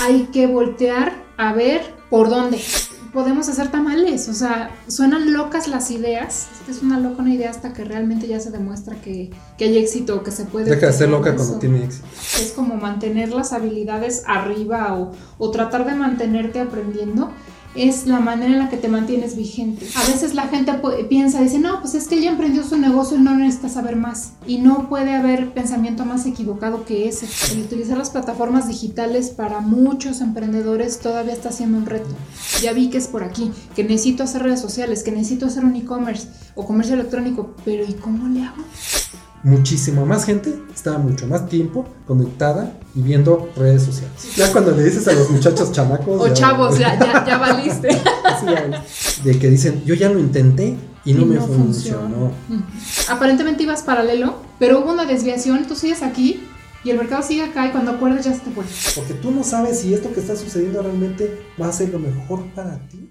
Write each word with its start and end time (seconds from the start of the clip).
hay 0.00 0.28
que 0.32 0.46
voltear 0.46 1.12
a 1.36 1.52
ver 1.52 1.82
por 2.08 2.30
dónde. 2.30 2.60
Podemos 3.12 3.48
hacer 3.48 3.72
tamales, 3.72 4.28
o 4.28 4.34
sea, 4.34 4.70
suenan 4.86 5.32
locas 5.32 5.66
las 5.66 5.90
ideas. 5.90 6.46
Es 6.68 6.80
una 6.80 6.98
loca 6.98 7.22
una 7.22 7.34
idea 7.34 7.50
hasta 7.50 7.72
que 7.72 7.84
realmente 7.84 8.28
ya 8.28 8.38
se 8.38 8.50
demuestra 8.50 8.94
que, 9.00 9.30
que 9.58 9.64
hay 9.64 9.78
éxito, 9.78 10.22
que 10.22 10.30
se 10.30 10.44
puede. 10.44 10.70
Deja 10.70 10.86
de 10.86 10.92
ser 10.92 11.08
loca 11.08 11.34
cuando 11.34 11.58
tiene 11.58 11.84
éxito. 11.84 12.06
Es 12.40 12.52
como 12.54 12.76
mantener 12.76 13.30
las 13.30 13.52
habilidades 13.52 14.22
arriba 14.26 14.96
o, 14.96 15.10
o 15.38 15.50
tratar 15.50 15.86
de 15.86 15.94
mantenerte 15.96 16.60
aprendiendo 16.60 17.32
es 17.74 18.06
la 18.06 18.20
manera 18.20 18.52
en 18.52 18.58
la 18.58 18.68
que 18.68 18.76
te 18.76 18.88
mantienes 18.88 19.36
vigente. 19.36 19.86
A 19.94 20.06
veces 20.06 20.34
la 20.34 20.48
gente 20.48 20.72
piensa, 21.08 21.40
dice, 21.40 21.58
no, 21.58 21.80
pues 21.80 21.94
es 21.94 22.08
que 22.08 22.16
él 22.16 22.22
ya 22.22 22.30
emprendió 22.30 22.64
su 22.64 22.76
negocio 22.76 23.16
y 23.16 23.20
no 23.20 23.34
necesita 23.34 23.68
saber 23.68 23.96
más. 23.96 24.32
Y 24.46 24.58
no 24.58 24.88
puede 24.88 25.14
haber 25.14 25.52
pensamiento 25.52 26.04
más 26.04 26.26
equivocado 26.26 26.84
que 26.84 27.08
ese. 27.08 27.28
El 27.52 27.62
utilizar 27.62 27.96
las 27.96 28.10
plataformas 28.10 28.68
digitales 28.68 29.30
para 29.30 29.60
muchos 29.60 30.20
emprendedores 30.20 30.98
todavía 30.98 31.32
está 31.32 31.52
siendo 31.52 31.78
un 31.78 31.86
reto. 31.86 32.10
Ya 32.62 32.72
vi 32.72 32.90
que 32.90 32.98
es 32.98 33.08
por 33.08 33.22
aquí, 33.22 33.52
que 33.76 33.84
necesito 33.84 34.24
hacer 34.24 34.42
redes 34.42 34.60
sociales, 34.60 35.02
que 35.02 35.12
necesito 35.12 35.46
hacer 35.46 35.64
un 35.64 35.76
e-commerce 35.76 36.28
o 36.54 36.66
comercio 36.66 36.94
electrónico, 36.94 37.54
pero 37.64 37.84
¿y 37.84 37.94
cómo 37.94 38.28
le 38.28 38.42
hago? 38.42 38.64
Muchísima 39.42 40.04
más 40.04 40.24
gente 40.24 40.58
estaba 40.74 40.98
mucho 40.98 41.26
más 41.26 41.48
tiempo 41.48 41.86
conectada 42.06 42.72
y 42.94 43.02
viendo 43.02 43.50
redes 43.56 43.82
sociales. 43.82 44.12
Ya 44.36 44.50
cuando 44.52 44.72
le 44.72 44.84
dices 44.84 45.06
a 45.08 45.12
los 45.12 45.30
muchachos 45.30 45.72
chamacos. 45.72 46.20
O 46.20 46.34
chavos, 46.34 46.78
ya, 46.78 46.98
ya, 47.26 47.38
valiste. 47.38 47.88
de 49.24 49.38
que 49.38 49.48
dicen, 49.48 49.82
yo 49.84 49.94
ya 49.94 50.10
lo 50.10 50.18
intenté 50.18 50.76
y 51.04 51.14
no 51.14 51.26
me 51.26 51.38
funcionó. 51.38 52.32
Aparentemente 53.08 53.62
ibas 53.62 53.82
paralelo, 53.82 54.36
pero 54.58 54.80
hubo 54.80 54.92
una 54.92 55.04
desviación, 55.06 55.66
tú 55.66 55.74
sigues 55.74 56.02
aquí 56.02 56.42
y 56.82 56.90
el 56.90 56.96
mercado 56.96 57.22
sigue 57.22 57.42
acá 57.42 57.66
y 57.66 57.70
cuando 57.70 57.92
acuerdas 57.92 58.24
ya 58.24 58.32
se 58.32 58.40
te 58.40 58.50
fue. 58.50 58.64
Porque 58.94 59.14
tú 59.14 59.30
no 59.30 59.44
sabes 59.44 59.80
si 59.80 59.94
esto 59.94 60.12
que 60.12 60.20
está 60.20 60.36
sucediendo 60.36 60.82
realmente 60.82 61.38
va 61.60 61.68
a 61.68 61.72
ser 61.72 61.90
lo 61.90 61.98
mejor 61.98 62.46
para 62.54 62.78
ti. 62.88 63.10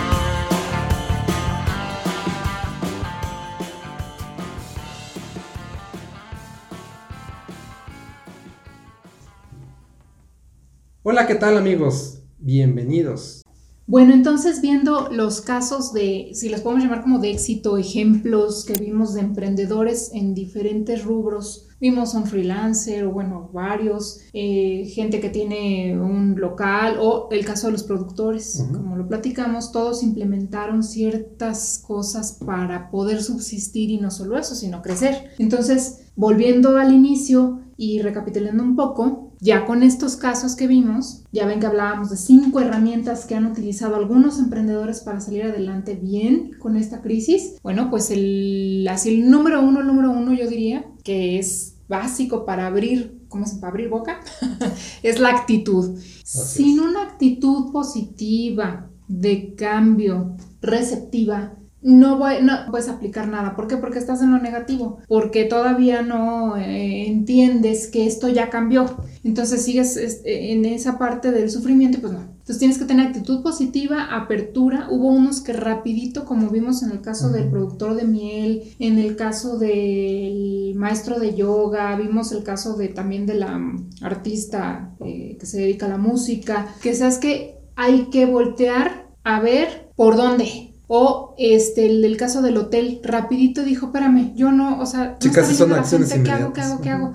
Hola, 11.03 11.25
¿qué 11.25 11.33
tal 11.33 11.57
amigos? 11.57 12.21
Bienvenidos. 12.37 13.41
Bueno, 13.87 14.13
entonces 14.13 14.61
viendo 14.61 15.09
los 15.09 15.41
casos 15.41 15.93
de, 15.93 16.29
si 16.35 16.47
los 16.49 16.61
podemos 16.61 16.83
llamar 16.83 17.01
como 17.01 17.17
de 17.17 17.31
éxito, 17.31 17.79
ejemplos 17.79 18.65
que 18.65 18.73
vimos 18.79 19.15
de 19.15 19.21
emprendedores 19.21 20.11
en 20.13 20.35
diferentes 20.35 21.03
rubros, 21.03 21.69
vimos 21.79 22.13
un 22.13 22.27
freelancer 22.27 23.05
o 23.05 23.13
bueno, 23.13 23.49
varios, 23.51 24.19
eh, 24.31 24.85
gente 24.93 25.19
que 25.19 25.31
tiene 25.31 25.99
un 25.99 26.39
local 26.39 26.97
o 26.99 27.29
el 27.31 27.43
caso 27.45 27.65
de 27.65 27.73
los 27.73 27.83
productores, 27.83 28.63
como 28.71 28.95
lo 28.95 29.07
platicamos, 29.07 29.71
todos 29.71 30.03
implementaron 30.03 30.83
ciertas 30.83 31.83
cosas 31.83 32.37
para 32.45 32.91
poder 32.91 33.23
subsistir 33.23 33.89
y 33.89 33.97
no 33.97 34.11
solo 34.11 34.37
eso, 34.37 34.53
sino 34.53 34.83
crecer. 34.83 35.31
Entonces, 35.39 36.11
volviendo 36.15 36.77
al 36.77 36.93
inicio 36.93 37.61
y 37.75 38.03
recapitulando 38.03 38.61
un 38.61 38.75
poco, 38.75 39.30
ya 39.41 39.65
con 39.65 39.81
estos 39.81 40.15
casos 40.15 40.55
que 40.55 40.67
vimos, 40.67 41.23
ya 41.31 41.47
ven 41.47 41.59
que 41.59 41.65
hablábamos 41.65 42.11
de 42.11 42.17
cinco 42.17 42.61
herramientas 42.61 43.25
que 43.25 43.35
han 43.35 43.47
utilizado 43.47 43.95
algunos 43.95 44.37
emprendedores 44.37 45.01
para 45.01 45.19
salir 45.19 45.43
adelante 45.43 45.95
bien 45.95 46.51
con 46.59 46.77
esta 46.77 47.01
crisis. 47.01 47.55
Bueno, 47.63 47.89
pues 47.89 48.11
el, 48.11 48.87
así 48.89 49.09
el 49.09 49.29
número 49.29 49.61
uno, 49.61 49.81
el 49.81 49.87
número 49.87 50.11
uno 50.11 50.33
yo 50.33 50.47
diría 50.47 50.85
que 51.03 51.39
es 51.39 51.75
básico 51.89 52.45
para 52.45 52.67
abrir, 52.67 53.19
¿cómo 53.27 53.47
se 53.47 53.55
para 53.55 53.71
abrir 53.71 53.89
boca? 53.89 54.21
es 55.03 55.19
la 55.19 55.29
actitud. 55.29 55.99
Sin 56.23 56.79
una 56.79 57.01
actitud 57.01 57.71
positiva, 57.71 58.91
de 59.07 59.55
cambio, 59.55 60.37
receptiva, 60.61 61.57
no, 61.81 62.17
voy, 62.17 62.35
no 62.41 62.53
puedes 62.69 62.89
aplicar 62.89 63.27
nada. 63.27 63.55
¿Por 63.55 63.67
qué? 63.67 63.77
Porque 63.77 63.99
estás 63.99 64.21
en 64.21 64.31
lo 64.31 64.39
negativo, 64.39 64.99
porque 65.07 65.45
todavía 65.45 66.01
no 66.01 66.57
eh, 66.57 67.07
entiendes 67.07 67.87
que 67.87 68.05
esto 68.05 68.29
ya 68.29 68.49
cambió. 68.49 68.85
Entonces 69.23 69.63
sigues 69.63 69.97
este, 69.97 70.53
en 70.53 70.65
esa 70.65 70.97
parte 70.97 71.31
del 71.31 71.49
sufrimiento, 71.49 71.99
pues 71.99 72.13
no. 72.13 72.19
Entonces 72.19 72.57
tienes 72.57 72.77
que 72.77 72.85
tener 72.85 73.07
actitud 73.07 73.41
positiva, 73.43 74.15
apertura. 74.15 74.87
Hubo 74.89 75.07
unos 75.07 75.41
que 75.41 75.53
rapidito, 75.53 76.25
como 76.25 76.49
vimos 76.49 76.83
en 76.83 76.91
el 76.91 77.01
caso 77.01 77.29
del 77.29 77.49
productor 77.49 77.95
de 77.95 78.05
miel, 78.05 78.63
en 78.79 78.97
el 78.97 79.15
caso 79.15 79.57
del 79.57 80.73
maestro 80.75 81.19
de 81.19 81.35
yoga, 81.35 81.95
vimos 81.95 82.31
el 82.31 82.43
caso 82.43 82.75
de 82.75 82.89
también 82.89 83.25
de 83.25 83.35
la 83.35 83.57
mm, 83.57 83.89
artista 84.01 84.95
eh, 85.05 85.37
que 85.39 85.45
se 85.45 85.61
dedica 85.61 85.85
a 85.85 85.89
la 85.89 85.97
música, 85.97 86.67
que 86.81 86.93
sabes 86.93 87.17
que 87.19 87.59
hay 87.75 88.09
que 88.09 88.25
voltear 88.25 89.07
a 89.23 89.39
ver 89.39 89.91
por 89.95 90.15
dónde, 90.15 90.70
o 90.93 91.35
este, 91.37 91.85
el, 91.85 92.17
caso 92.17 92.41
del 92.41 92.57
hotel, 92.57 92.99
rapidito 93.01 93.63
dijo, 93.63 93.85
espérame, 93.85 94.33
yo 94.35 94.51
no, 94.51 94.77
o 94.81 94.85
sea, 94.85 95.17
Chicas, 95.19 95.47
no 95.47 95.55
son 95.55 95.71
acciones 95.71 96.11
¿qué 96.11 96.29
hago, 96.29 96.51
qué 96.51 96.59
hago, 96.59 96.81
qué 96.81 96.89
hago? 96.89 97.13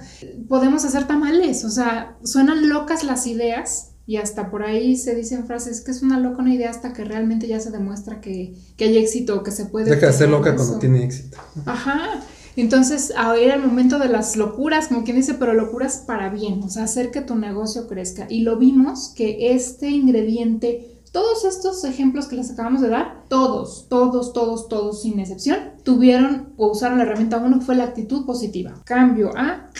Podemos 0.49 0.87
hacer 0.87 1.07
tamales, 1.07 1.63
o 1.63 1.69
sea, 1.69 2.17
suenan 2.25 2.71
locas 2.71 3.05
las 3.05 3.27
ideas 3.27 3.91
y 4.07 4.17
hasta 4.17 4.51
por 4.51 4.63
ahí 4.63 4.97
se 4.97 5.15
dicen 5.15 5.47
frases 5.47 5.83
que 5.83 5.91
es 5.91 6.01
una 6.01 6.19
loca 6.19 6.39
una 6.39 6.55
idea 6.55 6.71
hasta 6.71 6.95
que 6.95 7.05
realmente 7.05 7.49
ya 7.49 7.61
se 7.61 7.71
demuestra 7.71 8.23
que, 8.23 8.55
que 8.79 8.85
hay 8.87 8.97
éxito, 8.97 9.43
que 9.43 9.51
se 9.51 9.67
puede... 9.67 9.91
Deja 9.91 10.07
de 10.07 10.13
ser 10.15 10.31
loca 10.31 10.57
cuando 10.57 10.79
tiene 10.79 11.05
éxito. 11.05 11.37
Ajá. 11.67 12.23
Entonces, 12.57 13.13
ahora 13.15 13.41
era 13.43 13.55
el 13.57 13.61
momento 13.61 13.99
de 13.99 14.09
las 14.09 14.37
locuras, 14.37 14.89
como 14.89 15.05
quien 15.05 15.19
dice, 15.19 15.35
pero 15.35 15.53
locuras 15.53 15.99
para 15.99 16.31
bien, 16.31 16.63
o 16.63 16.71
sea, 16.71 16.85
hacer 16.85 17.11
que 17.11 17.21
tu 17.21 17.35
negocio 17.35 17.89
crezca. 17.89 18.27
Y 18.31 18.41
lo 18.41 18.57
vimos 18.57 19.13
que 19.15 19.55
este 19.55 19.91
ingrediente 19.91 20.96
todos 21.13 21.45
estos 21.45 21.85
ejemplos 21.85 22.27
que 22.27 22.37
les 22.37 22.51
acabamos 22.51 22.81
de 22.81 22.89
dar, 22.89 23.25
todos, 23.29 23.87
todos, 23.89 24.33
todos, 24.33 24.69
todos, 24.69 25.03
sin 25.03 25.19
excepción, 25.21 25.59
tuvieron 25.83 26.53
o 26.57 26.71
usaron 26.71 26.99
la 26.99 27.05
herramienta 27.05 27.39
1 27.39 27.61
fue 27.61 27.75
la 27.75 27.85
actitud 27.85 28.27
positiva. 28.27 28.75
Cambio 28.85 29.31
a 29.37 29.71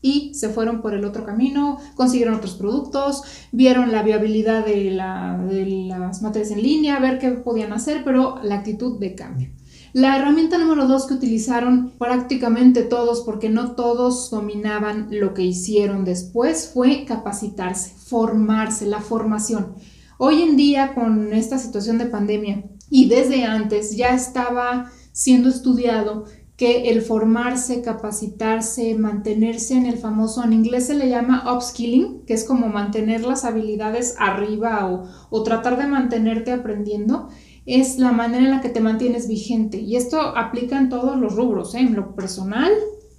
y 0.00 0.32
se 0.34 0.48
fueron 0.48 0.80
por 0.80 0.94
el 0.94 1.04
otro 1.04 1.24
camino, 1.24 1.78
consiguieron 1.94 2.34
otros 2.34 2.54
productos, 2.54 3.22
vieron 3.52 3.90
la 3.90 4.02
viabilidad 4.02 4.64
de, 4.64 4.92
las 4.92 6.22
materias 6.22 6.52
en 6.52 6.62
línea, 6.62 7.00
ver 7.00 7.18
qué 7.18 7.30
podían 7.30 7.72
hacer, 7.72 8.04
pero 8.04 8.40
la 8.42 8.56
actitud 8.56 8.98
de 8.98 9.14
cambio. 9.14 9.50
La 9.94 10.16
herramienta 10.16 10.58
número 10.58 10.86
dos 10.86 11.06
que 11.06 11.14
utilizaron 11.14 11.92
prácticamente 11.98 12.82
todos, 12.82 13.22
porque 13.22 13.48
no 13.48 13.72
todos 13.72 14.30
dominaban 14.30 15.08
lo 15.10 15.34
que 15.34 15.42
hicieron 15.42 16.04
después, 16.04 16.70
fue 16.72 17.04
capacitarse, 17.04 17.94
formarse, 17.96 18.86
la 18.86 19.00
formación. 19.00 19.74
Hoy 20.20 20.42
en 20.42 20.56
día, 20.56 20.94
con 20.94 21.32
esta 21.32 21.58
situación 21.58 21.96
de 21.96 22.06
pandemia 22.06 22.64
y 22.90 23.08
desde 23.08 23.44
antes, 23.44 23.96
ya 23.96 24.08
estaba 24.08 24.90
siendo 25.12 25.48
estudiado 25.48 26.24
que 26.56 26.90
el 26.90 27.02
formarse, 27.02 27.82
capacitarse, 27.82 28.96
mantenerse 28.96 29.74
en 29.74 29.86
el 29.86 29.96
famoso, 29.96 30.42
en 30.42 30.52
inglés 30.52 30.88
se 30.88 30.94
le 30.94 31.08
llama 31.08 31.54
upskilling, 31.54 32.24
que 32.26 32.34
es 32.34 32.42
como 32.42 32.66
mantener 32.66 33.20
las 33.20 33.44
habilidades 33.44 34.16
arriba 34.18 34.88
o, 34.88 35.04
o, 35.30 35.42
tratar 35.44 35.78
de 35.78 35.86
mantenerte 35.86 36.50
aprendiendo, 36.50 37.28
es 37.64 38.00
la 38.00 38.10
manera 38.10 38.44
en 38.44 38.50
la 38.50 38.60
que 38.60 38.70
te 38.70 38.80
mantienes 38.80 39.28
vigente. 39.28 39.78
Y 39.78 39.94
esto 39.94 40.20
aplica 40.20 40.80
en 40.80 40.88
todos 40.88 41.16
los 41.16 41.36
rubros, 41.36 41.76
¿eh? 41.76 41.78
en 41.78 41.94
lo 41.94 42.16
personal, 42.16 42.72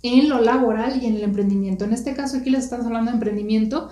en 0.03 0.27
lo 0.27 0.41
laboral 0.41 1.01
y 1.01 1.05
en 1.05 1.15
el 1.15 1.23
emprendimiento. 1.23 1.85
En 1.85 1.93
este 1.93 2.13
caso 2.13 2.37
aquí 2.37 2.49
les 2.49 2.65
estamos 2.65 2.85
hablando 2.85 3.11
de 3.11 3.15
emprendimiento 3.15 3.87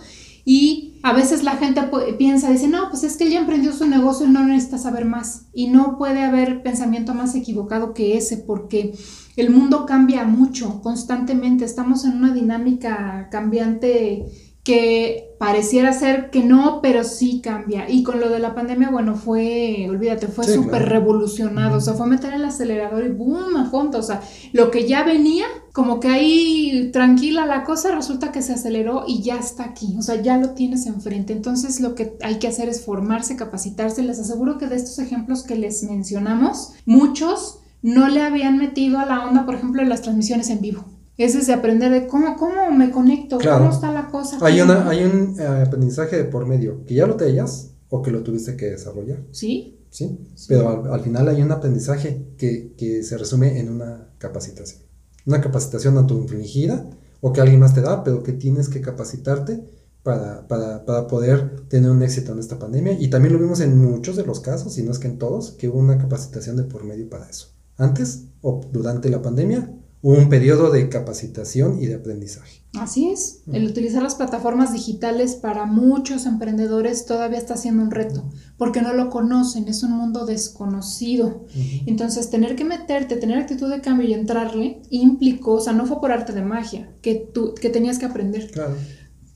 y 0.49 0.97
a 1.03 1.11
veces 1.11 1.43
la 1.43 1.57
gente 1.57 1.81
piensa, 2.17 2.49
dice, 2.49 2.69
no, 2.69 2.89
pues 2.89 3.03
es 3.03 3.17
que 3.17 3.25
él 3.25 3.31
ya 3.31 3.39
emprendió 3.41 3.73
su 3.73 3.85
negocio 3.85 4.25
y 4.25 4.29
no 4.29 4.45
necesita 4.45 4.77
saber 4.77 5.03
más. 5.03 5.47
Y 5.51 5.67
no 5.67 5.97
puede 5.97 6.23
haber 6.23 6.63
pensamiento 6.63 7.13
más 7.13 7.35
equivocado 7.35 7.93
que 7.93 8.15
ese, 8.15 8.37
porque 8.37 8.93
el 9.35 9.49
mundo 9.49 9.85
cambia 9.85 10.23
mucho, 10.23 10.81
constantemente. 10.81 11.65
Estamos 11.65 12.05
en 12.05 12.13
una 12.13 12.33
dinámica 12.33 13.27
cambiante 13.29 14.25
que 14.67 15.33
pareciera 15.39 15.93
ser 15.93 16.29
que 16.29 16.43
no, 16.43 16.81
pero 16.81 17.05
sí 17.05 17.39
cambia. 17.39 17.89
Y 17.89 18.03
con 18.03 18.19
lo 18.19 18.27
de 18.27 18.39
la 18.39 18.53
pandemia, 18.53 18.89
bueno, 18.89 19.15
fue, 19.15 19.87
olvídate, 19.89 20.27
fue 20.27 20.43
súper 20.43 20.89
revolucionado, 20.89 21.77
o 21.77 21.79
sea, 21.79 21.93
fue 21.93 22.05
meter 22.05 22.33
el 22.33 22.43
acelerador 22.43 23.05
y 23.05 23.09
boom, 23.11 23.55
a 23.55 23.69
fondo, 23.69 23.99
o 23.99 24.03
sea, 24.03 24.19
lo 24.51 24.69
que 24.69 24.85
ya 24.85 25.05
venía, 25.05 25.45
como 25.71 26.01
que 26.01 26.09
ahí 26.09 26.89
tranquila 26.91 27.45
la 27.45 27.63
cosa, 27.63 27.95
resulta 27.95 28.33
que 28.33 28.41
se 28.41 28.51
aceleró 28.51 29.05
y 29.07 29.21
ya 29.21 29.37
está 29.37 29.63
aquí, 29.63 29.95
o 29.97 30.01
sea, 30.01 30.21
ya 30.21 30.37
lo 30.37 30.49
tienes 30.49 30.85
enfrente. 30.85 31.31
Entonces, 31.31 31.79
lo 31.79 31.95
que 31.95 32.17
hay 32.21 32.35
que 32.35 32.49
hacer 32.49 32.67
es 32.67 32.83
formarse, 32.83 33.37
capacitarse. 33.37 34.03
Les 34.03 34.19
aseguro 34.19 34.57
que 34.57 34.67
de 34.67 34.75
estos 34.75 34.99
ejemplos 34.99 35.43
que 35.43 35.55
les 35.55 35.81
mencionamos, 35.83 36.73
muchos 36.85 37.59
no 37.81 38.09
le 38.09 38.21
habían 38.21 38.57
metido 38.57 38.99
a 38.99 39.05
la 39.05 39.25
onda, 39.25 39.45
por 39.45 39.55
ejemplo, 39.55 39.81
en 39.81 39.87
las 39.87 40.01
transmisiones 40.01 40.49
en 40.49 40.59
vivo. 40.59 40.96
Ese 41.17 41.39
es 41.39 41.47
de 41.47 41.53
aprender 41.53 41.91
de 41.91 42.07
cómo, 42.07 42.35
cómo 42.37 42.69
me 42.71 42.91
conecto, 42.91 43.39
cómo 43.39 43.71
está 43.71 43.91
la 43.91 44.07
cosa. 44.07 44.37
Hay, 44.41 44.61
una, 44.61 44.87
hay 44.87 45.03
un 45.03 45.35
eh, 45.39 45.63
aprendizaje 45.65 46.15
de 46.15 46.25
por 46.25 46.45
medio, 46.45 46.85
que 46.85 46.93
ya 46.93 47.07
lo 47.07 47.15
tenías 47.15 47.71
o 47.89 48.03
que 48.03 48.11
lo 48.11 48.21
tuviste 48.21 48.55
que 48.55 48.67
desarrollar. 48.67 49.23
Sí. 49.31 49.73
Sí, 49.89 50.19
pero 50.49 50.93
al, 50.93 50.99
final 50.99 51.27
hay 51.29 51.41
un 51.41 51.51
aprendizaje 51.51 52.27
que, 52.37 52.75
que, 52.77 53.03
se 53.03 53.17
resume 53.17 53.59
en 53.59 53.69
una 53.69 54.09
capacitación. 54.17 54.81
Una 55.25 55.41
capacitación 55.41 55.97
autoinfligida 55.97 56.87
o 57.21 57.33
que 57.33 57.41
alguien 57.41 57.61
más 57.61 57.73
te 57.73 57.81
da, 57.81 58.03
pero 58.03 58.21
que 58.21 58.33
tienes 58.33 58.69
que 58.69 58.81
capacitarte 58.81 59.63
para, 60.03 60.47
para, 60.47 60.85
para, 60.85 61.07
poder 61.07 61.61
tener 61.67 61.89
un 61.89 62.03
éxito 62.03 62.33
en 62.33 62.39
esta 62.39 62.59
pandemia. 62.59 62.99
Y 62.99 63.09
también 63.09 63.33
lo 63.33 63.39
vimos 63.39 63.61
en 63.61 63.77
muchos 63.77 64.17
de 64.17 64.25
los 64.25 64.41
casos, 64.41 64.73
si 64.73 64.83
no 64.83 64.91
es 64.91 64.99
que 64.99 65.07
en 65.07 65.17
todos, 65.17 65.51
que 65.51 65.69
hubo 65.69 65.79
una 65.79 65.97
capacitación 65.97 66.57
de 66.57 66.63
por 66.63 66.83
medio 66.83 67.09
para 67.09 67.27
eso. 67.29 67.47
Antes 67.77 68.25
o 68.41 68.61
durante 68.71 69.09
la 69.09 69.21
pandemia 69.21 69.73
un 70.01 70.29
periodo 70.29 70.71
de 70.71 70.89
capacitación 70.89 71.81
y 71.81 71.87
de 71.87 71.95
aprendizaje. 71.95 72.61
Así 72.79 73.09
es, 73.09 73.41
el 73.51 73.65
utilizar 73.65 74.03
las 74.03 74.15
plataformas 74.15 74.71
digitales 74.71 75.35
para 75.35 75.65
muchos 75.65 76.25
emprendedores 76.25 77.05
todavía 77.05 77.39
está 77.39 77.57
siendo 77.57 77.81
un 77.81 77.89
reto, 77.89 78.29
porque 78.57 78.81
no 78.81 78.93
lo 78.93 79.09
conocen, 79.09 79.67
es 79.67 79.81
un 79.81 79.93
mundo 79.93 80.25
desconocido. 80.25 81.45
Entonces, 81.87 82.29
tener 82.29 82.55
que 82.55 82.65
meterte, 82.65 83.15
tener 83.15 83.39
actitud 83.39 83.69
de 83.69 83.81
cambio 83.81 84.07
y 84.07 84.13
entrarle 84.13 84.81
implicó, 84.89 85.53
o 85.53 85.61
sea, 85.61 85.73
no 85.73 85.87
fue 85.87 85.99
por 85.99 86.11
arte 86.11 86.33
de 86.33 86.43
magia, 86.43 86.93
que 87.01 87.15
tú 87.15 87.55
que 87.55 87.69
tenías 87.69 87.97
que 87.97 88.05
aprender. 88.05 88.51
Claro. 88.51 88.75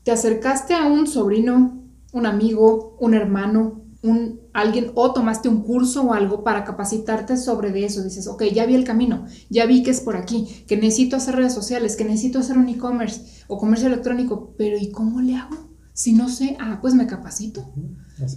Te 0.04 0.12
acercaste 0.12 0.76
a 0.76 0.86
un 0.86 1.08
sobrino, 1.08 1.84
un 2.12 2.26
amigo, 2.26 2.96
un 3.00 3.16
hermano, 3.16 3.81
un 4.04 4.42
alguien 4.54 4.92
o 4.96 5.14
tomaste 5.14 5.48
un 5.48 5.62
curso 5.62 6.04
o 6.04 6.14
algo 6.14 6.44
para 6.44 6.64
capacitarte 6.64 7.38
sobre 7.38 7.72
de 7.72 7.86
eso. 7.86 8.04
Dices, 8.04 8.28
ok, 8.28 8.44
ya 8.46 8.66
vi 8.66 8.76
el 8.76 8.84
camino, 8.84 9.26
ya 9.50 9.66
vi 9.66 9.84
que 9.84 9.92
es 9.92 10.02
por 10.02 10.18
aquí, 10.18 10.64
que 10.68 10.76
necesito 10.76 11.16
hacer 11.16 11.36
redes 11.36 11.54
sociales, 11.54 11.96
que 11.96 12.06
necesito 12.06 12.40
hacer 12.40 12.58
un 12.58 12.70
e-commerce 12.70 13.44
o 13.48 13.58
comercio 13.58 13.88
electrónico, 13.88 14.54
pero 14.58 14.78
¿y 14.78 14.92
cómo 14.92 15.22
le 15.22 15.36
hago? 15.36 15.56
Si 15.94 16.14
no 16.14 16.30
sé, 16.30 16.58
ah, 16.60 16.80
pues 16.82 16.96
me 16.96 17.06
capacito. 17.06 17.74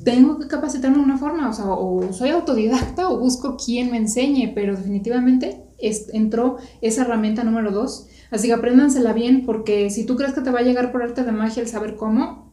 Tengo 0.03 0.39
que 0.39 0.49
capacitarme 0.49 0.99
de 0.99 1.05
una 1.05 1.19
forma, 1.19 1.49
o 1.49 1.53
sea, 1.53 1.67
o 1.67 2.13
soy 2.13 2.31
autodidacta 2.31 3.09
o 3.09 3.19
busco 3.19 3.57
quien 3.57 3.91
me 3.91 3.97
enseñe, 3.97 4.53
pero 4.55 4.77
definitivamente 4.77 5.65
entró 6.13 6.57
esa 6.81 7.03
herramienta 7.03 7.45
número 7.45 7.71
dos. 7.71 8.09
Así 8.31 8.49
que 8.49 8.55
apréndansela 8.55 9.13
bien, 9.13 9.47
porque 9.47 9.91
si 9.91 10.05
tú 10.05 10.17
crees 10.17 10.35
que 10.35 10.41
te 10.41 10.51
va 10.51 10.61
a 10.61 10.63
llegar 10.63 10.91
por 10.91 11.03
arte 11.03 11.23
de 11.23 11.33
magia 11.33 11.63
el 11.63 11.69
saber 11.69 11.97
cómo, 11.97 12.51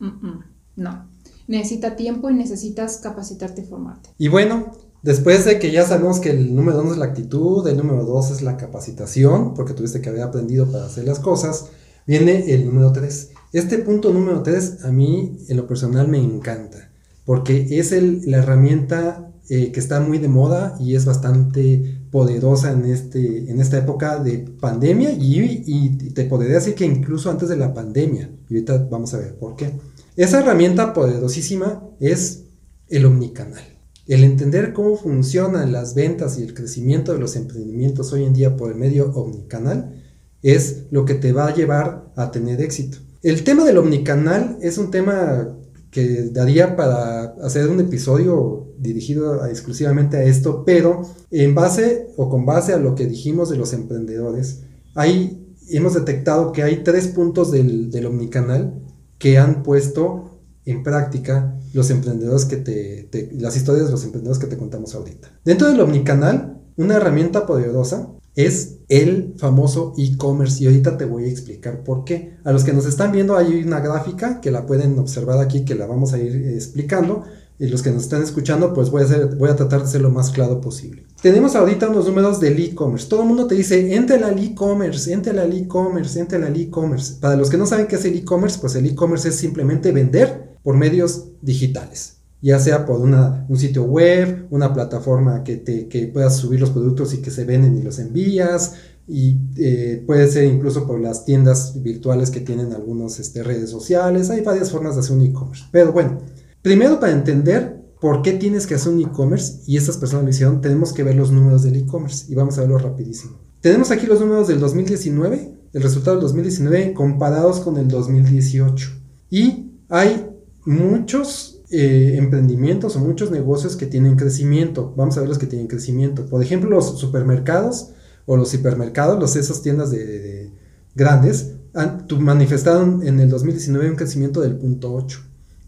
no 0.75 1.10
necesita 1.51 1.95
tiempo 1.95 2.29
y 2.29 2.33
necesitas 2.33 2.97
capacitarte 2.97 3.61
y 3.61 3.65
formarte. 3.65 4.09
Y 4.17 4.29
bueno, 4.29 4.71
después 5.03 5.45
de 5.45 5.59
que 5.59 5.71
ya 5.71 5.85
sabemos 5.85 6.19
que 6.19 6.31
el 6.31 6.55
número 6.55 6.81
uno 6.81 6.93
es 6.93 6.97
la 6.97 7.05
actitud, 7.05 7.67
el 7.67 7.77
número 7.77 8.05
dos 8.05 8.31
es 8.31 8.41
la 8.41 8.57
capacitación, 8.57 9.53
porque 9.53 9.73
tuviste 9.73 10.01
que 10.01 10.09
haber 10.09 10.23
aprendido 10.23 10.71
para 10.71 10.85
hacer 10.85 11.05
las 11.05 11.19
cosas, 11.19 11.65
viene 12.07 12.53
el 12.53 12.65
número 12.65 12.91
tres. 12.91 13.31
Este 13.51 13.77
punto 13.79 14.13
número 14.13 14.41
tres 14.41 14.83
a 14.85 14.91
mí 14.91 15.37
en 15.49 15.57
lo 15.57 15.67
personal 15.67 16.07
me 16.07 16.19
encanta, 16.19 16.89
porque 17.25 17.67
es 17.79 17.91
el, 17.91 18.21
la 18.31 18.37
herramienta 18.37 19.27
eh, 19.49 19.73
que 19.73 19.81
está 19.81 19.99
muy 19.99 20.17
de 20.17 20.29
moda 20.29 20.77
y 20.79 20.95
es 20.95 21.03
bastante 21.03 21.99
poderosa 22.09 22.71
en, 22.71 22.85
este, 22.85 23.51
en 23.51 23.59
esta 23.59 23.77
época 23.77 24.19
de 24.23 24.37
pandemia 24.37 25.11
y, 25.11 25.63
y 25.65 25.89
te 26.11 26.23
podría 26.23 26.53
decir 26.55 26.75
que 26.75 26.85
incluso 26.85 27.29
antes 27.29 27.49
de 27.49 27.57
la 27.57 27.73
pandemia. 27.73 28.29
Y 28.49 28.53
ahorita 28.53 28.87
vamos 28.89 29.13
a 29.13 29.17
ver 29.17 29.35
por 29.37 29.57
qué. 29.57 29.71
Esa 30.17 30.39
herramienta 30.41 30.93
poderosísima 30.93 31.87
es 32.01 32.43
el 32.89 33.05
omnicanal. 33.05 33.63
El 34.07 34.25
entender 34.25 34.73
cómo 34.73 34.97
funcionan 34.97 35.71
las 35.71 35.95
ventas 35.95 36.37
y 36.37 36.43
el 36.43 36.53
crecimiento 36.53 37.13
de 37.13 37.19
los 37.19 37.37
emprendimientos 37.37 38.11
hoy 38.11 38.25
en 38.25 38.33
día 38.33 38.57
por 38.57 38.71
el 38.71 38.77
medio 38.77 39.09
omnicanal 39.13 40.03
es 40.41 40.83
lo 40.91 41.05
que 41.05 41.13
te 41.13 41.31
va 41.31 41.47
a 41.47 41.55
llevar 41.55 42.11
a 42.17 42.29
tener 42.31 42.61
éxito. 42.61 42.97
El 43.23 43.45
tema 43.45 43.63
del 43.63 43.77
omnicanal 43.77 44.57
es 44.61 44.77
un 44.77 44.91
tema 44.91 45.57
que 45.91 46.29
daría 46.31 46.75
para 46.75 47.35
hacer 47.41 47.69
un 47.69 47.79
episodio 47.79 48.73
dirigido 48.79 49.45
exclusivamente 49.45 50.17
a 50.17 50.23
esto, 50.23 50.63
pero 50.65 51.03
en 51.29 51.55
base 51.55 52.07
o 52.17 52.27
con 52.29 52.45
base 52.45 52.73
a 52.73 52.77
lo 52.77 52.95
que 52.95 53.05
dijimos 53.05 53.49
de 53.49 53.57
los 53.57 53.71
emprendedores, 53.71 54.63
hay, 54.93 55.55
hemos 55.69 55.93
detectado 55.93 56.51
que 56.51 56.63
hay 56.63 56.83
tres 56.83 57.07
puntos 57.07 57.51
del, 57.51 57.91
del 57.91 58.07
omnicanal 58.07 58.73
que 59.21 59.37
han 59.37 59.61
puesto 59.61 60.39
en 60.65 60.81
práctica 60.81 61.55
los 61.73 61.91
emprendedores 61.91 62.45
que 62.45 62.57
te, 62.57 63.29
las 63.33 63.55
historias 63.55 63.85
de 63.85 63.91
los 63.91 64.03
emprendedores 64.03 64.41
que 64.41 64.47
te 64.47 64.57
contamos 64.57 64.95
ahorita. 64.95 65.29
Dentro 65.45 65.67
del 65.67 65.79
omnicanal, 65.79 66.59
una 66.75 66.95
herramienta 66.95 67.45
poderosa 67.45 68.09
es 68.35 68.77
el 68.89 69.35
famoso 69.37 69.93
e-commerce 69.97 70.63
y 70.63 70.67
ahorita 70.67 70.97
te 70.97 71.05
voy 71.05 71.25
a 71.25 71.29
explicar 71.29 71.83
por 71.83 72.03
qué. 72.03 72.37
A 72.43 72.51
los 72.51 72.63
que 72.63 72.73
nos 72.73 72.87
están 72.87 73.11
viendo 73.11 73.37
hay 73.37 73.63
una 73.63 73.79
gráfica 73.79 74.41
que 74.41 74.49
la 74.49 74.65
pueden 74.65 74.97
observar 74.97 75.37
aquí 75.39 75.65
que 75.65 75.75
la 75.75 75.85
vamos 75.85 76.13
a 76.13 76.19
ir 76.19 76.35
explicando 76.47 77.23
y 77.59 77.67
los 77.67 77.83
que 77.83 77.91
nos 77.91 78.01
están 78.01 78.23
escuchando, 78.23 78.73
pues 78.73 78.89
voy 78.89 79.03
a, 79.03 79.25
voy 79.37 79.49
a 79.51 79.55
tratar 79.55 79.83
de 79.83 79.87
ser 79.87 80.01
lo 80.01 80.09
más 80.09 80.31
claro 80.31 80.61
posible. 80.61 81.03
Tenemos 81.21 81.55
ahorita 81.55 81.87
unos 81.87 82.07
números 82.07 82.39
del 82.39 82.59
e-commerce. 82.59 83.07
Todo 83.07 83.21
el 83.21 83.27
mundo 83.27 83.45
te 83.45 83.53
dice, 83.53 83.93
entre 83.93 84.23
al 84.23 84.39
e-commerce, 84.39 85.13
entre 85.13 85.39
al 85.39 85.53
e-commerce, 85.53 86.19
entre 86.19 86.43
al 86.43 86.59
e-commerce. 86.59 87.17
Para 87.21 87.35
los 87.35 87.47
que 87.49 87.57
no 87.57 87.67
saben 87.67 87.85
qué 87.85 87.95
es 87.95 88.05
el 88.05 88.15
e-commerce, 88.15 88.57
pues 88.59 88.73
el 88.75 88.87
e-commerce 88.87 89.29
es 89.29 89.35
simplemente 89.35 89.91
vender 89.91 90.57
por 90.63 90.75
medios 90.77 91.25
digitales. 91.43 92.17
Ya 92.41 92.57
sea 92.57 92.87
por 92.87 92.99
una, 92.99 93.45
un 93.49 93.57
sitio 93.57 93.83
web, 93.83 94.47
una 94.49 94.73
plataforma 94.73 95.43
que, 95.43 95.57
te, 95.57 95.87
que 95.87 96.07
puedas 96.07 96.37
subir 96.37 96.59
los 96.59 96.71
productos 96.71 97.13
y 97.13 97.17
que 97.21 97.29
se 97.29 97.45
venden 97.45 97.77
y 97.77 97.83
los 97.83 97.99
envías, 97.99 98.73
y 99.07 99.37
eh, 99.57 100.03
puede 100.07 100.27
ser 100.27 100.45
incluso 100.45 100.87
por 100.87 100.99
las 100.99 101.23
tiendas 101.23 101.83
virtuales 101.83 102.31
que 102.31 102.39
tienen 102.39 102.73
algunas 102.73 103.19
este, 103.19 103.43
redes 103.43 103.69
sociales. 103.69 104.31
Hay 104.31 104.41
varias 104.41 104.71
formas 104.71 104.95
de 104.95 105.01
hacer 105.01 105.15
un 105.15 105.23
e-commerce. 105.23 105.65
Pero 105.71 105.91
bueno, 105.91 106.17
Primero, 106.61 106.99
para 106.99 107.11
entender 107.11 107.80
por 108.01 108.23
qué 108.23 108.33
tienes 108.33 108.65
que 108.65 108.73
hacer 108.73 108.91
un 108.91 108.99
e-commerce, 108.99 109.61
y 109.67 109.77
estas 109.77 109.95
personas 109.95 110.25
lo 110.25 110.31
hicieron, 110.31 110.59
tenemos 110.59 110.91
que 110.91 111.03
ver 111.03 111.15
los 111.15 111.31
números 111.31 111.61
del 111.61 111.75
e-commerce, 111.75 112.25
y 112.29 112.35
vamos 112.35 112.57
a 112.57 112.61
verlo 112.61 112.79
rapidísimo. 112.79 113.39
Tenemos 113.61 113.91
aquí 113.91 114.07
los 114.07 114.19
números 114.19 114.47
del 114.47 114.59
2019, 114.59 115.59
el 115.71 115.83
resultado 115.83 116.17
del 116.17 116.23
2019 116.23 116.93
comparados 116.95 117.59
con 117.59 117.77
el 117.77 117.87
2018. 117.87 118.89
Y 119.29 119.71
hay 119.87 120.27
muchos 120.65 121.61
eh, 121.69 122.15
emprendimientos 122.17 122.95
o 122.95 122.99
muchos 122.99 123.29
negocios 123.29 123.75
que 123.75 123.85
tienen 123.85 124.15
crecimiento. 124.15 124.95
Vamos 124.97 125.15
a 125.15 125.19
ver 125.19 125.29
los 125.29 125.37
que 125.37 125.45
tienen 125.45 125.67
crecimiento. 125.67 126.25
Por 126.25 126.41
ejemplo, 126.41 126.71
los 126.71 126.99
supermercados 126.99 127.91
o 128.25 128.35
los 128.35 128.51
hipermercados, 128.55 129.19
los, 129.19 129.35
esas 129.35 129.61
tiendas 129.61 129.91
de, 129.91 130.51
grandes, 130.95 131.53
han, 131.75 132.07
manifestaron 132.19 133.05
en 133.05 133.19
el 133.19 133.29
2019 133.29 133.91
un 133.91 133.95
crecimiento 133.95 134.41
del 134.41 134.57
punto 134.57 134.91
8. 134.91 135.19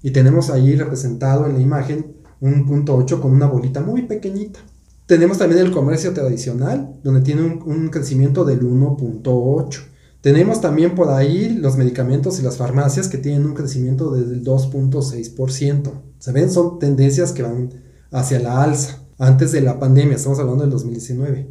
Y 0.01 0.11
tenemos 0.11 0.49
ahí 0.49 0.75
representado 0.75 1.45
en 1.45 1.53
la 1.53 1.61
imagen 1.61 2.22
un 2.43 2.65
punto 2.65 2.95
8 2.95 3.21
con 3.21 3.31
una 3.31 3.47
bolita 3.47 3.81
muy 3.81 4.03
pequeñita. 4.03 4.59
Tenemos 5.05 5.37
también 5.37 5.65
el 5.65 5.71
comercio 5.71 6.13
tradicional, 6.13 6.95
donde 7.03 7.21
tiene 7.21 7.41
un, 7.41 7.89
crecimiento 7.89 8.45
del 8.45 8.61
1.8. 8.61 9.79
Tenemos 10.21 10.61
también 10.61 10.95
por 10.95 11.09
ahí 11.09 11.49
los 11.49 11.77
medicamentos 11.77 12.39
y 12.39 12.43
las 12.43 12.57
farmacias 12.57 13.09
que 13.09 13.17
tienen 13.17 13.45
un 13.45 13.53
crecimiento 13.53 14.11
del 14.11 14.43
2.6%. 14.43 15.91
¿Se 16.19 16.31
ven? 16.31 16.49
Son 16.49 16.79
tendencias 16.79 17.33
que 17.33 17.43
van 17.43 17.69
hacia 18.11 18.39
la 18.39 18.63
alza. 18.63 18.99
Antes 19.17 19.51
de 19.51 19.61
la 19.61 19.79
pandemia, 19.79 20.15
estamos 20.15 20.39
hablando 20.39 20.63
del 20.63 20.71
2019. 20.71 21.49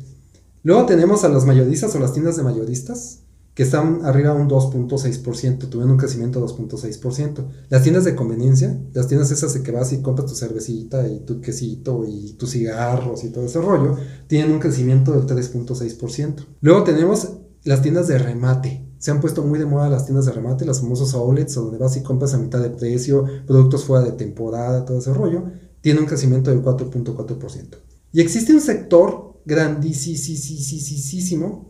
Luego 0.63 0.87
tenemos 0.87 1.25
a 1.25 1.29
las 1.29 1.45
mayoristas 1.45 1.95
o 1.95 1.99
las 1.99 2.13
tiendas 2.13 2.37
de 2.37 2.45
mayoristas, 2.45 3.22
que 3.55 3.65
están 3.65 4.05
arriba 4.05 4.33
un 4.33 4.49
2.6%, 4.49 5.69
tuvieron 5.69 5.93
un 5.93 5.99
crecimiento 5.99 6.41
de 6.41 6.47
2.6%. 6.47 7.45
Las 7.69 7.83
tiendas 7.83 8.05
de 8.05 8.15
conveniencia, 8.15 8.81
las 8.95 9.09
tiendas 9.09 9.31
esas 9.31 9.53
de 9.53 9.63
que 9.63 9.73
vas 9.73 9.93
y 9.93 10.01
compras 10.01 10.31
tu 10.31 10.35
cervecita 10.35 11.07
y 11.07 11.21
tu 11.21 11.41
quesito 11.41 12.05
y 12.07 12.33
tus 12.35 12.53
cigarros 12.53 13.25
y 13.25 13.29
todo 13.29 13.45
ese 13.45 13.61
rollo, 13.61 13.97
tienen 14.27 14.53
un 14.53 14.59
crecimiento 14.59 15.13
del 15.13 15.27
3.6%. 15.27 16.47
Luego 16.63 16.85
tenemos 16.85 17.29
las 17.65 17.83
tiendas 17.83 18.09
de 18.09 18.19
remate. 18.19 18.87
Se 18.99 19.11
han 19.11 19.21
puesto 19.21 19.43
muy 19.43 19.59
de 19.59 19.67
moda 19.67 19.91
las 19.91 20.07
tiendas 20.07 20.27
de 20.27 20.33
remate, 20.33 20.65
las 20.65 20.81
famosas 20.81 21.13
outlets, 21.15 21.55
donde 21.55 21.77
vas 21.77 21.97
y 21.97 22.03
compras 22.03 22.33
a 22.35 22.39
mitad 22.39 22.61
de 22.61 22.71
precio, 22.71 23.27
productos 23.47 23.85
fuera 23.85 24.05
de 24.05 24.13
temporada, 24.13 24.85
todo 24.85 24.99
ese 24.99 25.13
rollo. 25.13 25.45
Tiene 25.81 26.01
un 26.01 26.07
crecimiento 26.07 26.51
del 26.51 26.63
4.4%. 26.63 27.77
Y 28.13 28.21
existe 28.21 28.55
un 28.55 28.61
sector 28.61 29.32
grandísimo 29.45 30.11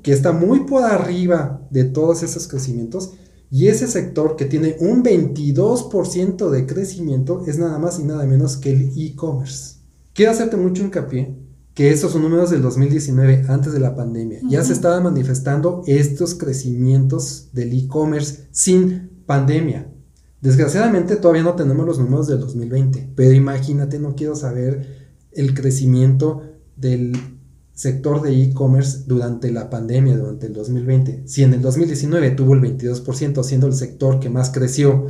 que 0.03 0.13
está 0.13 0.33
muy 0.33 0.61
por 0.61 0.85
arriba 0.85 1.67
de 1.71 1.85
todos 1.85 2.23
esos 2.23 2.49
crecimientos 2.49 3.13
Y 3.51 3.69
ese 3.69 3.87
sector 3.87 4.37
que 4.37 4.47
tiene 4.47 4.77
un 4.81 5.05
22% 5.05 6.49
de 6.49 6.67
crecimiento 6.67 7.45
es 7.47 7.59
nada 7.59 7.79
más 7.79 8.01
y 8.01 8.05
nada 8.05 8.25
menos 8.25 8.57
que 8.57 8.73
el 8.73 8.93
e-commerce. 8.97 9.77
Quiero 10.15 10.33
hacerte 10.33 10.57
mucho 10.57 10.83
hincapié 10.83 11.37
que 11.75 11.91
estos 11.91 12.13
son 12.13 12.23
números 12.23 12.51
del 12.51 12.63
2019, 12.63 13.45
antes 13.49 13.73
de 13.73 13.81
la 13.81 13.95
pandemia. 13.95 14.41
Ya 14.49 14.63
se 14.63 14.73
estaban 14.73 15.03
manifestando 15.03 15.83
estos 15.87 16.35
crecimientos 16.35 17.49
del 17.53 17.73
e-commerce 17.73 18.47
sin 18.53 19.11
pandemia. 19.27 19.89
Desgraciadamente 20.41 21.17
todavía 21.17 21.45
no 21.45 21.55
tenemos 21.55 21.87
los 21.87 21.99
números 21.99 22.27
del 22.27 22.41
2020, 22.41 23.13
pero 23.15 23.33
imagínate, 23.33 23.99
no 23.99 24.15
quiero 24.15 24.35
saber 24.35 25.15
el 25.31 25.55
crecimiento 25.55 26.43
del 26.77 27.13
sector 27.75 28.23
de 28.23 28.43
e-commerce 28.43 29.05
durante 29.07 29.51
la 29.51 29.71
pandemia, 29.71 30.17
durante 30.17 30.47
el 30.47 30.53
2020. 30.53 31.23
Si 31.27 31.43
en 31.43 31.55
el 31.55 31.63
2019 31.63 32.31
tuvo 32.33 32.55
el 32.55 32.61
22%, 32.61 33.43
siendo 33.43 33.67
el 33.67 33.75
sector 33.75 34.21
que 34.21 34.31
más 34.31 34.51
creció 34.51 35.07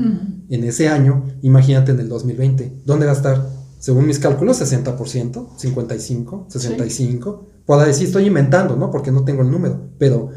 en 0.49 0.65
ese 0.65 0.89
año, 0.89 1.25
imagínate 1.43 1.93
en 1.93 2.01
el 2.01 2.09
2020, 2.09 2.83
¿dónde 2.85 3.07
va 3.07 3.13
a 3.13 3.17
estar? 3.17 3.63
según 3.83 4.07
mis 4.07 4.21
cálculos, 4.21 4.63
60%, 4.63 5.49
55, 5.57 6.47
65. 6.49 7.49
Puedo 7.67 7.81
decir, 7.85 8.07
estoy 8.07 8.27
inventando, 8.27 8.77
¿no? 8.77 8.93
Porque 8.93 9.11
no 9.11 9.25
tengo 9.25 9.43
el 9.43 9.51
número, 9.51 9.89
pero 9.99 10.31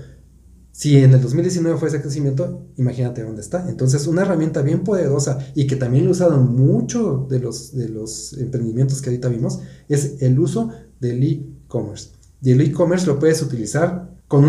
si 0.71 0.97
en 0.97 1.13
el 1.13 1.21
2019 1.21 1.77
fue 1.77 1.89
ese 1.89 2.01
crecimiento, 2.01 2.65
imagínate 2.75 3.21
dónde 3.21 3.41
está. 3.41 3.69
Entonces, 3.69 4.07
una 4.07 4.23
herramienta 4.23 4.63
bien 4.63 4.83
poderosa 4.83 5.37
y 5.53 5.67
que 5.67 5.75
también 5.75 6.05
lo 6.05 6.11
usaron 6.11 6.55
mucho 6.55 7.27
de 7.29 7.39
los, 7.39 7.75
de 7.75 7.87
los 7.87 8.33
emprendimientos 8.33 8.99
que 8.99 9.11
ahorita 9.11 9.29
vimos, 9.29 9.59
es 9.89 10.23
el 10.23 10.39
uso 10.39 10.71
del 10.99 11.23
e-commerce. 11.23 12.09
Y 12.41 12.51
el 12.51 12.61
e-commerce 12.61 13.07
lo 13.07 13.19
puedes 13.19 13.41
utilizar 13.41 14.15
con 14.27 14.45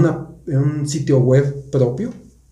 un 0.46 0.88
sitio 0.88 1.18
web 1.18 1.70
propio, 1.70 2.10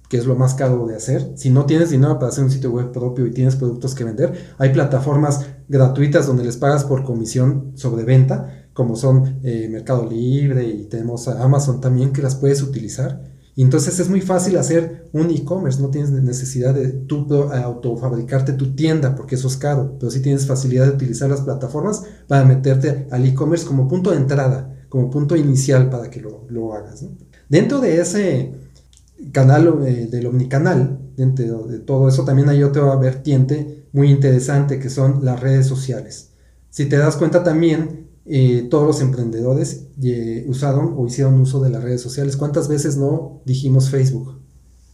que 0.09 0.19
es 0.19 0.27
lo 0.27 0.37
más 0.37 0.55
caro 0.55 0.87
de 0.87 0.97
hacer. 0.97 1.33
Si 1.37 1.51
no 1.51 1.67
tienes 1.67 1.91
dinero 1.91 2.19
para 2.19 2.29
hacer 2.29 2.45
un 2.45 2.51
sitio 2.51 2.71
web 2.71 2.93
propio 2.93 3.27
y 3.27 3.31
tienes 3.31 3.57
productos 3.57 3.95
que 3.95 4.05
vender, 4.05 4.55
hay 4.59 4.73
plataformas 4.73 5.47
gratuitas 5.69 6.27
donde 6.27 6.45
les 6.45 6.57
pagas 6.57 6.85
por 6.85 7.05
comisión 7.05 7.73
sobre 7.75 8.05
venta, 8.05 8.69
como 8.75 8.97
son 8.97 9.41
eh, 9.43 9.69
Mercado 9.71 10.09
Libre 10.09 10.65
y 10.67 10.85
tenemos 10.85 11.29
Amazon 11.29 11.81
también 11.81 12.13
que 12.13 12.23
las 12.23 12.35
puedes 12.35 12.63
utilizar. 12.63 13.33
Y 13.57 13.63
entonces 13.63 14.01
es 14.01 14.09
muy 14.11 14.21
fácil 14.21 14.59
hacer 14.59 15.09
un 15.13 15.31
e-commerce, 15.31 15.81
no 15.81 15.89
tienes 15.89 16.11
necesidad 16.11 16.75
de 16.75 16.89
tú 16.89 17.33
autofabricarte 17.33 18.53
tu 18.55 18.75
tienda 18.75 19.15
porque 19.15 19.37
eso 19.37 19.47
es 19.47 19.57
caro, 19.57 19.97
pero 19.99 20.11
sí 20.11 20.21
tienes 20.21 20.47
facilidad 20.47 20.87
de 20.87 20.95
utilizar 20.95 21.31
las 21.31 21.43
plataformas 21.43 22.03
para 22.27 22.45
meterte 22.45 23.07
al 23.13 23.25
e-commerce 23.25 23.65
como 23.65 23.87
punto 23.87 24.11
de 24.11 24.17
entrada, 24.17 24.74
como 24.95 25.11
punto 25.11 25.35
inicial 25.35 25.91
para 25.91 26.09
que 26.09 26.21
lo, 26.21 26.73
hagas. 26.73 27.05
Dentro 27.49 27.81
de 27.81 28.01
ese 28.01 28.53
canal 29.33 29.81
eh, 29.85 30.07
del 30.09 30.27
omnicanal, 30.27 31.01
dentro 31.17 31.65
de 31.67 31.81
todo 31.81 32.09
eso 32.09 32.25
también 32.25 32.49
hay 32.49 32.63
otra 32.63 32.95
vertiente 32.95 33.87
muy 33.91 34.09
interesante 34.09 34.79
que 34.79 34.89
son 34.91 35.25
las 35.25 35.41
redes 35.41 35.67
sociales. 35.67 36.29
Si 36.71 36.87
te 36.87 36.97
das 36.97 37.17
cuenta 37.17 37.43
también, 37.43 38.07
eh, 38.25 38.69
todos 38.71 38.87
los 38.87 39.01
emprendedores 39.01 39.89
eh, 40.01 40.45
usaron 40.47 40.95
o 40.97 41.09
hicieron 41.09 41.41
uso 41.41 41.61
de 41.61 41.71
las 41.71 41.83
redes 41.83 42.01
sociales. 42.01 42.37
¿Cuántas 42.37 42.69
veces 42.69 42.97
no 42.97 43.43
dijimos 43.45 43.91
Facebook? 43.91 44.39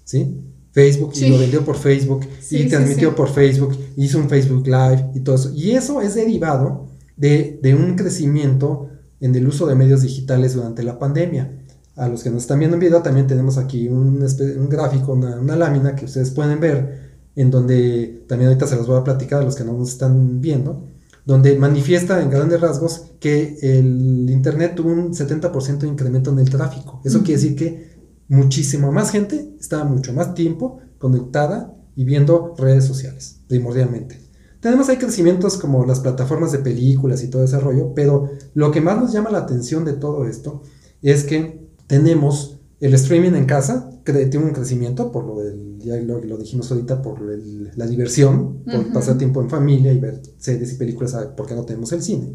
¿Sí? 0.04 0.40
Facebook 0.72 1.12
y 1.14 1.28
lo 1.28 1.36
vendió 1.36 1.62
por 1.62 1.76
Facebook 1.76 2.22
y 2.50 2.68
transmitió 2.68 3.14
por 3.14 3.28
Facebook, 3.28 3.76
hizo 3.98 4.18
un 4.18 4.30
Facebook 4.30 4.66
Live 4.66 5.10
y 5.14 5.20
todo 5.20 5.34
eso. 5.36 5.52
Y 5.54 5.72
eso 5.72 6.00
es 6.00 6.14
derivado 6.14 6.86
de, 7.18 7.60
de 7.62 7.74
un 7.74 7.96
crecimiento 7.96 8.89
en 9.20 9.34
el 9.34 9.46
uso 9.46 9.66
de 9.66 9.74
medios 9.74 10.02
digitales 10.02 10.54
durante 10.54 10.82
la 10.82 10.98
pandemia. 10.98 11.52
A 11.96 12.08
los 12.08 12.22
que 12.22 12.30
nos 12.30 12.42
están 12.42 12.58
viendo 12.58 12.76
en 12.76 12.80
video 12.80 13.02
también 13.02 13.26
tenemos 13.26 13.58
aquí 13.58 13.88
un, 13.88 14.24
gráfico, 14.68 15.12
una, 15.12 15.56
lámina 15.56 15.94
que 15.94 16.06
ustedes 16.06 16.30
pueden 16.30 16.60
ver, 16.60 17.10
en 17.36 17.50
donde 17.50 18.24
también 18.26 18.48
ahorita 18.48 18.66
se 18.66 18.76
los 18.76 18.86
voy 18.86 18.98
a 18.98 19.04
platicar 19.04 19.42
a 19.42 19.44
los 19.44 19.54
que 19.54 19.64
no 19.64 19.74
nos 19.74 19.90
están 19.90 20.40
viendo, 20.40 20.88
donde 21.26 21.56
manifiesta 21.56 22.22
en 22.22 22.30
grandes 22.30 22.60
rasgos 22.60 23.06
que 23.20 23.58
el 23.60 24.30
Internet 24.30 24.74
tuvo 24.74 24.90
un 24.90 25.12
70% 25.12 25.78
de 25.78 25.88
incremento 25.88 26.30
en 26.30 26.38
el 26.38 26.48
tráfico. 26.48 27.02
Eso 27.04 27.18
quiere 27.18 27.40
decir 27.40 27.56
que 27.56 27.90
muchísima 28.28 28.90
más 28.90 29.10
gente 29.10 29.54
estaba 29.60 29.84
mucho 29.84 30.12
más 30.14 30.34
tiempo 30.34 30.80
conectada 30.98 31.74
y 31.96 32.04
viendo 32.04 32.54
redes 32.56 32.84
sociales, 32.84 33.40
primordialmente. 33.48 34.29
Tenemos 34.60 34.88
ahí 34.88 34.98
crecimientos 34.98 35.56
como 35.56 35.86
las 35.86 36.00
plataformas 36.00 36.52
de 36.52 36.58
películas 36.58 37.24
y 37.24 37.28
todo 37.28 37.44
ese 37.44 37.58
rollo, 37.58 37.94
pero 37.94 38.30
lo 38.54 38.70
que 38.70 38.82
más 38.82 39.00
nos 39.00 39.12
llama 39.12 39.30
la 39.30 39.38
atención 39.38 39.84
de 39.86 39.94
todo 39.94 40.26
esto 40.26 40.62
es 41.00 41.24
que 41.24 41.66
tenemos 41.86 42.60
el 42.78 42.94
streaming 42.94 43.32
en 43.32 43.46
casa, 43.46 43.90
que 44.04 44.12
tiene 44.12 44.46
un 44.46 44.52
crecimiento 44.52 45.10
por 45.12 45.24
lo 45.24 45.38
del, 45.38 45.78
ya 45.78 45.96
lo, 45.96 46.20
dijimos 46.36 46.70
ahorita, 46.70 47.00
por 47.00 47.20
la 47.22 47.86
diversión, 47.86 48.62
por 48.64 48.92
pasar 48.92 49.18
tiempo 49.18 49.40
en 49.40 49.50
familia 49.50 49.92
y 49.92 49.98
ver 49.98 50.20
series 50.38 50.72
y 50.72 50.76
películas, 50.76 51.16
porque 51.36 51.54
no 51.54 51.64
tenemos 51.64 51.92
el 51.92 52.02
cine. 52.02 52.34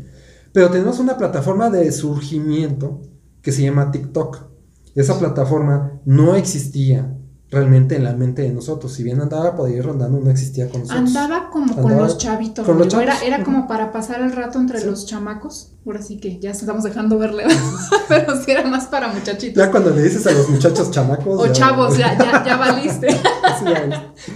Pero 0.52 0.70
tenemos 0.70 1.00
una 1.00 1.18
plataforma 1.18 1.70
de 1.70 1.92
surgimiento 1.92 3.02
que 3.42 3.52
se 3.52 3.64
llama 3.64 3.92
TikTok. 3.92 4.48
Esa 4.96 5.20
plataforma 5.20 6.00
no 6.06 6.36
existía 6.36 7.18
realmente 7.52 7.96
en 7.96 8.04
la 8.04 8.14
mente 8.14 8.42
de 8.42 8.50
nosotros. 8.50 8.94
Si 8.94 9.04
bien 9.04 9.22
andaba 9.22 9.56
por 9.56 9.70
ahí 9.70 9.80
rondando, 9.80 10.20
no 10.20 10.30
existía 10.30 10.68
con 10.70 10.82
nosotros. 10.82 11.08
Andaba 11.08 11.50
como 11.50 11.76
con 11.76 11.96
los 11.96 12.18
chavitos. 12.18 12.68
Era, 12.94 13.20
era 13.24 13.44
como 13.44 13.68
para 13.68 13.92
pasar 13.92 14.22
el 14.22 14.32
rato 14.32 14.60
entre 14.60 14.84
los 14.84 15.06
chamacos. 15.06 15.74
Ahora 15.86 16.02
sí 16.02 16.18
que 16.18 16.40
ya 16.40 16.52
estamos 16.52 16.84
dejando 16.84 17.18
verle. 17.20 17.46
Pero 18.08 18.42
sí 18.42 18.52
era 18.52 18.64
más 18.68 18.88
para 18.88 19.10
muchachitos. 19.10 19.64
Ya 19.64 19.70
cuando 19.70 19.92
le 19.92 20.02
dices 20.04 20.26
a 20.26 20.32
los 20.32 20.50
muchachos 20.50 20.90
chamacos. 20.92 21.40
o 21.40 21.54
chavos, 21.54 21.98
ya, 21.98 22.18
ya, 22.18 22.44
ya 22.46 22.58
valiste. 22.58 23.08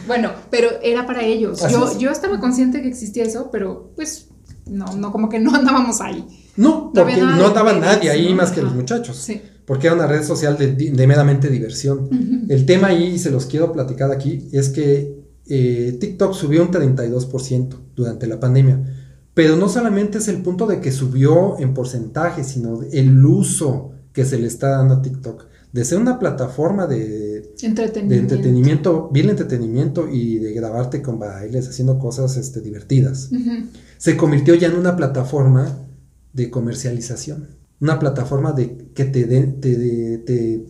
bueno, 0.08 0.32
pero 0.50 0.70
era 0.82 1.06
para 1.06 1.24
ellos. 1.24 1.62
yo, 1.70 1.98
yo 1.98 2.12
estaba 2.12 2.40
consciente 2.40 2.82
que 2.82 2.88
existía 2.88 3.24
eso, 3.24 3.50
pero 3.52 3.92
pues 3.96 4.30
no, 4.66 4.86
no, 4.96 5.12
como 5.12 5.30
que 5.30 5.40
no 5.40 5.54
andábamos 5.56 6.02
ahí. 6.02 6.26
No, 6.56 6.92
porque 6.94 7.18
no 7.18 7.48
andaba 7.48 7.74
nadie 7.74 8.10
ahí 8.12 8.34
más 8.34 8.52
que 8.52 8.62
los 8.62 8.74
muchachos. 8.74 9.18
Sí 9.18 9.42
porque 9.70 9.86
era 9.86 9.96
una 9.96 10.08
red 10.08 10.24
social 10.24 10.58
de, 10.58 11.06
meramente 11.06 11.48
diversión. 11.48 12.10
El 12.50 12.66
tema 12.66 12.88
ahí, 12.88 13.20
se 13.20 13.30
los 13.30 13.46
quiero 13.46 13.72
platicar 13.72 14.12
aquí, 14.12 14.48
es 14.52 14.70
que 14.70 15.22
eh, 15.46 15.96
TikTok 16.00 16.34
subió 16.34 16.64
un 16.64 16.72
32% 16.72 17.76
durante 17.96 18.26
la 18.26 18.40
pandemia. 18.40 18.82
Pero 19.36 19.58
no 19.58 19.70
solamente 19.70 20.18
es 20.18 20.28
el 20.28 20.42
punto 20.42 20.66
de 20.66 20.82
que 20.82 20.92
subió 20.92 21.60
en 21.60 21.76
porcentaje, 21.76 22.44
sino 22.44 22.82
el 22.92 23.24
uso 23.24 23.92
que 24.12 24.26
se 24.26 24.40
le 24.40 24.48
está 24.48 24.70
dando 24.70 24.96
a 24.96 25.02
TikTok. 25.04 25.46
De 25.72 25.86
ser 25.86 26.00
una 26.00 26.18
plataforma 26.18 26.88
de 26.88 27.54
entretenimiento, 27.62 28.10
de 28.10 28.18
entretenimiento 28.18 29.10
bien 29.14 29.30
entretenimiento 29.30 30.10
y 30.12 30.40
de 30.40 30.52
grabarte 30.54 31.04
con 31.04 31.20
bailes, 31.20 31.70
haciendo 31.70 32.00
cosas 32.00 32.38
este, 32.38 32.62
divertidas, 32.62 33.30
se 34.00 34.18
convirtió 34.18 34.56
ya 34.56 34.70
en 34.70 34.78
una 34.78 34.96
plataforma 34.96 35.78
de 36.34 36.50
comercialización 36.50 37.59
una 37.82 38.00
plataforma 38.00 38.52
de 38.52 38.90
que 38.94 39.06
te, 39.06 39.26
te, 39.26 40.66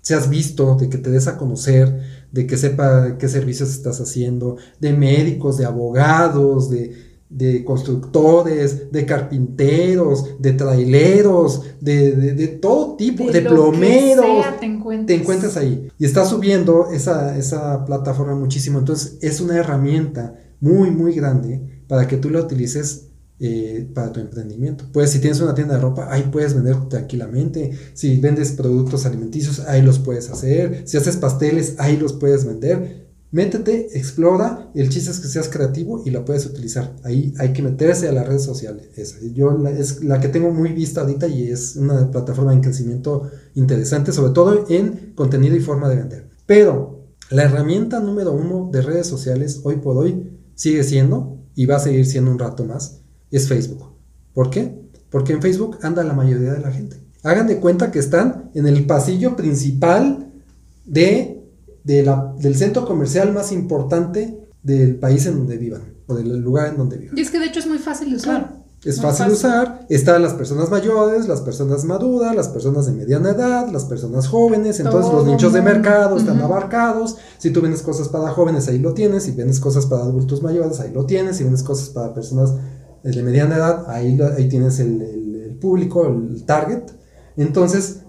seas 0.00 0.28
visto, 0.28 0.76
de 0.76 0.88
que 0.88 0.98
te 0.98 1.10
des 1.10 1.28
a 1.28 1.36
conocer, 1.36 2.00
de 2.30 2.46
que 2.46 2.56
sepa 2.56 3.18
qué 3.18 3.28
servicios 3.28 3.70
estás 3.70 4.00
haciendo, 4.00 4.56
de 4.80 4.92
médicos, 4.92 5.58
de 5.58 5.64
abogados, 5.64 6.70
de, 6.70 7.12
constructores, 7.64 8.92
de 8.92 9.06
carpinteros, 9.06 10.38
de 10.38 10.52
traileros, 10.52 11.62
de, 11.80 12.58
todo 12.60 12.96
tipo, 12.96 13.30
de, 13.30 13.42
plomeros. 13.42 14.44
te, 14.60 15.14
encuentras. 15.14 15.56
ahí. 15.56 15.88
Y 15.98 16.04
está 16.04 16.24
subiendo 16.24 16.90
esa, 16.92 17.36
esa 17.38 17.84
plataforma 17.84 18.34
muchísimo. 18.34 18.78
Entonces 18.78 19.18
es 19.20 19.40
una 19.40 19.56
herramienta 19.56 20.34
muy, 20.60 20.90
muy 20.90 21.14
grande 21.14 21.84
para 21.88 22.06
que 22.06 22.16
tú 22.16 22.30
la 22.30 22.40
utilices 22.40 23.11
eh, 23.44 23.90
para 23.92 24.12
tu 24.12 24.20
emprendimiento. 24.20 24.84
Pues 24.92 25.10
si 25.10 25.18
tienes 25.18 25.40
una 25.40 25.52
tienda 25.52 25.74
de 25.74 25.80
ropa, 25.80 26.06
ahí 26.12 26.28
puedes 26.30 26.54
vender 26.54 26.76
tranquilamente. 26.88 27.72
Si 27.92 28.20
vendes 28.20 28.52
productos 28.52 29.04
alimenticios, 29.04 29.58
ahí 29.58 29.82
los 29.82 29.98
puedes 29.98 30.30
hacer. 30.30 30.82
Si 30.86 30.96
haces 30.96 31.16
pasteles, 31.16 31.74
ahí 31.78 31.96
los 31.96 32.12
puedes 32.12 32.44
vender. 32.44 33.08
Métete, 33.32 33.98
explora, 33.98 34.70
el 34.76 34.90
chiste 34.90 35.10
es 35.10 35.18
que 35.18 35.26
seas 35.26 35.48
creativo 35.48 36.04
y 36.06 36.10
la 36.10 36.24
puedes 36.24 36.46
utilizar. 36.46 36.94
Ahí 37.02 37.34
hay 37.36 37.52
que 37.52 37.64
meterse 37.64 38.08
a 38.08 38.12
las 38.12 38.28
redes 38.28 38.44
sociales. 38.44 38.90
Esa. 38.94 39.16
Yo 39.34 39.60
es 39.66 40.04
la 40.04 40.20
que 40.20 40.28
tengo 40.28 40.52
muy 40.52 40.72
vista 40.72 41.00
ahorita 41.00 41.26
y 41.26 41.50
es 41.50 41.74
una 41.74 42.12
plataforma 42.12 42.54
de 42.54 42.60
crecimiento 42.60 43.28
interesante, 43.56 44.12
sobre 44.12 44.34
todo 44.34 44.66
en 44.68 45.14
contenido 45.16 45.56
y 45.56 45.60
forma 45.60 45.88
de 45.88 45.96
vender. 45.96 46.30
Pero 46.46 47.08
la 47.28 47.42
herramienta 47.42 47.98
número 47.98 48.30
uno 48.30 48.70
de 48.70 48.82
redes 48.82 49.08
sociales 49.08 49.62
hoy 49.64 49.78
por 49.78 49.96
hoy 49.96 50.38
sigue 50.54 50.84
siendo 50.84 51.38
y 51.56 51.66
va 51.66 51.74
a 51.74 51.80
seguir 51.80 52.06
siendo 52.06 52.30
un 52.30 52.38
rato 52.38 52.64
más 52.64 53.01
es 53.36 53.48
Facebook. 53.48 53.92
¿Por 54.34 54.50
qué? 54.50 54.80
Porque 55.10 55.32
en 55.32 55.42
Facebook 55.42 55.78
anda 55.82 56.04
la 56.04 56.14
mayoría 56.14 56.52
de 56.52 56.60
la 56.60 56.70
gente. 56.70 56.96
Hagan 57.22 57.46
de 57.46 57.58
cuenta 57.58 57.90
que 57.90 57.98
están 57.98 58.50
en 58.54 58.66
el 58.66 58.86
pasillo 58.86 59.36
principal 59.36 60.32
de, 60.84 61.42
del 61.84 62.56
centro 62.56 62.86
comercial 62.86 63.32
más 63.32 63.52
importante 63.52 64.38
del 64.62 64.96
país 64.96 65.26
en 65.26 65.36
donde 65.36 65.56
vivan 65.56 65.82
o 66.06 66.14
del 66.14 66.38
lugar 66.38 66.68
en 66.68 66.76
donde 66.76 66.98
vivan. 66.98 67.18
Y 67.18 67.20
es 67.20 67.30
que 67.30 67.38
de 67.38 67.46
hecho 67.46 67.60
es 67.60 67.66
muy 67.66 67.78
fácil 67.78 68.10
de 68.10 68.16
usar. 68.16 68.62
Es 68.84 69.00
fácil 69.00 69.26
de 69.26 69.36
fácil. 69.36 69.48
usar, 69.48 69.86
están 69.88 70.22
las 70.22 70.34
personas 70.34 70.68
mayores, 70.68 71.28
las 71.28 71.40
personas 71.40 71.84
maduras, 71.84 72.34
las 72.34 72.48
personas 72.48 72.86
de 72.86 72.92
mediana 72.92 73.30
edad, 73.30 73.68
las 73.70 73.84
personas 73.84 74.26
jóvenes, 74.26 74.80
entonces 74.80 75.08
Todo 75.08 75.20
los 75.20 75.26
nichos 75.28 75.52
de 75.52 75.62
mercado 75.62 76.16
están 76.16 76.40
abarcados. 76.40 77.16
Si 77.38 77.50
tú 77.50 77.60
vendes 77.60 77.82
cosas 77.82 78.08
para 78.08 78.30
jóvenes, 78.30 78.66
ahí 78.66 78.80
lo 78.80 78.92
tienes. 78.92 79.22
Si 79.22 79.30
vendes 79.30 79.60
cosas 79.60 79.86
para 79.86 80.02
adultos 80.02 80.42
mayores, 80.42 80.80
ahí 80.80 80.90
lo 80.92 81.06
tienes. 81.06 81.36
Si 81.36 81.44
vendes 81.44 81.62
cosas 81.62 81.90
para 81.90 82.12
personas 82.12 82.54
eh, 83.04 83.10
de 83.10 83.22
mediana 83.22 83.56
edad, 83.56 83.90
ahí, 83.90 84.18
ahí 84.36 84.48
tienes 84.48 84.78
el, 84.80 85.00
el- 85.02 85.32
el 85.44 85.54
público, 85.58 86.06
el 86.06 86.44
target. 86.44 86.82
Entonces, 87.36 88.00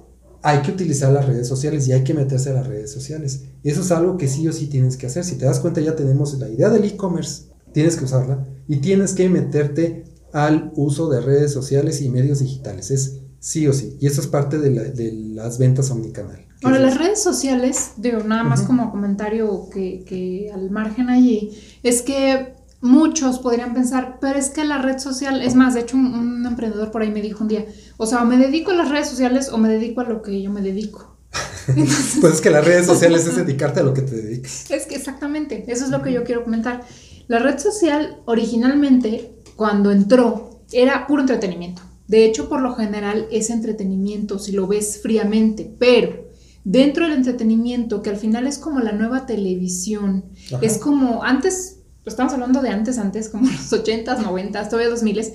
hay 0.41 0.61
que 0.61 0.71
utilizar 0.71 1.11
las 1.11 1.25
redes 1.25 1.47
sociales 1.47 1.87
y 1.87 1.93
hay 1.93 2.03
que 2.03 2.13
meterse 2.13 2.49
a 2.49 2.53
las 2.53 2.67
redes 2.67 2.91
sociales. 2.91 3.43
Y 3.63 3.69
eso 3.69 3.81
es 3.81 3.91
algo 3.91 4.17
que 4.17 4.27
sí 4.27 4.47
o 4.47 4.53
sí 4.53 4.67
tienes 4.67 4.97
que 4.97 5.07
hacer. 5.07 5.23
Si 5.23 5.35
te 5.35 5.45
das 5.45 5.59
cuenta, 5.59 5.79
ya 5.81 5.95
tenemos 5.95 6.37
la 6.37 6.49
idea 6.49 6.69
del 6.69 6.83
e-commerce, 6.83 7.43
tienes 7.71 7.95
que 7.95 8.05
usarla 8.05 8.45
y 8.67 8.77
tienes 8.77 9.13
que 9.13 9.29
meterte 9.29 10.03
al 10.33 10.71
uso 10.75 11.09
de 11.09 11.21
redes 11.21 11.53
sociales 11.53 12.01
y 12.01 12.09
medios 12.09 12.39
digitales. 12.39 12.91
Es 12.91 13.19
sí 13.39 13.67
o 13.67 13.73
sí. 13.73 13.97
Y 14.01 14.07
eso 14.07 14.19
es 14.21 14.27
parte 14.27 14.57
de, 14.57 14.71
la- 14.71 14.83
de 14.83 15.11
las 15.13 15.57
ventas 15.59 15.89
omnicanal. 15.91 16.45
Ahora, 16.63 16.79
las 16.79 16.97
redes 16.97 17.21
sociales, 17.21 17.91
digo, 17.97 18.19
nada 18.23 18.43
más 18.43 18.59
Ujú. 18.61 18.67
como 18.67 18.91
comentario 18.91 19.69
que, 19.69 20.03
que 20.05 20.49
al 20.53 20.71
margen 20.71 21.09
allí, 21.09 21.51
es 21.83 22.01
que 22.01 22.53
muchos 22.83 23.39
podrían 23.39 23.73
pensar, 23.73 24.17
pero 24.21 24.37
es 24.37 24.49
que 24.49 24.63
la 24.65 24.77
red 24.77 24.99
social, 24.99 25.41
es 25.41 25.55
más, 25.55 25.73
de 25.73 25.79
hecho 25.81 25.97
un, 25.97 26.13
un 26.13 26.45
emprendedor 26.45 26.91
por 26.91 27.01
ahí 27.01 27.09
me 27.11 27.21
dijo 27.21 27.41
un 27.43 27.47
día, 27.47 27.65
o 27.97 28.05
sea, 28.05 28.21
o 28.21 28.25
me 28.25 28.37
dedico 28.37 28.71
a 28.71 28.75
las 28.75 28.89
redes 28.89 29.07
sociales 29.09 29.49
o 29.49 29.57
me 29.57 29.69
dedico 29.69 30.01
a 30.01 30.03
lo 30.03 30.21
que 30.21 30.41
yo 30.41 30.51
me 30.51 30.61
dedico. 30.61 31.17
Entonces, 31.67 32.17
Pues 32.21 32.33
es 32.35 32.41
que 32.41 32.49
las 32.51 32.63
redes 32.65 32.85
sociales 32.85 33.25
es 33.25 33.35
dedicarte 33.45 33.79
a 33.79 33.83
lo 33.83 33.93
que 33.93 34.01
te 34.03 34.15
dedicas. 34.15 34.69
es 34.69 34.85
que 34.85 34.95
exactamente, 34.95 35.63
eso 35.67 35.85
es 35.85 35.91
lo 35.91 36.01
que 36.03 36.11
yo 36.13 36.23
quiero 36.23 36.43
comentar. 36.43 36.83
La 37.27 37.39
red 37.39 37.57
social 37.57 38.19
originalmente, 38.25 39.33
cuando 39.55 39.91
entró, 39.91 40.61
era 40.71 41.07
puro 41.07 41.21
entretenimiento. 41.21 41.81
De 42.07 42.25
hecho, 42.25 42.49
por 42.49 42.61
lo 42.61 42.75
general 42.75 43.27
es 43.31 43.49
entretenimiento 43.49 44.37
si 44.37 44.51
lo 44.51 44.67
ves 44.67 44.99
fríamente, 45.01 45.73
pero 45.79 46.27
dentro 46.65 47.05
del 47.05 47.13
entretenimiento, 47.15 48.01
que 48.01 48.09
al 48.09 48.17
final 48.17 48.45
es 48.45 48.57
como 48.57 48.81
la 48.81 48.91
nueva 48.91 49.25
televisión, 49.25 50.25
Ajá. 50.47 50.59
es 50.61 50.77
como 50.77 51.23
antes, 51.23 51.77
estamos 52.05 52.33
hablando 52.33 52.61
de 52.61 52.69
antes, 52.69 52.97
antes, 52.97 53.29
como 53.29 53.45
los 53.51 53.71
80s, 53.71 54.17
90s, 54.17 54.69
todavía 54.69 54.93
2000s, 54.93 55.33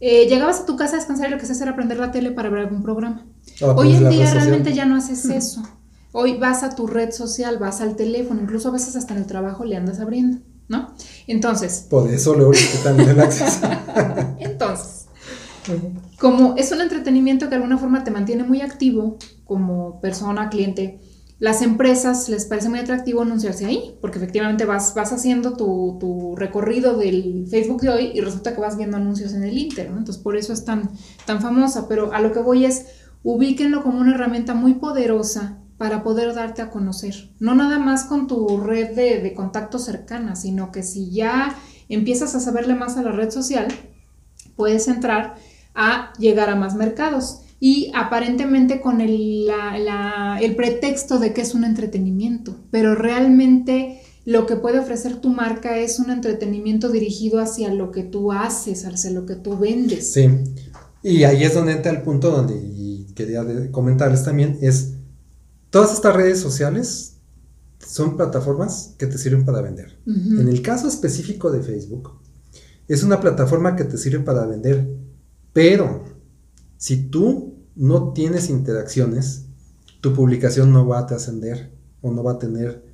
eh, 0.00 0.26
llegabas 0.28 0.60
a 0.60 0.66
tu 0.66 0.76
casa 0.76 0.94
a 0.94 0.98
descansar 0.98 1.28
y 1.28 1.30
lo 1.30 1.38
que 1.38 1.44
hacías 1.44 1.60
era 1.60 1.74
prender 1.74 1.98
la 1.98 2.10
tele 2.10 2.30
para 2.30 2.50
ver 2.50 2.60
algún 2.60 2.82
programa. 2.82 3.26
Ahora 3.60 3.74
Hoy 3.74 3.94
pones 3.94 4.02
en 4.02 4.08
día 4.10 4.34
realmente 4.34 4.74
ya 4.74 4.84
no 4.84 4.96
haces 4.96 5.24
eso. 5.26 5.62
Hoy 6.12 6.36
vas 6.36 6.62
a 6.62 6.74
tu 6.74 6.86
red 6.86 7.12
social, 7.12 7.58
vas 7.58 7.80
al 7.80 7.96
teléfono, 7.96 8.40
incluso 8.40 8.68
a 8.68 8.72
veces 8.72 8.96
hasta 8.96 9.14
en 9.14 9.20
el 9.20 9.26
trabajo 9.26 9.64
le 9.64 9.76
andas 9.76 10.00
abriendo, 10.00 10.38
¿no? 10.68 10.94
Entonces, 11.26 11.86
Por 11.88 12.10
eso 12.10 12.34
luego 12.34 12.52
quitan 12.52 12.98
el 13.00 13.20
acceso. 13.20 13.66
entonces, 14.38 15.06
como 16.18 16.54
es 16.56 16.72
un 16.72 16.80
entretenimiento 16.80 17.46
que 17.46 17.50
de 17.50 17.56
alguna 17.56 17.78
forma 17.78 18.04
te 18.04 18.10
mantiene 18.10 18.44
muy 18.44 18.60
activo 18.60 19.18
como 19.44 20.00
persona, 20.00 20.48
cliente, 20.48 21.00
las 21.38 21.60
empresas 21.60 22.30
les 22.30 22.46
parece 22.46 22.70
muy 22.70 22.78
atractivo 22.78 23.20
anunciarse 23.20 23.66
ahí, 23.66 23.96
porque 24.00 24.16
efectivamente 24.16 24.64
vas, 24.64 24.94
vas 24.94 25.12
haciendo 25.12 25.52
tu, 25.52 26.34
recorrido 26.36 26.96
del 26.96 27.46
Facebook 27.50 27.82
de 27.82 27.90
hoy 27.90 28.10
y 28.14 28.20
resulta 28.20 28.54
que 28.54 28.60
vas 28.60 28.76
viendo 28.76 28.96
anuncios 28.96 29.34
en 29.34 29.42
el 29.42 29.56
Inter, 29.56 29.90
¿no? 29.90 29.98
Entonces 29.98 30.22
por 30.22 30.36
eso 30.36 30.52
es 30.52 30.64
tan, 30.64 30.90
tan 31.26 31.42
famosa, 31.42 31.88
pero 31.88 32.12
a 32.12 32.20
lo 32.20 32.32
que 32.32 32.40
voy 32.40 32.64
es, 32.64 32.86
ubíquenlo 33.22 33.82
como 33.82 34.00
una 34.00 34.14
herramienta 34.14 34.54
muy 34.54 34.74
poderosa 34.74 35.58
para 35.76 36.02
poder 36.02 36.34
darte 36.34 36.62
a 36.62 36.70
conocer, 36.70 37.30
no 37.38 37.54
nada 37.54 37.78
más 37.78 38.04
con 38.04 38.26
tu 38.26 38.58
red 38.58 38.94
de, 38.94 39.20
de 39.20 39.34
contactos 39.34 39.84
cercana, 39.84 40.36
sino 40.36 40.72
que 40.72 40.82
si 40.82 41.10
ya 41.10 41.54
empiezas 41.90 42.34
a 42.34 42.40
saberle 42.40 42.74
más 42.74 42.96
a 42.96 43.02
la 43.02 43.12
red 43.12 43.30
social, 43.30 43.68
puedes 44.56 44.88
entrar 44.88 45.34
a 45.74 46.14
llegar 46.18 46.48
a 46.48 46.56
más 46.56 46.74
mercados 46.76 47.42
y 47.60 47.90
aparentemente 47.94 48.80
con 48.80 49.00
el, 49.00 49.46
la- 49.46 49.78
la- 49.78 50.38
el 50.40 50.54
pretexto 50.56 51.18
de 51.18 51.32
que 51.32 51.40
es 51.42 51.54
un 51.54 51.64
entretenimiento, 51.64 52.56
pero 52.70 52.94
realmente 52.94 54.00
lo 54.24 54.46
que 54.46 54.56
puede 54.56 54.78
ofrecer 54.80 55.16
tu 55.20 55.28
marca 55.30 55.78
es 55.78 55.98
un 55.98 56.10
entretenimiento 56.10 56.90
dirigido 56.90 57.40
hacia 57.40 57.72
lo 57.72 57.92
que 57.92 58.02
tú 58.02 58.32
haces, 58.32 58.84
hacia 58.84 59.10
lo 59.12 59.24
que 59.24 59.36
tú 59.36 59.56
vendes. 59.56 60.12
Sí. 60.12 60.28
Y 61.02 61.22
ahí 61.24 61.44
es 61.44 61.54
donde 61.54 61.72
entra 61.72 61.92
el 61.92 62.02
punto 62.02 62.30
donde 62.30 62.54
y 62.56 63.06
quería 63.14 63.44
comentarles 63.70 64.24
también 64.24 64.58
es 64.60 64.94
todas 65.70 65.92
estas 65.94 66.14
redes 66.16 66.40
sociales 66.40 67.12
son 67.78 68.16
plataformas 68.16 68.94
que 68.98 69.06
te 69.06 69.16
sirven 69.16 69.44
para 69.44 69.60
vender. 69.62 69.96
En 70.06 70.48
el 70.48 70.60
caso 70.62 70.88
específico 70.88 71.52
de 71.52 71.62
Facebook, 71.62 72.10
es 72.88 73.02
una 73.04 73.20
plataforma 73.20 73.76
que 73.76 73.84
te 73.84 73.96
sirve 73.96 74.24
para 74.24 74.44
vender, 74.46 74.88
pero 75.52 76.02
si 76.78 76.96
tú 77.08 77.54
no 77.74 78.12
tienes 78.12 78.48
interacciones, 78.50 79.42
tu 80.00 80.12
publicación 80.14 80.72
no 80.72 80.86
va 80.86 81.00
a 81.00 81.06
trascender 81.06 81.70
o 82.02 82.10
no 82.12 82.22
va 82.22 82.32
a 82.32 82.38
tener 82.38 82.84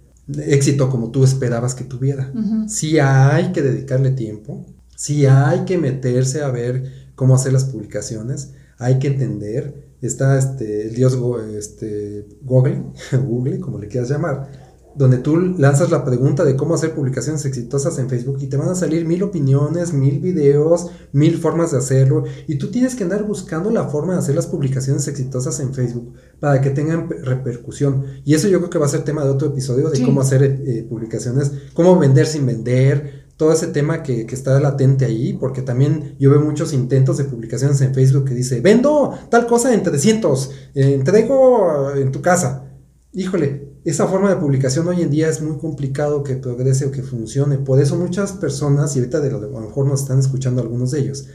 éxito 0.46 0.88
como 0.88 1.10
tú 1.10 1.24
esperabas 1.24 1.74
que 1.74 1.84
tuviera. 1.84 2.32
Sí 2.68 2.98
hay 2.98 3.52
que 3.52 3.62
dedicarle 3.62 4.10
tiempo, 4.12 4.64
sí 4.96 5.26
hay 5.26 5.64
que 5.64 5.78
meterse 5.78 6.42
a 6.42 6.48
ver 6.50 7.10
cómo 7.14 7.34
hacer 7.34 7.52
las 7.52 7.64
publicaciones, 7.64 8.52
hay 8.78 8.98
que 8.98 9.08
entender, 9.08 9.92
está 10.00 10.38
este, 10.38 10.88
el 10.88 10.94
dios 10.94 11.16
Go- 11.16 11.40
este, 11.40 12.26
Google, 12.42 12.82
Google, 13.26 13.60
como 13.60 13.78
le 13.78 13.88
quieras 13.88 14.10
llamar, 14.10 14.61
donde 14.94 15.18
tú 15.18 15.36
lanzas 15.58 15.90
la 15.90 16.04
pregunta 16.04 16.44
de 16.44 16.56
cómo 16.56 16.74
hacer 16.74 16.94
publicaciones 16.94 17.44
exitosas 17.44 17.98
en 17.98 18.08
Facebook 18.08 18.38
y 18.40 18.46
te 18.46 18.56
van 18.56 18.68
a 18.68 18.74
salir 18.74 19.06
mil 19.06 19.22
opiniones, 19.22 19.92
mil 19.92 20.20
videos, 20.20 20.90
mil 21.12 21.38
formas 21.38 21.72
de 21.72 21.78
hacerlo 21.78 22.24
y 22.46 22.56
tú 22.58 22.70
tienes 22.70 22.94
que 22.94 23.04
andar 23.04 23.24
buscando 23.24 23.70
la 23.70 23.84
forma 23.88 24.12
de 24.12 24.18
hacer 24.18 24.34
las 24.34 24.46
publicaciones 24.46 25.08
exitosas 25.08 25.60
en 25.60 25.72
Facebook 25.74 26.14
para 26.40 26.60
que 26.60 26.70
tengan 26.70 27.08
pe- 27.08 27.16
repercusión 27.22 28.04
y 28.24 28.34
eso 28.34 28.48
yo 28.48 28.58
creo 28.58 28.70
que 28.70 28.78
va 28.78 28.86
a 28.86 28.90
ser 28.90 29.02
tema 29.04 29.24
de 29.24 29.30
otro 29.30 29.48
episodio 29.48 29.88
de 29.90 29.96
Sí. 29.96 30.04
cómo 30.04 30.20
hacer 30.20 30.42
eh, 30.44 30.86
publicaciones, 30.88 31.52
cómo 31.74 31.98
vender 31.98 32.26
sin 32.26 32.44
vender, 32.46 33.22
todo 33.36 33.52
ese 33.52 33.68
tema 33.68 34.02
que, 34.02 34.26
que 34.26 34.34
está 34.34 34.60
latente 34.60 35.04
ahí, 35.04 35.32
porque 35.32 35.62
también 35.62 36.14
yo 36.20 36.30
veo 36.30 36.40
muchos 36.40 36.72
intentos 36.72 37.16
de 37.16 37.24
publicaciones 37.24 37.80
en 37.80 37.92
Facebook 37.94 38.26
que 38.26 38.34
dice, 38.34 38.60
vendo 38.60 39.18
tal 39.30 39.46
cosa 39.46 39.72
en 39.74 39.82
300, 39.82 40.50
eh, 40.74 40.94
entrego 40.94 41.90
eh, 41.92 42.02
en 42.02 42.12
tu 42.12 42.20
casa. 42.22 42.68
Híjole, 43.12 43.71
esa 43.84 44.06
forma 44.06 44.30
de 44.30 44.36
publicación 44.36 44.86
hoy 44.88 45.02
en 45.02 45.10
día 45.10 45.28
es 45.28 45.42
muy 45.42 45.58
complicado 45.58 46.22
que 46.22 46.36
progrese 46.36 46.86
o 46.86 46.90
que 46.92 47.02
funcione. 47.02 47.58
Por 47.58 47.80
eso 47.80 47.96
muchas 47.96 48.32
personas, 48.32 48.94
y 48.94 49.00
ahorita 49.00 49.20
de 49.20 49.30
lo, 49.30 49.38
a 49.38 49.40
lo 49.40 49.60
mejor 49.60 49.86
nos 49.86 50.02
están 50.02 50.18
escuchando 50.18 50.62
algunos 50.62 50.92
de 50.92 51.00
ellos, 51.00 51.26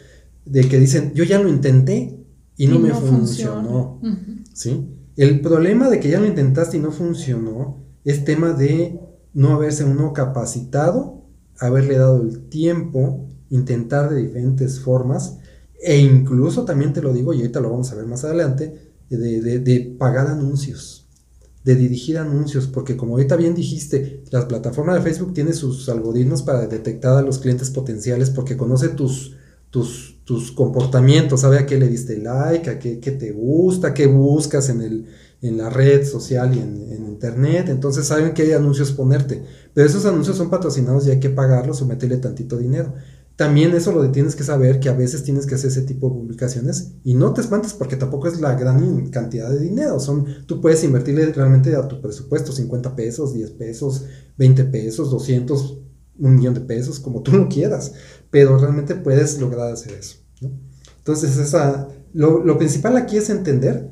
de 0.45 0.61
que 0.67 0.79
dicen, 0.79 1.11
yo 1.13 1.23
ya 1.25 1.39
lo 1.41 1.49
intenté 1.49 2.23
y 2.55 2.67
no 2.67 2.79
me 2.79 2.89
funcionó. 3.09 3.99
¿sí? 4.53 4.87
El 5.17 5.41
problema 5.41 5.89
de 5.89 5.99
que 5.99 6.09
ya 6.09 6.19
lo 6.19 6.25
intentaste 6.27 6.77
y 6.77 6.79
no 6.79 6.91
funcionó 6.91 7.83
es 8.05 8.23
tema 8.23 8.53
de 8.53 8.99
no 9.33 9.53
haberse 9.53 9.83
uno 9.83 10.13
capacitado, 10.13 11.23
haberle 11.59 11.97
dado 11.97 12.21
el 12.21 12.47
tiempo, 12.49 13.27
intentar 13.49 14.09
de 14.09 14.21
diferentes 14.21 14.79
formas 14.79 15.37
e 15.81 15.97
incluso 15.97 16.65
también 16.65 16.93
te 16.93 17.01
lo 17.01 17.13
digo 17.13 17.33
y 17.33 17.37
ahorita 17.41 17.59
lo 17.59 17.69
vamos 17.71 17.91
a 17.91 17.95
ver 17.95 18.05
más 18.05 18.23
adelante, 18.23 18.93
de, 19.09 19.41
de- 19.41 19.59
de 19.59 19.95
pagar 19.97 20.27
anuncios, 20.27 21.06
de 21.67 21.75
dirigir 21.75 22.17
anuncios, 22.17 22.65
porque 22.65 22.95
como 22.95 23.15
ahorita 23.15 23.35
bien 23.35 23.53
dijiste, 23.53 24.23
la 24.31 24.47
plataforma 24.47 24.95
de 24.95 25.01
Facebook 25.01 25.33
tiene 25.33 25.51
sus 25.51 25.89
algoritmos 25.89 26.41
para 26.41 26.65
detectar 26.65 27.17
a 27.17 27.21
los 27.21 27.39
clientes 27.39 27.71
potenciales 27.71 28.29
porque 28.29 28.55
conoce 28.55 28.87
tus, 28.87 29.35
tus, 29.69 30.17
tus 30.23 30.53
comportamientos, 30.53 31.41
sabe 31.41 31.59
a 31.59 31.65
qué 31.65 31.77
le 31.77 31.89
diste 31.89 32.19
like, 32.19 32.69
a 32.69 32.79
qué, 32.79 32.95
te 32.95 33.31
gusta, 33.33 33.93
qué 33.93 34.07
buscas 34.07 34.69
en, 34.69 34.81
el, 34.81 35.07
en 35.41 35.57
la 35.57 35.69
red 35.69 36.07
social 36.07 36.55
y 36.55 36.59
en, 36.59 36.89
en 36.89 37.05
internet, 37.05 37.67
entonces 37.67 38.07
saben 38.07 38.33
qué 38.33 38.55
anuncios 38.55 38.93
ponerte, 38.93 39.43
pero 39.73 39.85
esos 39.85 40.05
anuncios 40.05 40.37
son 40.37 40.49
patrocinados 40.49 41.05
y 41.05 41.11
hay 41.11 41.19
que 41.19 41.31
pagarlos 41.31 41.81
o 41.81 41.85
meterle 41.85 42.15
tantito 42.15 42.57
dinero. 42.57 42.93
También 43.37 43.75
eso 43.75 43.91
lo 43.91 44.09
tienes 44.11 44.35
que 44.35 44.43
saber 44.43 44.79
que 44.79 44.89
a 44.89 44.93
veces 44.93 45.23
tienes 45.23 45.45
que 45.45 45.53
hacer 45.53 45.69
ese 45.69 45.83
tipo 45.83 46.09
de 46.09 46.15
publicaciones 46.15 46.93
y 47.03 47.13
no 47.13 47.33
te 47.35 47.41
espantes 47.41 47.71
porque 47.71 47.95
tampoco 47.95 48.27
es 48.27 48.41
la 48.41 48.55
gran 48.55 49.09
cantidad 49.11 49.47
de 49.47 49.59
dinero. 49.59 49.99
Son, 49.99 50.25
tú 50.47 50.59
puedes 50.59 50.83
invertirle 50.83 51.31
realmente 51.31 51.75
a 51.75 51.87
tu 51.87 52.01
presupuesto 52.01 52.51
50 52.51 52.95
pesos, 52.95 53.35
10 53.35 53.51
pesos, 53.51 54.05
20 54.39 54.63
pesos, 54.65 55.11
200, 55.11 55.77
un 56.17 56.35
millón 56.35 56.55
de 56.55 56.61
pesos, 56.61 56.99
como 56.99 57.21
tú 57.21 57.31
lo 57.33 57.47
quieras, 57.47 57.93
pero 58.31 58.57
realmente 58.57 58.95
puedes 58.95 59.39
lograr 59.39 59.71
hacer 59.71 59.93
eso. 59.93 60.17
¿no? 60.41 60.49
Entonces, 60.97 61.37
esa, 61.37 61.89
lo, 62.13 62.43
lo 62.43 62.57
principal 62.57 62.97
aquí 62.97 63.17
es 63.17 63.29
entender 63.29 63.87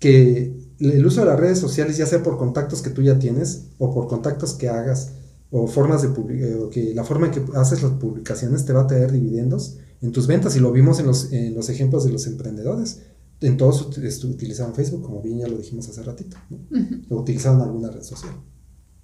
que 0.00 0.58
el 0.80 1.06
uso 1.06 1.20
de 1.20 1.28
las 1.28 1.38
redes 1.38 1.60
sociales, 1.60 1.96
ya 1.96 2.06
sea 2.06 2.24
por 2.24 2.36
contactos 2.36 2.82
que 2.82 2.90
tú 2.90 3.02
ya 3.02 3.20
tienes 3.20 3.68
o 3.78 3.94
por 3.94 4.08
contactos 4.08 4.54
que 4.54 4.68
hagas, 4.68 5.12
o 5.50 5.66
formas 5.66 6.02
de 6.02 6.08
publi- 6.10 6.42
eh, 6.42 6.54
o 6.56 6.68
que 6.70 6.94
la 6.94 7.04
forma 7.04 7.26
en 7.26 7.32
que 7.32 7.42
haces 7.54 7.82
las 7.82 7.92
publicaciones 7.92 8.64
te 8.64 8.72
va 8.72 8.82
a 8.82 8.86
traer 8.86 9.12
dividendos 9.12 9.78
en 10.00 10.12
tus 10.12 10.26
ventas 10.26 10.54
y 10.56 10.60
lo 10.60 10.70
vimos 10.72 11.00
en 11.00 11.06
los, 11.06 11.32
en 11.32 11.54
los 11.54 11.68
ejemplos 11.68 12.04
de 12.04 12.12
los 12.12 12.26
emprendedores. 12.26 13.00
En 13.40 13.56
todos 13.56 13.82
utilizaban 14.24 14.74
Facebook, 14.74 15.02
como 15.02 15.22
bien 15.22 15.38
ya 15.38 15.48
lo 15.48 15.56
dijimos 15.56 15.88
hace 15.88 16.02
ratito, 16.02 16.36
¿no? 16.50 16.58
O 17.10 17.20
utilizaban 17.20 17.60
alguna 17.60 17.88
red 17.90 18.02
social. 18.02 18.32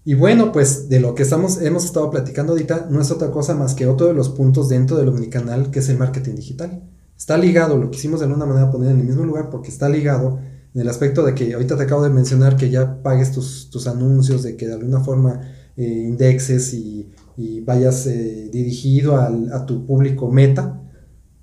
Y 0.04 0.14
bueno, 0.14 0.52
pues 0.52 0.88
de 0.88 1.00
lo 1.00 1.14
que 1.14 1.22
estamos, 1.22 1.62
hemos 1.62 1.85
estado 1.85 2.11
platicando 2.11 2.52
ahorita 2.52 2.88
no 2.90 3.00
es 3.00 3.11
otra 3.11 3.30
cosa 3.30 3.54
más 3.54 3.74
que 3.74 3.87
otro 3.87 4.07
de 4.09 4.12
los 4.12 4.28
puntos 4.28 4.68
dentro 4.68 4.96
del 4.98 5.09
omnicanal 5.09 5.70
que 5.70 5.78
es 5.78 5.88
el 5.88 5.98
marketing 5.98 6.35
digital. 6.35 6.83
Está 7.16 7.38
ligado, 7.38 7.78
lo 7.78 7.90
quisimos 7.90 8.20
de 8.20 8.26
alguna 8.26 8.44
manera 8.44 8.70
poner 8.70 8.90
en 8.90 9.00
el 9.00 9.07
mismo 9.07 9.24
lugar 9.24 9.48
porque 9.50 9.68
está 9.70 9.88
ligado 9.88 10.40
en 10.74 10.80
el 10.80 10.88
aspecto 10.88 11.24
de 11.24 11.35
que 11.35 11.54
ahorita 11.54 11.76
te 11.76 11.85
acabo 11.85 12.02
de 12.02 12.11
mencionar 12.11 12.57
que 12.57 12.68
ya 12.68 13.02
pagues 13.02 13.30
tus, 13.33 13.87
anuncios, 13.87 14.42
de 14.42 14.57
que 14.57 14.66
de 14.66 14.74
alguna 14.74 15.00
forma 15.00 15.40
eh, 15.76 15.84
indexes 15.84 16.74
y, 16.74 17.10
vayas 17.64 18.06
eh, 18.06 18.48
dirigido 18.52 19.16
a 19.16 19.66
tu 19.66 19.84
público 19.84 20.30
meta, 20.30 20.80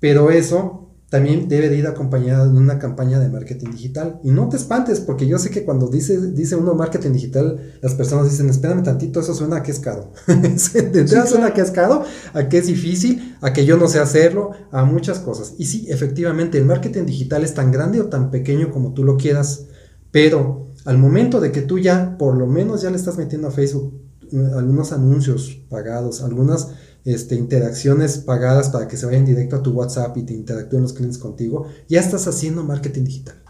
pero 0.00 0.30
eso 0.30 0.82
también 1.12 1.46
debe 1.46 1.68
de 1.68 1.76
ir 1.76 1.86
acompañada 1.86 2.48
de 2.48 2.58
una 2.58 2.78
campaña 2.78 3.20
de 3.20 3.28
marketing 3.28 3.72
digital. 3.72 4.18
Y 4.24 4.30
no 4.30 4.48
te 4.48 4.56
espantes, 4.56 4.98
porque 4.98 5.26
yo 5.26 5.38
sé 5.38 5.50
que 5.50 5.62
cuando 5.62 5.88
dice, 5.88 6.32
dice 6.32 6.56
uno 6.56 6.74
marketing 6.74 7.12
digital, 7.12 7.74
las 7.82 7.94
personas 7.94 8.30
dicen, 8.30 8.48
espérame 8.48 8.82
tantito, 8.82 9.20
eso 9.20 9.34
suena 9.34 9.56
a 9.56 9.62
que 9.62 9.72
es 9.72 9.78
caro. 9.78 10.10
suena 10.56 11.48
a 11.48 11.52
que 11.52 11.60
es 11.60 11.70
caro, 11.70 12.02
a 12.32 12.48
que 12.48 12.56
es 12.56 12.66
difícil, 12.66 13.36
a 13.42 13.52
que 13.52 13.66
yo 13.66 13.76
no 13.76 13.88
sé 13.88 13.98
hacerlo, 13.98 14.52
a 14.70 14.86
muchas 14.86 15.18
cosas. 15.18 15.52
Y 15.58 15.66
sí, 15.66 15.84
efectivamente, 15.90 16.56
el 16.56 16.64
marketing 16.64 17.04
digital 17.04 17.44
es 17.44 17.52
tan 17.52 17.70
grande 17.70 18.00
o 18.00 18.06
tan 18.06 18.30
pequeño 18.30 18.70
como 18.70 18.94
tú 18.94 19.04
lo 19.04 19.18
quieras, 19.18 19.66
pero 20.12 20.72
al 20.86 20.96
momento 20.96 21.40
de 21.40 21.52
que 21.52 21.60
tú 21.60 21.78
ya, 21.78 22.16
por 22.16 22.38
lo 22.38 22.46
menos 22.46 22.80
ya 22.80 22.88
le 22.88 22.96
estás 22.96 23.18
metiendo 23.18 23.48
a 23.48 23.50
Facebook 23.50 24.00
algunos 24.32 24.92
anuncios 24.92 25.60
pagados, 25.68 26.22
algunas 26.22 26.68
este, 27.04 27.34
interacciones 27.34 28.18
pagadas 28.18 28.68
para 28.68 28.86
que 28.86 28.96
se 28.96 29.06
vayan 29.06 29.24
directo 29.24 29.56
a 29.56 29.62
tu 29.62 29.72
WhatsApp 29.72 30.16
y 30.16 30.22
te 30.22 30.34
interactúen 30.34 30.82
los 30.82 30.92
clientes 30.92 31.18
contigo, 31.18 31.66
ya 31.88 32.00
estás 32.00 32.26
haciendo 32.28 32.62
marketing 32.64 33.04
digital. 33.04 33.42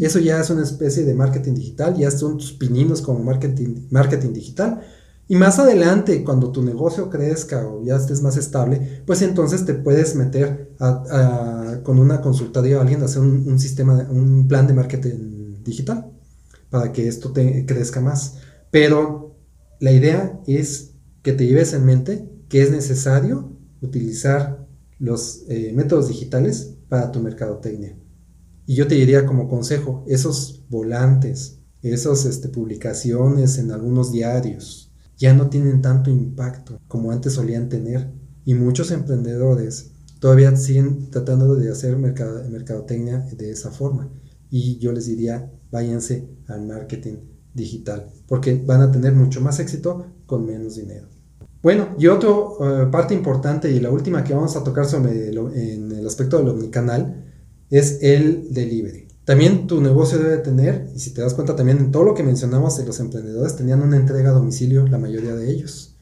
Eso 0.00 0.18
ya 0.20 0.40
es 0.40 0.48
una 0.48 0.62
especie 0.62 1.04
de 1.04 1.14
marketing 1.14 1.54
digital, 1.54 1.96
ya 1.96 2.10
son 2.10 2.38
tus 2.38 2.52
pininos 2.52 3.02
como 3.02 3.22
marketing, 3.22 3.88
marketing 3.90 4.32
digital. 4.32 4.80
Y 5.28 5.36
más 5.36 5.58
adelante, 5.58 6.24
cuando 6.24 6.50
tu 6.50 6.62
negocio 6.62 7.10
crezca 7.10 7.66
o 7.66 7.84
ya 7.84 7.96
estés 7.96 8.22
más 8.22 8.36
estable, 8.36 9.02
pues 9.06 9.20
entonces 9.22 9.64
te 9.64 9.74
puedes 9.74 10.14
meter 10.14 10.74
con 11.82 11.98
una 11.98 12.20
consultoría 12.20 12.78
o 12.78 12.80
alguien 12.80 13.02
a 13.02 13.04
hacer 13.04 13.20
un, 13.20 13.46
un, 13.46 13.58
sistema, 13.58 14.06
un 14.10 14.48
plan 14.48 14.66
de 14.66 14.74
marketing 14.74 15.62
digital 15.62 16.10
para 16.70 16.90
que 16.90 17.06
esto 17.06 17.32
te 17.32 17.66
crezca 17.66 18.00
más. 18.00 18.36
Pero 18.70 19.31
la 19.82 19.90
idea 19.90 20.40
es 20.46 20.92
que 21.22 21.32
te 21.32 21.44
lleves 21.44 21.72
en 21.72 21.84
mente 21.84 22.30
que 22.48 22.62
es 22.62 22.70
necesario 22.70 23.58
utilizar 23.80 24.64
los 25.00 25.42
eh, 25.48 25.72
métodos 25.74 26.06
digitales 26.06 26.74
para 26.88 27.10
tu 27.10 27.18
mercadotecnia. 27.18 27.98
Y 28.64 28.76
yo 28.76 28.86
te 28.86 28.94
diría 28.94 29.26
como 29.26 29.48
consejo, 29.48 30.04
esos 30.06 30.62
volantes, 30.68 31.58
esas 31.82 32.26
este, 32.26 32.48
publicaciones 32.48 33.58
en 33.58 33.72
algunos 33.72 34.12
diarios, 34.12 34.92
ya 35.16 35.34
no 35.34 35.50
tienen 35.50 35.82
tanto 35.82 36.10
impacto 36.10 36.80
como 36.86 37.10
antes 37.10 37.32
solían 37.32 37.68
tener. 37.68 38.12
Y 38.44 38.54
muchos 38.54 38.92
emprendedores 38.92 39.90
todavía 40.20 40.54
siguen 40.54 41.10
tratando 41.10 41.56
de 41.56 41.72
hacer 41.72 41.96
mercadotecnia 41.96 43.18
de 43.36 43.50
esa 43.50 43.72
forma. 43.72 44.12
Y 44.48 44.78
yo 44.78 44.92
les 44.92 45.06
diría, 45.06 45.50
váyanse 45.72 46.28
al 46.46 46.68
marketing 46.68 47.31
digital, 47.54 48.06
porque 48.26 48.62
van 48.64 48.80
a 48.80 48.90
tener 48.90 49.12
mucho 49.14 49.40
más 49.40 49.60
éxito 49.60 50.06
con 50.26 50.46
menos 50.46 50.76
dinero. 50.76 51.06
Bueno, 51.62 51.94
y 51.98 52.08
otra 52.08 52.28
eh, 52.30 52.86
parte 52.90 53.14
importante 53.14 53.70
y 53.70 53.78
la 53.78 53.90
última 53.90 54.24
que 54.24 54.34
vamos 54.34 54.56
a 54.56 54.64
tocar 54.64 54.84
sobre 54.84 55.28
en 55.28 55.92
el 55.92 56.06
aspecto 56.06 56.38
del 56.38 56.48
omnicanal 56.48 57.24
es 57.70 57.98
el 58.02 58.52
delivery. 58.52 59.06
También 59.24 59.68
tu 59.68 59.80
negocio 59.80 60.18
debe 60.18 60.38
tener, 60.38 60.90
y 60.96 60.98
si 60.98 61.14
te 61.14 61.20
das 61.20 61.34
cuenta 61.34 61.54
también 61.54 61.78
en 61.78 61.92
todo 61.92 62.02
lo 62.02 62.14
que 62.14 62.24
mencionamos 62.24 62.76
de 62.76 62.84
los 62.84 62.98
emprendedores, 62.98 63.54
tenían 63.54 63.80
una 63.80 63.96
entrega 63.96 64.30
a 64.30 64.32
domicilio, 64.32 64.86
la 64.88 64.98
mayoría 64.98 65.34
de 65.34 65.50
ellos. 65.50 65.94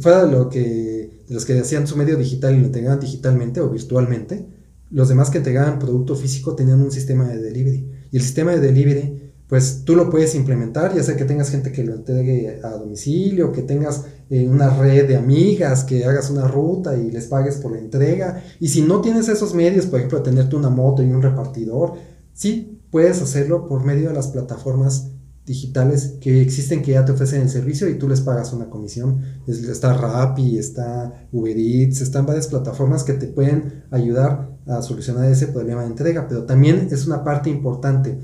Fuera 0.00 0.24
de, 0.24 0.32
lo 0.32 0.48
que, 0.48 1.22
de 1.28 1.34
los 1.34 1.44
que 1.44 1.58
hacían 1.58 1.86
su 1.86 1.96
medio 1.96 2.16
digital 2.16 2.56
y 2.56 2.60
lo 2.60 2.66
entregaban 2.66 2.98
digitalmente 2.98 3.60
o 3.60 3.68
virtualmente, 3.68 4.48
los 4.90 5.08
demás 5.08 5.28
que 5.28 5.38
entregaban 5.38 5.78
producto 5.78 6.16
físico 6.16 6.56
tenían 6.56 6.80
un 6.80 6.90
sistema 6.90 7.28
de 7.28 7.40
delivery. 7.40 7.90
Y 8.10 8.16
el 8.16 8.22
sistema 8.22 8.52
de 8.52 8.60
delivery 8.60 9.27
pues 9.48 9.84
tú 9.84 9.96
lo 9.96 10.10
puedes 10.10 10.34
implementar, 10.34 10.94
ya 10.94 11.02
sea 11.02 11.16
que 11.16 11.24
tengas 11.24 11.50
gente 11.50 11.72
que 11.72 11.82
lo 11.82 11.94
entregue 11.94 12.60
a 12.62 12.68
domicilio, 12.70 13.50
que 13.50 13.62
tengas 13.62 14.04
eh, 14.28 14.46
una 14.46 14.68
red 14.68 15.08
de 15.08 15.16
amigas, 15.16 15.84
que 15.84 16.04
hagas 16.04 16.30
una 16.30 16.46
ruta 16.46 16.94
y 16.96 17.10
les 17.10 17.26
pagues 17.26 17.56
por 17.56 17.72
la 17.72 17.78
entrega. 17.78 18.44
Y 18.60 18.68
si 18.68 18.82
no 18.82 19.00
tienes 19.00 19.28
esos 19.28 19.54
medios, 19.54 19.86
por 19.86 20.00
ejemplo, 20.00 20.22
tenerte 20.22 20.54
una 20.54 20.68
moto 20.68 21.02
y 21.02 21.06
un 21.06 21.22
repartidor, 21.22 21.94
sí 22.34 22.78
puedes 22.90 23.22
hacerlo 23.22 23.66
por 23.66 23.84
medio 23.84 24.08
de 24.08 24.14
las 24.14 24.28
plataformas 24.28 25.12
digitales 25.46 26.16
que 26.20 26.42
existen 26.42 26.82
que 26.82 26.92
ya 26.92 27.06
te 27.06 27.12
ofrecen 27.12 27.40
el 27.40 27.48
servicio 27.48 27.88
y 27.88 27.98
tú 27.98 28.06
les 28.06 28.20
pagas 28.20 28.52
una 28.52 28.68
comisión. 28.68 29.22
Está 29.46 29.94
Rappi, 29.94 30.58
está 30.58 31.26
Uber 31.32 31.56
Eats, 31.56 32.02
están 32.02 32.26
varias 32.26 32.48
plataformas 32.48 33.02
que 33.02 33.14
te 33.14 33.28
pueden 33.28 33.84
ayudar 33.90 34.50
a 34.66 34.82
solucionar 34.82 35.24
ese 35.30 35.46
problema 35.46 35.80
de 35.80 35.88
entrega, 35.88 36.28
pero 36.28 36.44
también 36.44 36.88
es 36.90 37.06
una 37.06 37.24
parte 37.24 37.48
importante 37.48 38.18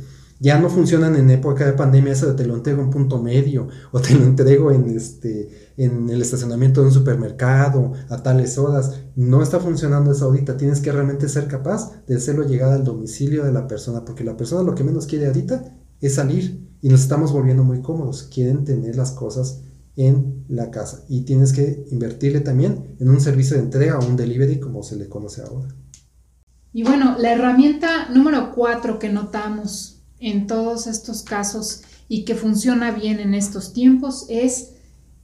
ya 0.44 0.61
no 0.61 0.68
funcionan 0.68 1.16
en 1.16 1.30
época 1.30 1.64
de 1.64 1.72
pandemia 1.72 2.12
eso 2.12 2.26
de 2.26 2.35
te 2.35 2.44
lo 2.44 2.54
entrego 2.54 2.83
en 2.83 2.90
punto 2.90 3.22
medio 3.22 3.68
o 3.92 4.00
te 4.00 4.14
lo 4.14 4.24
entrego 4.24 4.70
en 4.72 4.90
este 4.90 5.72
en 5.78 6.11
el 6.11 6.20
estacionamiento 6.20 6.83
de 6.83 6.88
un 6.88 6.92
supermercado 6.92 7.94
a 8.11 8.22
tales 8.22 8.59
horas. 8.59 8.92
No 9.16 9.42
está 9.42 9.59
funcionando 9.59 10.12
eso 10.12 10.26
ahorita. 10.26 10.59
Tienes 10.59 10.83
que 10.83 10.92
realmente 10.92 11.30
ser 11.30 11.48
capaz 11.48 12.04
de 12.07 12.16
hacerlo 12.16 12.46
llegar 12.46 12.72
al 12.72 12.85
domicilio 12.85 13.42
de 13.42 13.52
la 13.52 13.66
persona, 13.66 14.04
porque 14.04 14.22
la 14.22 14.37
persona 14.37 14.62
lo 14.62 14.74
que 14.74 14.85
menos 14.85 15.07
quiere 15.07 15.28
ahorita 15.28 15.78
es 16.02 16.16
salir 16.16 16.68
y 16.83 16.90
nos 16.90 17.00
estamos 17.00 17.33
volviendo 17.33 17.64
muy 17.64 17.80
cómodos. 17.80 18.24
Quieren 18.24 18.64
tener 18.64 18.96
las 18.96 19.12
cosas 19.12 19.62
en 19.96 20.44
la 20.48 20.70
casa 20.70 21.07
y 21.09 21.22
tienes 21.22 21.54
que 21.54 21.87
invertirle 21.90 22.40
también 22.40 22.96
en 23.00 23.09
un 23.09 23.22
servicio 23.22 23.57
de 23.57 23.62
entrega 23.62 23.98
o 23.98 24.07
un 24.07 24.16
delivery 24.16 24.61
como 24.61 24.83
se 24.83 24.96
le 24.96 25.09
conoce 25.09 25.40
ahora. 25.40 25.74
Y 26.70 26.83
bueno, 26.83 27.16
la 27.18 27.33
herramienta 27.33 28.11
número 28.11 28.52
cuatro 28.54 28.98
que 28.98 29.09
notamos 29.09 29.93
en 30.24 30.46
todos 30.46 30.87
estos 30.87 31.22
casos 31.22 31.82
y 32.08 32.24
que 32.24 32.34
funciona 32.34 32.90
bien 32.90 33.20
en 33.20 33.34
estos 33.34 33.72
tiempos 33.72 34.24
es 34.28 34.72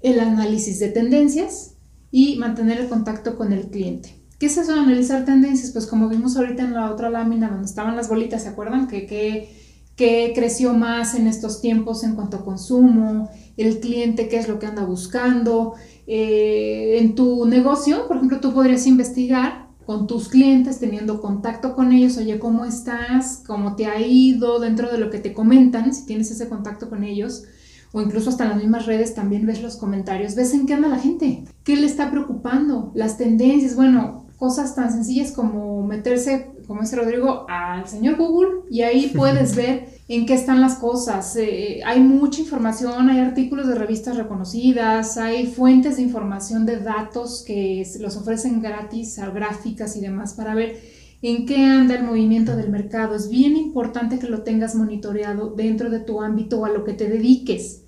el 0.02 0.20
análisis 0.20 0.78
de 0.78 0.88
tendencias 0.88 1.74
y 2.10 2.36
mantener 2.36 2.80
el 2.80 2.88
contacto 2.88 3.36
con 3.36 3.52
el 3.52 3.68
cliente. 3.68 4.14
¿Qué 4.38 4.46
es 4.46 4.58
eso 4.58 4.72
de 4.74 4.80
analizar 4.80 5.24
tendencias? 5.24 5.70
Pues 5.72 5.86
como 5.86 6.08
vimos 6.08 6.36
ahorita 6.36 6.62
en 6.62 6.74
la 6.74 6.90
otra 6.90 7.08
lámina 7.08 7.48
donde 7.48 7.66
estaban 7.66 7.96
las 7.96 8.08
bolitas, 8.08 8.42
¿se 8.42 8.48
acuerdan? 8.48 8.88
Que, 8.88 9.06
que, 9.06 10.32
creció 10.34 10.72
más 10.72 11.14
en 11.14 11.26
estos 11.26 11.60
tiempos 11.60 12.04
en 12.04 12.14
cuanto 12.14 12.38
a 12.38 12.44
consumo, 12.44 13.28
el 13.58 13.80
cliente, 13.80 14.28
qué 14.28 14.38
es 14.38 14.48
lo 14.48 14.58
que 14.58 14.66
anda 14.66 14.84
buscando. 14.84 15.74
Eh, 16.06 16.96
en 16.98 17.14
tu 17.14 17.44
negocio, 17.44 18.08
por 18.08 18.16
ejemplo, 18.16 18.40
tú 18.40 18.54
podrías 18.54 18.86
investigar 18.86 19.69
con 19.86 20.06
tus 20.06 20.28
clientes, 20.28 20.78
teniendo 20.78 21.20
contacto 21.20 21.74
con 21.74 21.92
ellos, 21.92 22.16
oye, 22.16 22.38
¿cómo 22.38 22.64
estás? 22.64 23.42
¿Cómo 23.46 23.76
te 23.76 23.86
ha 23.86 24.00
ido 24.00 24.60
dentro 24.60 24.90
de 24.90 24.98
lo 24.98 25.10
que 25.10 25.18
te 25.18 25.32
comentan? 25.32 25.92
Si 25.94 26.06
tienes 26.06 26.30
ese 26.30 26.48
contacto 26.48 26.88
con 26.88 27.02
ellos, 27.02 27.44
o 27.92 28.00
incluso 28.00 28.30
hasta 28.30 28.44
en 28.44 28.50
las 28.50 28.58
mismas 28.58 28.86
redes 28.86 29.14
también 29.14 29.46
ves 29.46 29.62
los 29.62 29.76
comentarios, 29.76 30.34
ves 30.34 30.54
en 30.54 30.66
qué 30.66 30.74
anda 30.74 30.88
la 30.88 30.98
gente, 30.98 31.44
qué 31.64 31.76
le 31.76 31.86
está 31.86 32.10
preocupando, 32.10 32.92
las 32.94 33.16
tendencias, 33.16 33.74
bueno, 33.74 34.26
cosas 34.36 34.74
tan 34.74 34.90
sencillas 34.92 35.32
como 35.32 35.86
meterse, 35.86 36.50
como 36.66 36.80
dice 36.80 36.96
Rodrigo, 36.96 37.46
al 37.48 37.86
señor 37.88 38.16
Google 38.16 38.62
y 38.70 38.82
ahí 38.82 39.12
puedes 39.14 39.54
ver 39.56 39.99
en 40.10 40.26
qué 40.26 40.34
están 40.34 40.60
las 40.60 40.74
cosas. 40.74 41.36
Eh, 41.36 41.82
hay 41.86 42.00
mucha 42.00 42.40
información, 42.40 43.08
hay 43.08 43.20
artículos 43.20 43.68
de 43.68 43.76
revistas 43.76 44.16
reconocidas, 44.16 45.16
hay 45.16 45.46
fuentes 45.46 45.96
de 45.96 46.02
información 46.02 46.66
de 46.66 46.80
datos 46.80 47.44
que 47.46 47.86
los 48.00 48.16
ofrecen 48.16 48.60
gratis, 48.60 49.20
gráficas 49.32 49.94
y 49.94 50.00
demás 50.00 50.34
para 50.34 50.56
ver 50.56 50.80
en 51.22 51.46
qué 51.46 51.64
anda 51.64 51.94
el 51.94 52.02
movimiento 52.02 52.56
del 52.56 52.70
mercado. 52.70 53.14
Es 53.14 53.30
bien 53.30 53.56
importante 53.56 54.18
que 54.18 54.26
lo 54.26 54.42
tengas 54.42 54.74
monitoreado 54.74 55.50
dentro 55.50 55.90
de 55.90 56.00
tu 56.00 56.20
ámbito 56.20 56.58
o 56.58 56.64
a 56.64 56.70
lo 56.70 56.82
que 56.82 56.94
te 56.94 57.08
dediques. 57.08 57.84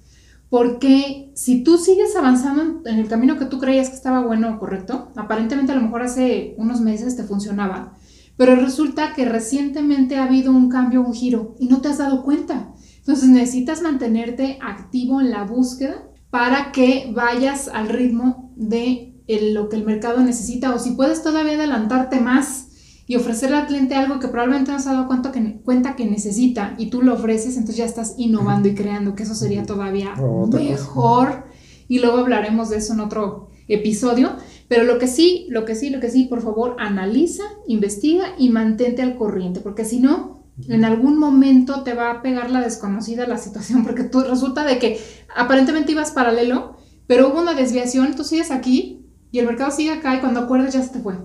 Porque 0.48 1.32
si 1.34 1.64
tú 1.64 1.76
sigues 1.76 2.14
avanzando 2.14 2.88
en 2.88 3.00
el 3.00 3.08
camino 3.08 3.36
que 3.36 3.46
tú 3.46 3.58
creías 3.58 3.88
que 3.88 3.96
estaba 3.96 4.24
bueno 4.24 4.48
o 4.48 4.58
correcto, 4.60 5.10
aparentemente 5.16 5.72
a 5.72 5.74
lo 5.74 5.82
mejor 5.82 6.02
hace 6.02 6.54
unos 6.56 6.80
meses 6.82 7.16
te 7.16 7.24
funcionaba, 7.24 7.96
pero 8.36 8.56
resulta 8.56 9.14
que 9.14 9.24
recientemente 9.24 10.16
ha 10.16 10.24
habido 10.24 10.52
un 10.52 10.68
cambio, 10.68 11.02
un 11.02 11.14
giro 11.14 11.54
y 11.58 11.66
no 11.66 11.80
te 11.80 11.88
has 11.88 11.98
dado 11.98 12.22
cuenta. 12.22 12.72
Entonces 12.98 13.28
necesitas 13.28 13.82
mantenerte 13.82 14.58
activo 14.62 15.20
en 15.20 15.30
la 15.30 15.44
búsqueda 15.44 16.08
para 16.30 16.72
que 16.72 17.10
vayas 17.14 17.68
al 17.68 17.88
ritmo 17.88 18.52
de 18.56 19.12
lo 19.28 19.68
que 19.68 19.76
el 19.76 19.84
mercado 19.84 20.20
necesita 20.20 20.74
o 20.74 20.78
si 20.78 20.92
puedes 20.92 21.22
todavía 21.22 21.54
adelantarte 21.54 22.20
más 22.20 22.68
y 23.06 23.16
ofrecerle 23.16 23.56
al 23.56 23.66
cliente 23.66 23.94
algo 23.94 24.18
que 24.20 24.28
probablemente 24.28 24.72
no 24.72 24.78
se 24.78 24.88
ha 24.88 24.92
dado 24.92 25.06
cuenta 25.06 25.32
que, 25.32 25.60
cuenta 25.62 25.96
que 25.96 26.06
necesita 26.06 26.74
y 26.78 26.86
tú 26.86 27.02
lo 27.02 27.14
ofreces, 27.14 27.56
entonces 27.56 27.76
ya 27.76 27.84
estás 27.84 28.14
innovando 28.16 28.68
y 28.68 28.74
creando, 28.74 29.14
que 29.14 29.24
eso 29.24 29.34
sería 29.34 29.64
todavía 29.64 30.14
mejor. 30.50 31.44
Y 31.88 31.98
luego 31.98 32.18
hablaremos 32.18 32.70
de 32.70 32.78
eso 32.78 32.94
en 32.94 33.00
otro 33.00 33.50
episodio. 33.68 34.36
Pero 34.72 34.84
lo 34.84 34.98
que 34.98 35.06
sí, 35.06 35.46
lo 35.50 35.66
que 35.66 35.74
sí, 35.74 35.90
lo 35.90 36.00
que 36.00 36.08
sí, 36.08 36.24
por 36.24 36.40
favor, 36.40 36.76
analiza, 36.78 37.42
investiga 37.66 38.28
y 38.38 38.48
mantente 38.48 39.02
al 39.02 39.16
corriente, 39.16 39.60
porque 39.60 39.84
si 39.84 40.00
no, 40.00 40.46
en 40.66 40.86
algún 40.86 41.18
momento 41.18 41.82
te 41.82 41.92
va 41.92 42.10
a 42.10 42.22
pegar 42.22 42.50
la 42.50 42.62
desconocida 42.62 43.26
la 43.26 43.36
situación, 43.36 43.84
porque 43.84 44.04
tú 44.04 44.22
resulta 44.22 44.64
de 44.64 44.78
que 44.78 44.98
aparentemente 45.36 45.92
ibas 45.92 46.12
paralelo, 46.12 46.78
pero 47.06 47.28
hubo 47.28 47.42
una 47.42 47.52
desviación, 47.52 48.16
tú 48.16 48.24
sigues 48.24 48.50
aquí 48.50 49.04
y 49.30 49.40
el 49.40 49.46
mercado 49.46 49.70
sigue 49.72 49.90
acá 49.90 50.16
y 50.16 50.20
cuando 50.20 50.40
acuerdas 50.40 50.72
ya 50.72 50.82
se 50.82 50.88
te 50.88 51.00
fue. 51.00 51.18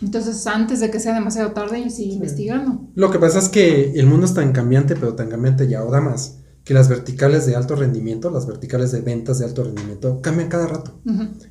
Entonces, 0.00 0.46
antes 0.46 0.78
de 0.78 0.92
que 0.92 1.00
sea 1.00 1.14
demasiado 1.14 1.50
tarde, 1.50 1.90
sigue 1.90 2.12
investigando. 2.12 2.88
Lo 2.94 3.10
que 3.10 3.18
pasa 3.18 3.40
es 3.40 3.48
que 3.48 3.94
el 3.96 4.06
mundo 4.06 4.26
es 4.26 4.34
tan 4.34 4.52
cambiante, 4.52 4.94
pero 4.94 5.16
tan 5.16 5.28
cambiante 5.28 5.64
y 5.64 5.74
ahora 5.74 6.00
más, 6.00 6.38
que 6.64 6.74
las 6.74 6.88
verticales 6.88 7.46
de 7.46 7.56
alto 7.56 7.74
rendimiento, 7.74 8.30
las 8.30 8.46
verticales 8.46 8.92
de 8.92 9.00
ventas 9.00 9.38
de 9.38 9.46
alto 9.46 9.64
rendimiento, 9.64 10.20
cambian 10.22 10.48
cada 10.48 10.66
rato. 10.66 11.00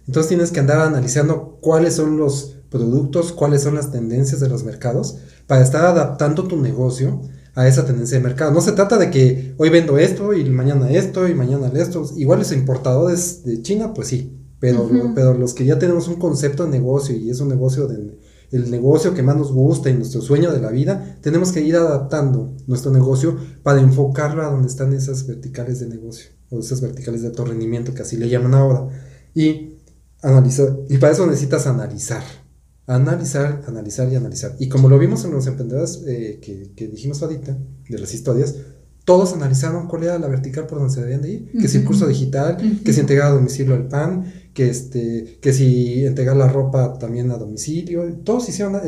Entonces 0.08 0.28
tienes 0.30 0.52
que 0.52 0.60
andar 0.62 0.80
analizando 0.80 1.58
cuáles 1.62 1.96
son 1.96 2.18
los 2.18 2.58
productos, 2.70 3.34
cuáles 3.34 3.64
son 3.64 3.76
las 3.76 3.92
tendencias 3.92 4.40
de 4.40 4.48
los 4.48 4.64
mercados, 4.64 5.18
para 5.48 5.62
estar 5.62 5.86
adaptando 5.86 6.48
tu 6.48 6.56
negocio 6.58 7.22
a 7.56 7.68
esa 7.68 7.86
tendencia 7.86 8.18
de 8.18 8.24
mercado. 8.24 8.52
No 8.52 8.62
se 8.62 8.72
trata 8.72 8.98
de 8.98 9.12
que 9.12 9.54
hoy 9.58 9.70
vendo 9.70 9.98
esto 9.98 10.34
y 10.34 10.50
mañana 10.50 10.90
esto 10.90 11.28
y 11.28 11.36
mañana 11.36 11.70
esto. 11.76 12.10
Igual 12.16 12.40
los 12.40 12.54
importadores 12.54 13.44
de 13.44 13.62
China, 13.62 13.94
pues 13.94 14.08
sí, 14.08 14.38
pero, 14.60 14.90
pero 15.14 15.34
los 15.34 15.54
que 15.54 15.66
ya 15.66 15.78
tenemos 15.78 16.08
un 16.08 16.16
concepto 16.16 16.64
de 16.64 16.70
negocio 16.70 17.16
y 17.16 17.30
es 17.30 17.42
un 17.42 17.50
negocio 17.50 17.88
de, 17.88 18.18
el 18.52 18.70
negocio 18.70 19.14
que 19.14 19.24
más 19.24 19.36
nos 19.36 19.52
gusta 19.52 19.90
y 19.90 19.94
nuestro 19.94 20.22
sueño 20.22 20.52
de 20.52 20.60
la 20.60 20.70
vida, 20.70 21.18
tenemos 21.22 21.52
que 21.52 21.62
ir 21.62 21.76
adaptando 21.76 22.54
nuestro 22.68 22.92
negocio 22.92 23.38
para 23.64 23.80
enfocarlo 23.80 24.44
a 24.44 24.52
donde 24.52 24.68
están 24.68 24.94
esas 24.94 25.26
verticales 25.26 25.80
de 25.80 25.88
negocio 25.88 26.32
o 26.50 26.60
esas 26.60 26.82
verticales 26.82 27.22
de 27.22 27.28
alto 27.28 27.46
rendimiento 27.46 27.94
que 27.94 28.02
así 28.02 28.18
le 28.18 28.30
llaman 28.30 28.54
ahora. 28.54 28.88
Y 29.34 29.78
analizar, 30.22 30.78
y 30.90 30.98
para 30.98 31.14
eso 31.14 31.26
necesitas 31.26 31.66
analizar, 31.66 32.24
analizar, 32.88 33.64
analizar 33.68 34.12
y 34.12 34.16
analizar. 34.16 34.56
Y 34.60 34.68
como 34.68 34.90
lo 34.90 35.00
vimos 35.00 35.24
en 35.24 35.32
los 35.32 35.48
emprendedores 35.48 36.04
eh, 36.06 36.40
que, 36.42 36.74
que 36.76 36.88
dijimos 36.88 37.24
ahorita, 37.24 37.58
de 37.90 38.00
las 38.00 38.14
historias, 38.14 38.56
todos 39.06 39.34
analizaron 39.34 39.88
cuál 39.88 40.04
era 40.04 40.20
la 40.20 40.28
vertical 40.28 40.68
por 40.68 40.78
donde 40.78 40.94
se 40.94 41.02
debían 41.02 41.22
de 41.22 41.32
ir, 41.32 41.52
que 41.60 41.68
si 41.68 41.80
el 41.80 41.86
curso 41.86 42.08
digital, 42.08 42.58
que 42.84 42.94
si 42.94 43.00
entregar 43.00 43.28
a 43.28 43.36
domicilio 43.36 43.76
el 43.76 43.88
pan, 43.88 44.32
que 44.54 44.70
este, 44.70 45.40
que 45.42 45.54
si 45.54 46.06
entregar 46.06 46.36
la 46.36 46.48
ropa 46.48 46.98
también 47.00 47.32
a 47.32 47.38
domicilio, 47.38 48.04
todos 48.24 48.50
hicieron 48.50 48.80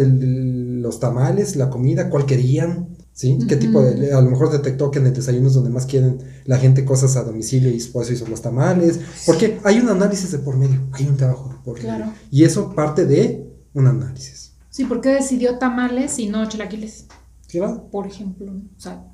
los 0.81 0.99
tamales, 0.99 1.55
la 1.55 1.69
comida, 1.69 2.09
cuál 2.09 2.25
querían, 2.25 2.89
¿sí? 3.13 3.37
¿Qué 3.47 3.55
tipo 3.55 3.81
de, 3.81 4.13
a 4.13 4.21
lo 4.21 4.29
mejor 4.29 4.51
detectó 4.51 4.91
que 4.91 4.99
en 4.99 5.07
el 5.07 5.13
desayuno 5.13 5.47
es 5.47 5.53
donde 5.53 5.69
más 5.69 5.85
quieren 5.85 6.19
la 6.45 6.57
gente 6.57 6.83
cosas 6.83 7.15
a 7.15 7.23
domicilio 7.23 7.71
y 7.71 7.79
por 7.85 8.03
eso 8.03 8.13
hizo 8.13 8.27
los 8.27 8.41
tamales, 8.41 8.99
porque 9.25 9.59
hay 9.63 9.79
un 9.79 9.89
análisis 9.89 10.31
de 10.31 10.39
por 10.39 10.57
medio, 10.57 10.81
hay 10.91 11.07
un 11.07 11.15
trabajo 11.15 11.49
de 11.49 11.55
por 11.63 11.81
medio. 11.81 12.13
Y 12.29 12.43
eso 12.43 12.73
parte 12.75 13.05
de 13.05 13.49
un 13.73 13.87
análisis. 13.87 14.53
Sí, 14.69 14.85
¿por 14.85 15.01
qué 15.01 15.09
decidió 15.09 15.59
tamales 15.59 16.19
y 16.19 16.27
no 16.27 16.47
chilaquiles? 16.47 17.05
Claro. 17.47 17.87
Por 17.91 18.07
ejemplo, 18.07 18.51
o 18.51 18.81
sea, 18.81 19.05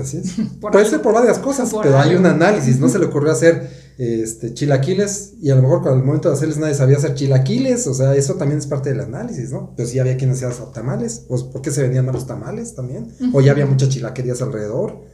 Así 0.00 0.18
es. 0.18 0.34
Puede 0.60 0.84
ser 0.84 1.02
por 1.02 1.14
varias 1.14 1.38
cosas, 1.38 1.72
pero 1.82 1.98
hay 1.98 2.14
un 2.14 2.26
análisis. 2.26 2.78
No 2.78 2.88
se 2.88 2.98
le 2.98 3.06
ocurrió 3.06 3.32
hacer 3.32 3.81
este, 3.98 4.54
chilaquiles 4.54 5.34
y 5.40 5.50
a 5.50 5.54
lo 5.54 5.62
mejor 5.62 5.82
con 5.82 5.98
el 5.98 6.04
momento 6.04 6.28
de 6.28 6.34
hacerles 6.34 6.58
nadie 6.58 6.74
sabía 6.74 6.96
hacer 6.96 7.14
chilaquiles. 7.14 7.86
O 7.86 7.94
sea, 7.94 8.14
eso 8.14 8.34
también 8.34 8.58
es 8.58 8.66
parte 8.66 8.90
del 8.90 9.00
análisis, 9.00 9.52
¿no? 9.52 9.74
Pero 9.76 9.88
sí 9.88 9.98
había 9.98 10.16
quien 10.16 10.30
hacía 10.30 10.50
tamales. 10.72 11.26
¿O 11.28 11.50
por 11.50 11.62
qué 11.62 11.70
se 11.70 11.82
vendían 11.82 12.06
los 12.06 12.26
tamales 12.26 12.74
también? 12.74 13.12
O 13.32 13.40
ya 13.40 13.52
había 13.52 13.66
muchas 13.66 13.90
chilaquerías 13.90 14.42
alrededor. 14.42 15.04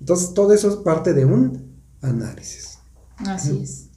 Entonces, 0.00 0.34
todo 0.34 0.52
eso 0.52 0.68
es 0.68 0.76
parte 0.76 1.14
de 1.14 1.24
un 1.24 1.80
análisis. 2.00 2.78
Así 3.18 3.60
es. 3.62 3.88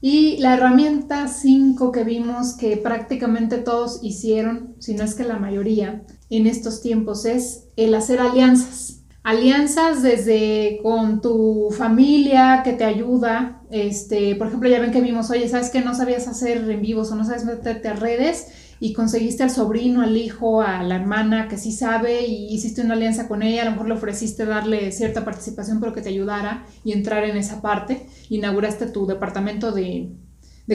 Y 0.00 0.38
la 0.38 0.54
herramienta 0.54 1.28
5 1.28 1.92
que 1.92 2.04
vimos 2.04 2.54
que 2.54 2.78
prácticamente 2.78 3.58
todos 3.58 3.98
hicieron, 4.02 4.74
si 4.78 4.94
no 4.94 5.04
es 5.04 5.14
que 5.14 5.24
la 5.24 5.38
mayoría, 5.38 6.04
en 6.30 6.46
estos 6.46 6.80
tiempos 6.80 7.26
es 7.26 7.64
el 7.76 7.94
hacer 7.94 8.20
alianzas 8.20 8.99
alianzas 9.22 10.02
desde 10.02 10.80
con 10.82 11.20
tu 11.20 11.68
familia 11.76 12.62
que 12.64 12.72
te 12.72 12.84
ayuda. 12.84 13.62
Este, 13.70 14.34
por 14.36 14.48
ejemplo, 14.48 14.68
ya 14.68 14.80
ven 14.80 14.92
que 14.92 15.00
vimos, 15.00 15.30
oye, 15.30 15.48
¿sabes 15.48 15.70
que 15.70 15.82
no 15.82 15.94
sabías 15.94 16.26
hacer 16.26 16.68
en 16.70 16.82
vivos 16.82 17.10
o 17.12 17.16
no 17.16 17.24
sabes 17.24 17.44
meterte 17.44 17.88
a 17.88 17.94
redes? 17.94 18.48
Y 18.82 18.94
conseguiste 18.94 19.42
al 19.42 19.50
sobrino, 19.50 20.00
al 20.00 20.16
hijo, 20.16 20.62
a 20.62 20.82
la 20.82 20.96
hermana 20.96 21.48
que 21.48 21.58
sí 21.58 21.70
sabe 21.70 22.26
y 22.26 22.46
hiciste 22.54 22.80
una 22.80 22.94
alianza 22.94 23.28
con 23.28 23.42
ella, 23.42 23.62
a 23.62 23.64
lo 23.66 23.72
mejor 23.72 23.88
le 23.88 23.94
ofreciste 23.94 24.46
darle 24.46 24.90
cierta 24.90 25.22
participación 25.22 25.80
pero 25.80 25.92
que 25.92 26.00
te 26.00 26.08
ayudara 26.08 26.64
y 26.82 26.92
entrar 26.92 27.24
en 27.24 27.36
esa 27.36 27.60
parte. 27.60 28.06
Inauguraste 28.30 28.86
tu 28.86 29.06
departamento 29.06 29.72
de, 29.72 30.08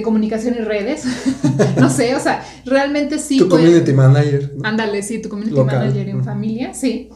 comunicación 0.04 0.54
y 0.54 0.62
redes. 0.62 1.06
no 1.80 1.90
sé, 1.90 2.16
o 2.16 2.20
sea, 2.20 2.46
realmente 2.64 3.18
sí. 3.18 3.40
Tu 3.40 3.50
community 3.50 3.94
manager. 3.94 4.54
Ándale, 4.62 5.02
sí, 5.02 5.20
tu 5.20 5.30
community 5.30 5.60
manager 5.60 6.08
en 6.08 6.24
familia, 6.24 6.76
sí. 6.76 7.10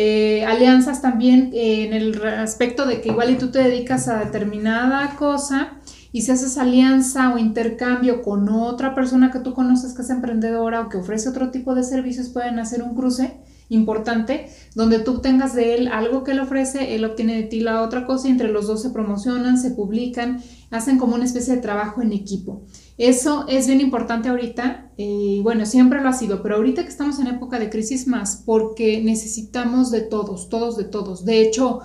Eh, 0.00 0.44
alianzas 0.44 1.02
también 1.02 1.50
eh, 1.52 1.84
en 1.84 1.92
el 1.92 2.24
aspecto 2.24 2.86
de 2.86 3.00
que 3.00 3.08
igual 3.08 3.30
y 3.30 3.34
tú 3.36 3.50
te 3.50 3.58
dedicas 3.58 4.06
a 4.06 4.20
determinada 4.20 5.16
cosa 5.16 5.72
y 6.12 6.22
si 6.22 6.30
haces 6.30 6.56
alianza 6.56 7.34
o 7.34 7.38
intercambio 7.38 8.22
con 8.22 8.48
otra 8.48 8.94
persona 8.94 9.32
que 9.32 9.40
tú 9.40 9.54
conoces 9.54 9.94
que 9.94 10.02
es 10.02 10.10
emprendedora 10.10 10.82
o 10.82 10.88
que 10.88 10.98
ofrece 10.98 11.28
otro 11.28 11.50
tipo 11.50 11.74
de 11.74 11.82
servicios, 11.82 12.28
pueden 12.28 12.60
hacer 12.60 12.84
un 12.84 12.94
cruce 12.94 13.40
importante 13.70 14.48
donde 14.76 15.00
tú 15.00 15.18
tengas 15.18 15.56
de 15.56 15.74
él 15.74 15.88
algo 15.88 16.22
que 16.22 16.30
él 16.30 16.38
ofrece, 16.38 16.94
él 16.94 17.04
obtiene 17.04 17.34
de 17.34 17.42
ti 17.42 17.58
la 17.58 17.82
otra 17.82 18.06
cosa 18.06 18.28
y 18.28 18.30
entre 18.30 18.52
los 18.52 18.68
dos 18.68 18.80
se 18.80 18.90
promocionan, 18.90 19.58
se 19.58 19.72
publican, 19.72 20.40
hacen 20.70 20.98
como 20.98 21.16
una 21.16 21.24
especie 21.24 21.56
de 21.56 21.60
trabajo 21.60 22.02
en 22.02 22.12
equipo. 22.12 22.62
Eso 22.98 23.46
es 23.48 23.68
bien 23.68 23.80
importante 23.80 24.28
ahorita, 24.28 24.90
y 24.96 25.38
eh, 25.38 25.42
bueno, 25.42 25.64
siempre 25.66 26.02
lo 26.02 26.08
ha 26.08 26.12
sido, 26.12 26.42
pero 26.42 26.56
ahorita 26.56 26.82
que 26.82 26.88
estamos 26.88 27.20
en 27.20 27.28
época 27.28 27.60
de 27.60 27.70
crisis 27.70 28.08
más, 28.08 28.42
porque 28.44 29.00
necesitamos 29.02 29.92
de 29.92 30.00
todos, 30.00 30.48
todos 30.48 30.76
de 30.76 30.82
todos. 30.82 31.24
De 31.24 31.40
hecho, 31.40 31.78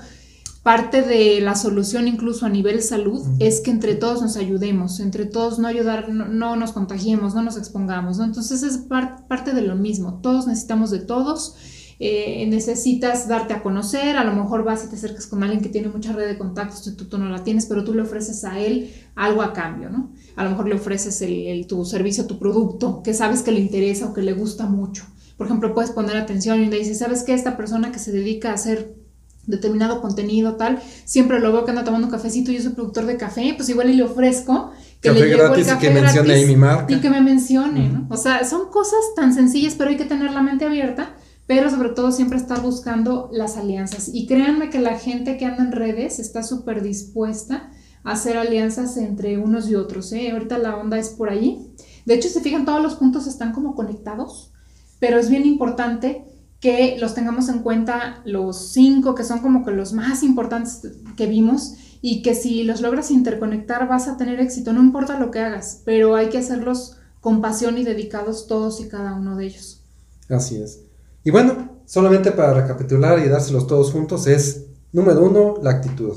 parte 0.64 1.04
de 1.04 1.40
la 1.40 1.56
solución 1.56 2.08
incluso 2.08 2.48
a 2.48 2.50
nivel 2.50 2.82
salud 2.82 3.22
es 3.40 3.62
que 3.62 3.70
entre 3.70 3.94
todos 3.94 4.24
nos 4.24 4.38
ayudemos, 4.38 5.00
entre 5.00 5.26
todos 5.26 5.60
no 5.60 5.68
ayudar, 5.68 6.10
no, 6.10 6.56
nos 6.56 6.72
contagiemos, 6.72 7.36
no 7.36 7.44
nos 7.44 7.58
expongamos, 7.58 8.18
¿no? 8.18 8.24
Entonces 8.24 8.64
es 8.64 8.80
parte 9.28 9.54
de 9.54 9.62
lo 9.62 9.76
mismo, 9.76 10.20
todos 10.24 10.48
necesitamos 10.48 10.90
de 10.90 11.00
todos 11.00 11.56
eh, 12.00 12.46
necesitas 12.48 13.28
darte 13.28 13.54
a 13.54 13.62
conocer, 13.62 14.18
a 14.18 14.24
lo 14.24 14.34
mejor 14.34 14.64
vas 14.64 14.84
y 14.86 14.90
te 14.90 14.96
acercas 14.96 15.28
con 15.28 15.44
alguien 15.44 15.62
que 15.62 15.70
tiene 15.70 15.88
mucha 15.88 16.14
red 16.14 16.28
de 16.28 16.38
contactos, 16.38 16.84
tú, 16.96 17.06
tú 17.06 17.18
no 17.18 17.30
la 17.30 17.44
tienes, 17.44 17.66
pero 17.66 17.84
tú 17.84 17.94
le 17.94 18.02
ofreces 18.02 18.44
a 18.44 18.60
él 18.60 18.92
algo 19.16 19.42
a 19.42 19.54
cambio, 19.54 19.90
¿no? 19.90 20.12
A 20.36 20.44
lo 20.44 20.52
mejor 20.52 20.68
le 20.68 20.76
ofreces 20.76 21.22
el, 21.22 21.68
tu 21.68 21.86
servicio, 21.86 22.26
tu 22.26 22.40
producto, 22.40 23.02
que 23.04 23.14
sabes 23.14 23.44
que 23.44 23.52
le 23.52 23.60
interesa 23.60 24.08
o 24.08 24.14
que 24.14 24.22
le 24.22 24.34
gusta 24.34 24.66
mucho. 24.66 25.06
Por 25.38 25.48
ejemplo, 25.48 25.74
puedes 25.74 25.92
poner 25.92 26.18
atención 26.18 26.62
y 26.62 26.68
le 26.68 26.78
dices, 26.78 27.00
¿sabes 27.00 27.24
qué? 27.24 27.34
Esta 27.34 27.58
persona 27.58 27.92
que 27.92 28.00
se 28.00 28.12
dedica 28.12 28.52
a 28.52 28.54
hacer 28.54 28.96
determinado 29.46 30.02
contenido 30.02 30.56
tal, 30.56 30.82
siempre 31.06 31.40
lo 31.40 31.52
veo 31.52 31.66
que 31.66 31.72
anda 31.72 31.84
tomando 31.84 32.08
un 32.08 32.12
cafecito 32.12 32.52
y 32.52 32.56
yo 32.56 32.62
soy 32.62 32.74
productor 32.74 33.06
de 33.06 33.18
café, 33.18 33.54
pues 33.56 33.68
igual 33.70 33.90
y 33.90 33.94
le 33.94 34.04
ofrezco 34.04 34.72
que 35.02 35.12
le 35.12 35.28
llevo 35.28 35.54
el 35.54 35.66
café 35.66 35.88
y 35.88 35.90
que 35.90 36.02
mencione 36.02 36.34
ahí 36.34 36.46
mi 36.46 36.56
marca. 36.56 36.94
Y 36.94 37.02
que 37.02 37.10
me 37.10 37.22
mencione, 37.22 37.90
¿no? 37.90 38.08
O 38.10 38.16
sea, 38.16 38.46
son 38.46 38.70
cosas 38.70 39.02
tan 39.16 39.34
sencillas, 39.34 39.76
pero 39.78 39.90
hay 39.90 39.98
que 39.98 40.06
tener 40.06 40.32
la 40.32 40.42
mente 40.42 40.66
abierta 40.66 41.16
pero 41.48 41.70
sobre 41.70 41.90
todo 41.90 42.12
siempre 42.12 42.38
estar 42.38 42.62
buscando 42.62 43.30
las 43.32 43.58
alianzas. 43.58 44.10
Y 44.14 44.28
créanme 44.28 44.70
que 44.70 44.80
la 44.80 44.98
gente 44.98 45.38
que 45.38 45.46
anda 45.46 45.64
en 45.64 45.72
redes 45.72 46.20
está 46.20 46.44
súper 46.44 46.82
dispuesta 46.82 47.72
a 48.04 48.12
hacer 48.12 48.38
alianzas 48.38 48.98
entre 48.98 49.38
unos 49.38 49.70
y 49.70 49.76
otros. 49.76 50.12
¿eh? 50.14 50.32
Ahorita 50.32 50.58
la 50.58 50.78
onda 50.78 50.98
es 50.98 51.10
por 51.10 51.30
ahí. 51.30 51.74
De 52.06 52.14
hecho, 52.14 52.30
se 52.30 52.42
fijan, 52.42 52.66
todos 52.66 52.82
los 52.82 52.96
puntos 52.96 53.28
están 53.28 53.54
como 53.54 53.76
conectados, 53.76 54.52
pero 55.00 55.18
es 55.18 55.30
bien 55.30 55.46
importante 55.46 56.26
que 56.60 56.96
los 56.98 57.14
tengamos 57.14 57.50
en 57.50 57.60
cuenta 57.60 58.22
los 58.24 58.72
cinco, 58.72 59.16
que 59.16 59.26
son 59.26 59.40
como 59.40 59.66
que 59.66 59.72
los 59.72 59.92
más 59.92 60.24
importantes 60.24 60.82
que 61.18 61.28
vimos, 61.28 61.76
y 62.06 62.22
que 62.22 62.36
si 62.36 62.64
los 62.64 62.82
logras 62.82 63.12
interconectar 63.12 63.88
vas 63.88 64.10
a 64.10 64.18
tener 64.18 64.42
éxito, 64.42 64.74
no 64.74 64.82
importa 64.82 65.18
lo 65.18 65.32
que 65.32 65.40
hagas, 65.40 65.82
pero 65.86 66.16
hay 66.16 66.28
que 66.28 66.38
hacerlos 66.38 66.98
con 67.22 67.42
pasión 67.42 67.78
y 67.78 67.86
dedicados 67.86 68.48
todos 68.48 68.82
y 68.82 68.90
cada 68.90 69.14
uno 69.14 69.38
de 69.38 69.46
ellos. 69.46 69.82
Así 70.28 70.58
es. 70.58 70.83
Y 71.24 71.32
bueno, 71.32 71.82
solamente 71.86 72.32
para 72.32 72.54
recapitular 72.54 73.20
y 73.20 73.30
dárselos 73.30 73.68
todos 73.68 73.92
juntos 73.92 74.28
es, 74.28 74.66
número 74.92 75.24
uno, 75.24 75.56
la 75.62 75.72
actitud. 75.72 76.14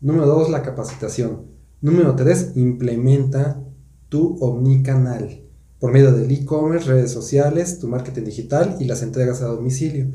Número 0.00 0.26
dos, 0.26 0.50
la 0.50 0.62
capacitación. 0.62 1.46
Número 1.80 2.14
tres, 2.14 2.52
implementa 2.56 3.62
tu 4.08 4.36
omnicanal 4.40 5.44
por 5.78 5.92
medio 5.92 6.12
del 6.12 6.30
e-commerce, 6.30 6.86
redes 6.86 7.10
sociales, 7.10 7.78
tu 7.78 7.88
marketing 7.88 8.24
digital 8.24 8.76
y 8.78 8.84
las 8.84 9.02
entregas 9.02 9.40
a 9.40 9.46
domicilio. 9.46 10.10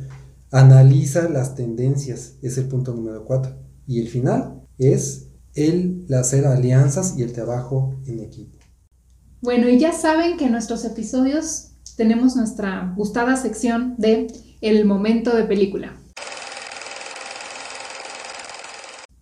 Analiza 0.51 1.27
las 1.27 1.55
tendencias, 1.55 2.35
es 2.43 2.57
el 2.59 2.67
punto 2.67 2.93
número 2.93 3.25
cuatro. 3.25 3.55
Y 3.87 3.99
el 3.99 4.07
final 4.07 4.61
es 4.77 5.29
el 5.55 6.05
hacer 6.13 6.45
alianzas 6.45 7.17
y 7.17 7.23
el 7.23 7.33
trabajo 7.33 7.95
en 8.05 8.19
equipo. 8.19 8.59
Bueno, 9.41 9.67
y 9.69 9.79
ya 9.79 9.91
saben 9.91 10.37
que 10.37 10.49
nuestros 10.49 10.85
episodios 10.85 11.74
tenemos 11.95 12.35
nuestra 12.35 12.93
gustada 12.95 13.35
sección 13.35 13.95
de 13.97 14.27
El 14.61 14.85
momento 14.85 15.35
de 15.35 15.43
película. 15.43 15.93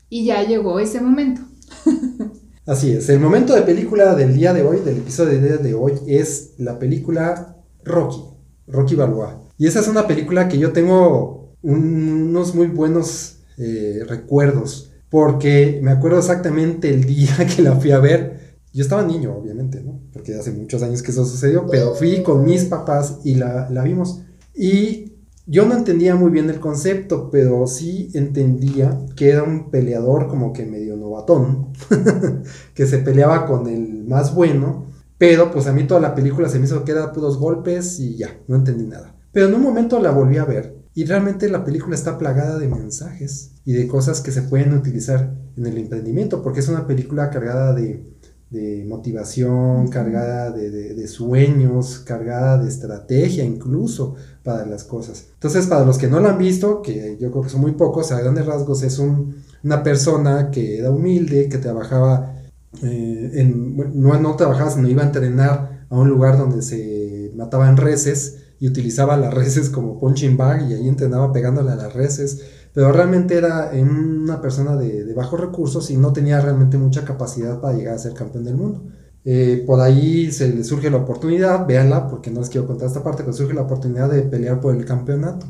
Y 0.10 0.26
ya 0.26 0.44
llegó 0.44 0.80
ese 0.80 1.02
momento. 1.02 1.42
Así 2.66 2.94
es, 2.94 3.10
el 3.10 3.20
momento 3.20 3.54
de 3.54 3.64
película 3.64 4.16
del 4.16 4.36
día 4.36 4.54
de 4.54 4.62
hoy, 4.62 4.80
del 4.80 4.98
episodio 4.98 5.42
día 5.42 5.58
de 5.58 5.74
hoy, 5.74 5.94
es 6.08 6.54
la 6.58 6.80
película 6.80 7.58
Rocky, 7.84 8.22
Rocky 8.68 8.96
Balboa. 8.96 9.42
Y 9.58 9.68
esa 9.68 9.82
es 9.82 9.88
una 9.88 10.08
película 10.08 10.48
que 10.48 10.58
yo 10.58 10.72
tengo 10.72 11.56
unos 11.62 12.56
muy 12.56 12.68
buenos 12.68 13.40
eh, 13.58 14.04
recuerdos, 14.08 14.92
porque 15.10 15.80
me 15.84 15.92
acuerdo 15.92 16.20
exactamente 16.20 16.90
el 16.90 17.04
día 17.04 17.36
que 17.56 17.62
la 17.62 17.76
fui 17.76 17.92
a 17.92 18.00
ver 18.00 18.43
Yo 18.74 18.82
estaba 18.82 19.04
niño, 19.04 19.36
obviamente, 19.36 19.82
¿no? 19.82 20.02
Porque 20.12 20.34
hace 20.34 20.52
muchos 20.52 20.82
años 20.82 21.04
que 21.04 21.12
eso 21.12 21.26
sucedió, 21.26 21.68
pero 21.68 21.94
fui 21.94 22.24
con 22.24 22.44
mis 22.44 22.66
papás 22.66 23.20
y 23.24 23.36
la, 23.36 23.70
la 23.70 23.84
vimos. 23.84 24.24
Y 24.56 25.14
yo 25.46 25.66
no 25.66 25.76
entendía 25.76 26.16
muy 26.16 26.32
bien 26.32 26.50
el 26.50 26.60
concepto, 26.60 27.30
pero 27.30 27.68
sí 27.68 28.10
entendía 28.14 28.98
que 29.16 29.30
era 29.30 29.44
un 29.44 29.70
peleador 29.70 30.28
como 30.28 30.54
que 30.54 30.66
medio 30.66 30.96
novatón, 30.96 31.74
que 32.74 32.86
se 32.86 33.00
peleaba 33.00 33.46
con 33.46 33.68
el 33.68 34.06
más 34.06 34.34
bueno, 34.34 34.88
pero 35.18 35.52
pues 35.52 35.68
a 35.68 35.74
mí 35.74 35.86
toda 35.86 36.00
la 36.00 36.16
película 36.16 36.50
se 36.50 36.60
me 36.60 36.66
hizo 36.66 36.84
que 36.84 36.94
era 36.94 37.12
puros 37.12 37.38
golpes 37.38 38.00
y 38.00 38.16
ya, 38.16 38.40
no 38.48 38.56
entendí 38.56 38.86
nada. 38.86 39.16
Pero 39.32 39.48
en 39.48 39.56
un 39.56 39.62
momento 39.62 40.00
la 40.00 40.12
volví 40.12 40.38
a 40.38 40.46
ver 40.46 40.78
y 40.94 41.06
realmente 41.06 41.50
la 41.50 41.66
película 41.66 41.96
está 41.96 42.18
plagada 42.18 42.58
de 42.58 42.68
mensajes 42.68 43.52
y 43.66 43.74
de 43.74 43.88
cosas 43.88 44.22
que 44.22 44.32
se 44.32 44.44
pueden 44.44 44.74
utilizar 44.74 45.36
en 45.58 45.66
el 45.66 45.78
emprendimiento, 45.78 46.42
porque 46.42 46.62
es 46.62 46.70
una 46.70 46.88
película 46.88 47.30
cargada 47.30 47.74
de 47.74 48.13
de 48.54 48.86
motivación, 48.88 49.88
cargada 49.88 50.52
de, 50.52 51.08
sueños, 51.08 52.04
cargada 52.06 52.62
de 52.62 52.70
estrategia 52.70 53.44
incluso 53.44 54.14
para 54.44 54.64
las 54.68 54.84
cosas. 54.84 55.26
Entonces, 55.34 55.66
para 55.66 55.84
los 55.84 55.98
que 55.98 56.08
no 56.08 56.20
la 56.20 56.30
han 56.30 56.38
visto, 56.38 56.84
que 56.84 57.18
yo 57.20 57.32
creo 57.32 57.44
que 57.44 57.50
son 57.50 57.62
muy 57.62 57.72
pocos, 57.72 58.12
a 58.12 58.22
grandes 58.22 58.46
rasgos 58.46 58.84
es 58.84 59.00
una 59.00 59.82
persona 59.82 60.52
que 60.52 60.78
era 60.78 60.92
humilde, 60.92 61.50
que 61.50 61.58
trabajaba, 61.58 62.36
eh, 62.84 63.32
en, 63.34 63.76
no, 63.96 64.20
no 64.20 64.36
trabajaba, 64.36 64.70
sino 64.70 64.88
iba 64.88 65.02
a 65.02 65.08
entrenar 65.08 65.88
a 65.90 65.98
un 65.98 66.08
lugar 66.08 66.38
donde 66.38 66.62
se 66.62 67.32
mataban 67.36 67.76
reses 67.76 68.38
y 68.60 68.68
utilizaba 68.68 69.18
las 69.18 69.34
reses 69.34 69.72
como 69.72 70.00
punching 70.00 70.38
bag 70.38 70.70
y 70.70 70.74
ahí 70.74 70.88
entrenaba 70.88 71.34
pegándole 71.34 71.72
a 71.72 71.76
las 71.76 71.94
reses 71.94 72.44
pero 72.74 72.92
realmente 72.92 73.38
era 73.38 73.72
una 73.74 74.42
persona 74.42 74.76
de, 74.76 75.06
de, 75.06 75.14
bajos 75.14 75.40
recursos 75.40 75.90
y 75.92 75.98
no 75.98 76.12
tenía 76.12 76.42
realmente 76.42 76.78
mucha 76.78 77.06
capacidad 77.06 77.60
para 77.62 77.78
llegar 77.78 77.96
a 77.96 78.00
ser 78.00 78.14
campeón 78.14 78.44
del 78.44 78.56
mundo. 78.56 78.84
Eh, 79.26 79.64
por 79.66 79.80
ahí 79.80 80.32
se 80.32 80.54
le 80.54 80.64
surge 80.66 80.90
la 80.90 80.98
oportunidad, 80.98 81.66
véanla, 81.66 82.08
porque 82.10 82.30
no 82.30 82.42
les 82.42 82.50
quiero 82.50 82.68
contar 82.68 82.88
esta 82.88 83.04
parte, 83.04 83.24
pero 83.24 83.34
surge 83.34 83.54
la 83.54 83.62
oportunidad 83.62 84.10
de 84.12 84.24
pelear 84.24 84.60
por 84.60 84.76
el 84.76 84.84
campeonato. 84.86 85.46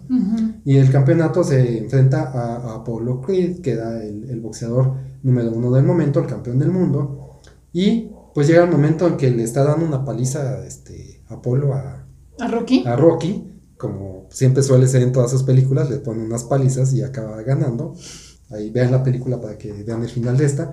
Y 0.63 0.77
el 0.77 0.91
campeonato 0.91 1.43
se 1.43 1.79
enfrenta 1.79 2.23
a, 2.23 2.75
Apollo 2.75 3.21
Creed, 3.21 3.61
que 3.61 3.71
era 3.71 4.03
el, 4.03 4.39
boxeador 4.41 4.93
número 5.23 5.51
uno 5.51 5.71
del 5.71 5.85
momento, 5.85 6.19
el 6.19 6.27
campeón 6.27 6.59
del 6.59 6.71
mundo. 6.71 7.39
Y 7.71 8.11
pues 8.35 8.47
llega 8.47 8.63
el 8.63 8.69
momento 8.69 9.07
en 9.07 9.17
que 9.17 9.31
le 9.31 9.43
está 9.43 9.63
dando 9.63 9.85
una 9.85 10.05
paliza 10.05 10.63
este, 10.65 11.23
Apolo 11.29 11.73
a, 11.73 12.05
¿A 12.39 12.47
Rocky. 12.47 12.83
A 12.85 12.95
Rocky, 12.95 13.52
como 13.83 14.29
siempre 14.29 14.63
suele 14.63 14.87
ser 14.87 15.01
en 15.01 15.11
todas 15.11 15.29
sus 15.29 15.43
películas, 15.43 15.89
le 15.89 15.97
ponen 15.97 16.23
unas 16.23 16.45
palizas 16.45 16.93
y 16.93 17.01
acaba 17.01 17.41
ganando. 17.41 17.93
Ahí 18.49 18.69
vean 18.69 18.91
la 18.91 19.03
película 19.03 19.41
para 19.41 19.57
que 19.57 19.73
vean 19.73 20.03
el 20.03 20.09
final 20.09 20.37
de 20.37 20.45
esta. 20.45 20.71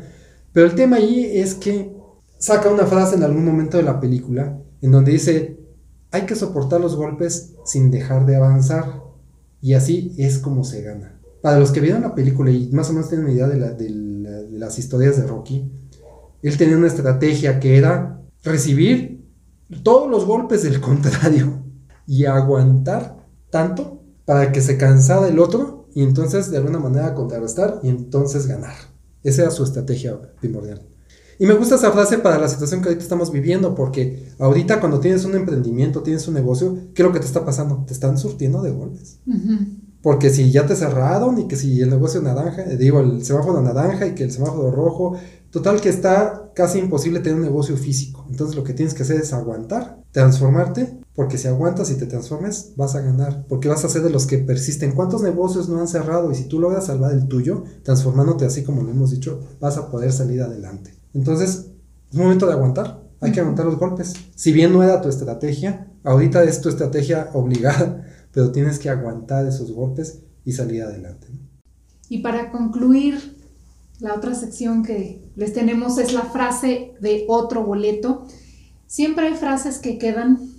Pero 0.53 0.66
el 0.66 0.77
tema 0.77 0.99
ahí 0.99 1.25
es 1.25 1.57
que 1.57 1.92
saca 2.38 2.70
una 2.70 2.87
frase 2.87 3.16
en 3.16 3.25
algún 3.25 3.44
momento 3.44 3.79
de 3.79 3.83
la 3.83 3.99
película 3.99 4.57
en 4.81 4.92
donde 4.92 5.11
dice, 5.11 5.59
hay 6.12 6.23
que 6.23 6.37
soportar 6.37 6.81
los 6.81 6.94
golpes 6.94 7.55
sin 7.64 7.90
dejar 7.90 8.27
de 8.27 8.37
avanzar. 8.37 9.03
Y 9.61 9.75
así 9.75 10.14
es 10.16 10.38
como 10.38 10.62
se 10.62 10.83
gana. 10.83 11.20
Para 11.42 11.59
los 11.59 11.73
que 11.73 11.81
vieron 11.81 12.03
la 12.03 12.14
película 12.14 12.53
y 12.53 12.70
más 12.70 12.90
o 12.90 12.92
menos 12.92 13.09
tienen 13.09 13.29
idea 13.33 13.49
de, 13.49 13.75
de 13.75 14.51
las 14.53 14.79
historias 14.79 15.16
de 15.16 15.27
Rocky, 15.27 15.68
él 16.44 16.57
tenía 16.57 16.77
una 16.77 16.87
estrategia 16.87 17.59
que 17.59 17.77
era 17.77 18.23
recibir 18.44 19.27
todos 19.83 20.09
los 20.09 20.25
golpes 20.25 20.62
del 20.62 20.81
contrario 20.81 21.61
y 22.11 22.25
aguantar 22.25 23.25
tanto 23.51 24.03
para 24.25 24.51
que 24.51 24.61
se 24.61 24.77
cansara 24.77 25.29
el 25.29 25.38
otro 25.38 25.87
y 25.94 26.03
entonces 26.03 26.51
de 26.51 26.57
alguna 26.57 26.81
manera 26.81 27.14
contrarrestar 27.14 27.79
y 27.85 27.88
entonces 27.88 28.49
ganar. 28.49 28.75
Esa 29.23 29.42
era 29.42 29.53
su 29.53 29.62
estrategia 29.62 30.20
primordial. 30.40 30.85
Y 31.38 31.46
me 31.46 31.55
gusta 31.55 31.77
esa 31.77 31.92
frase 31.92 32.18
para 32.18 32.40
la 32.40 32.49
situación 32.49 32.83
que 32.83 32.88
ahorita 32.88 33.05
estamos 33.05 33.31
viviendo, 33.31 33.77
porque 33.77 34.29
ahorita 34.40 34.81
cuando 34.81 34.99
tienes 34.99 35.25
un 35.25 35.37
emprendimiento, 35.37 36.03
tienes 36.03 36.27
un 36.27 36.35
negocio, 36.35 36.77
¿qué 36.94 37.03
es 37.03 37.07
lo 37.07 37.12
que 37.12 37.20
te 37.20 37.27
está 37.27 37.44
pasando? 37.44 37.85
Te 37.87 37.92
están 37.92 38.18
surtiendo 38.18 38.61
de 38.61 38.73
golpes. 38.73 39.20
Porque 40.03 40.31
si 40.31 40.51
ya 40.51 40.66
te 40.66 40.75
cerraron 40.75 41.38
y 41.38 41.46
que 41.46 41.55
si 41.55 41.81
el 41.81 41.90
negocio 41.90 42.20
naranja, 42.20 42.62
eh, 42.62 42.77
digo, 42.77 42.99
el 42.99 43.25
semáforo 43.25 43.62
naranja 43.62 44.09
y 44.09 44.16
que 44.16 44.25
el 44.25 44.33
semáforo 44.33 44.73
rojo, 44.73 45.16
total 45.51 45.81
que 45.81 45.90
está 45.90 46.51
casi 46.57 46.81
imposible 46.81 47.20
tener 47.20 47.38
un 47.38 47.44
negocio 47.44 47.77
físico. 47.77 48.27
Entonces 48.29 48.57
lo 48.57 48.64
que 48.64 48.75
tienes 48.75 48.94
que 48.94 49.05
hacer 49.05 49.20
es 49.20 49.33
aguantar, 49.33 50.03
transformarte 50.11 51.00
porque 51.20 51.37
si 51.37 51.48
aguantas 51.48 51.90
y 51.90 51.98
te 51.98 52.06
transformes, 52.06 52.72
vas 52.76 52.94
a 52.94 53.02
ganar. 53.02 53.44
Porque 53.46 53.68
vas 53.68 53.85
a 53.85 53.90
ser 53.90 54.00
de 54.00 54.09
los 54.09 54.26
que 54.26 54.38
persisten. 54.38 54.92
¿Cuántos 54.92 55.20
negocios 55.20 55.68
no 55.68 55.78
han 55.78 55.87
cerrado? 55.87 56.33
Y 56.33 56.35
si 56.35 56.44
tú 56.44 56.59
logras 56.59 56.87
salvar 56.87 57.12
el 57.12 57.28
tuyo, 57.28 57.64
transformándote 57.83 58.46
así 58.46 58.64
como 58.64 58.83
lo 58.83 58.88
hemos 58.88 59.11
dicho, 59.11 59.38
vas 59.61 59.76
a 59.76 59.90
poder 59.90 60.12
salir 60.12 60.40
adelante. 60.40 60.94
Entonces, 61.12 61.66
es 62.11 62.16
momento 62.16 62.46
de 62.46 62.54
aguantar. 62.54 63.02
Hay 63.20 63.33
que 63.33 63.40
aguantar 63.40 63.66
los 63.66 63.78
golpes. 63.78 64.14
Si 64.35 64.50
bien 64.50 64.72
no 64.72 64.83
era 64.83 65.02
tu 65.02 65.11
estrategia, 65.11 65.92
ahorita 66.04 66.42
es 66.42 66.62
tu 66.62 66.70
estrategia 66.70 67.28
obligada, 67.35 68.02
pero 68.33 68.50
tienes 68.50 68.78
que 68.78 68.88
aguantar 68.88 69.44
esos 69.44 69.72
golpes 69.72 70.20
y 70.46 70.52
salir 70.52 70.85
adelante. 70.85 71.26
Y 72.09 72.20
para 72.20 72.50
concluir, 72.50 73.37
la 73.98 74.14
otra 74.14 74.35
sección 74.35 74.83
que 74.83 75.20
les 75.37 75.52
tenemos 75.52 75.98
es 75.98 76.14
la 76.14 76.22
frase 76.22 76.94
de 77.02 77.26
otro 77.28 77.62
boleto. 77.62 78.26
Siempre 78.87 79.26
hay 79.26 79.35
frases 79.35 79.76
que 79.76 79.98
quedan 79.98 80.50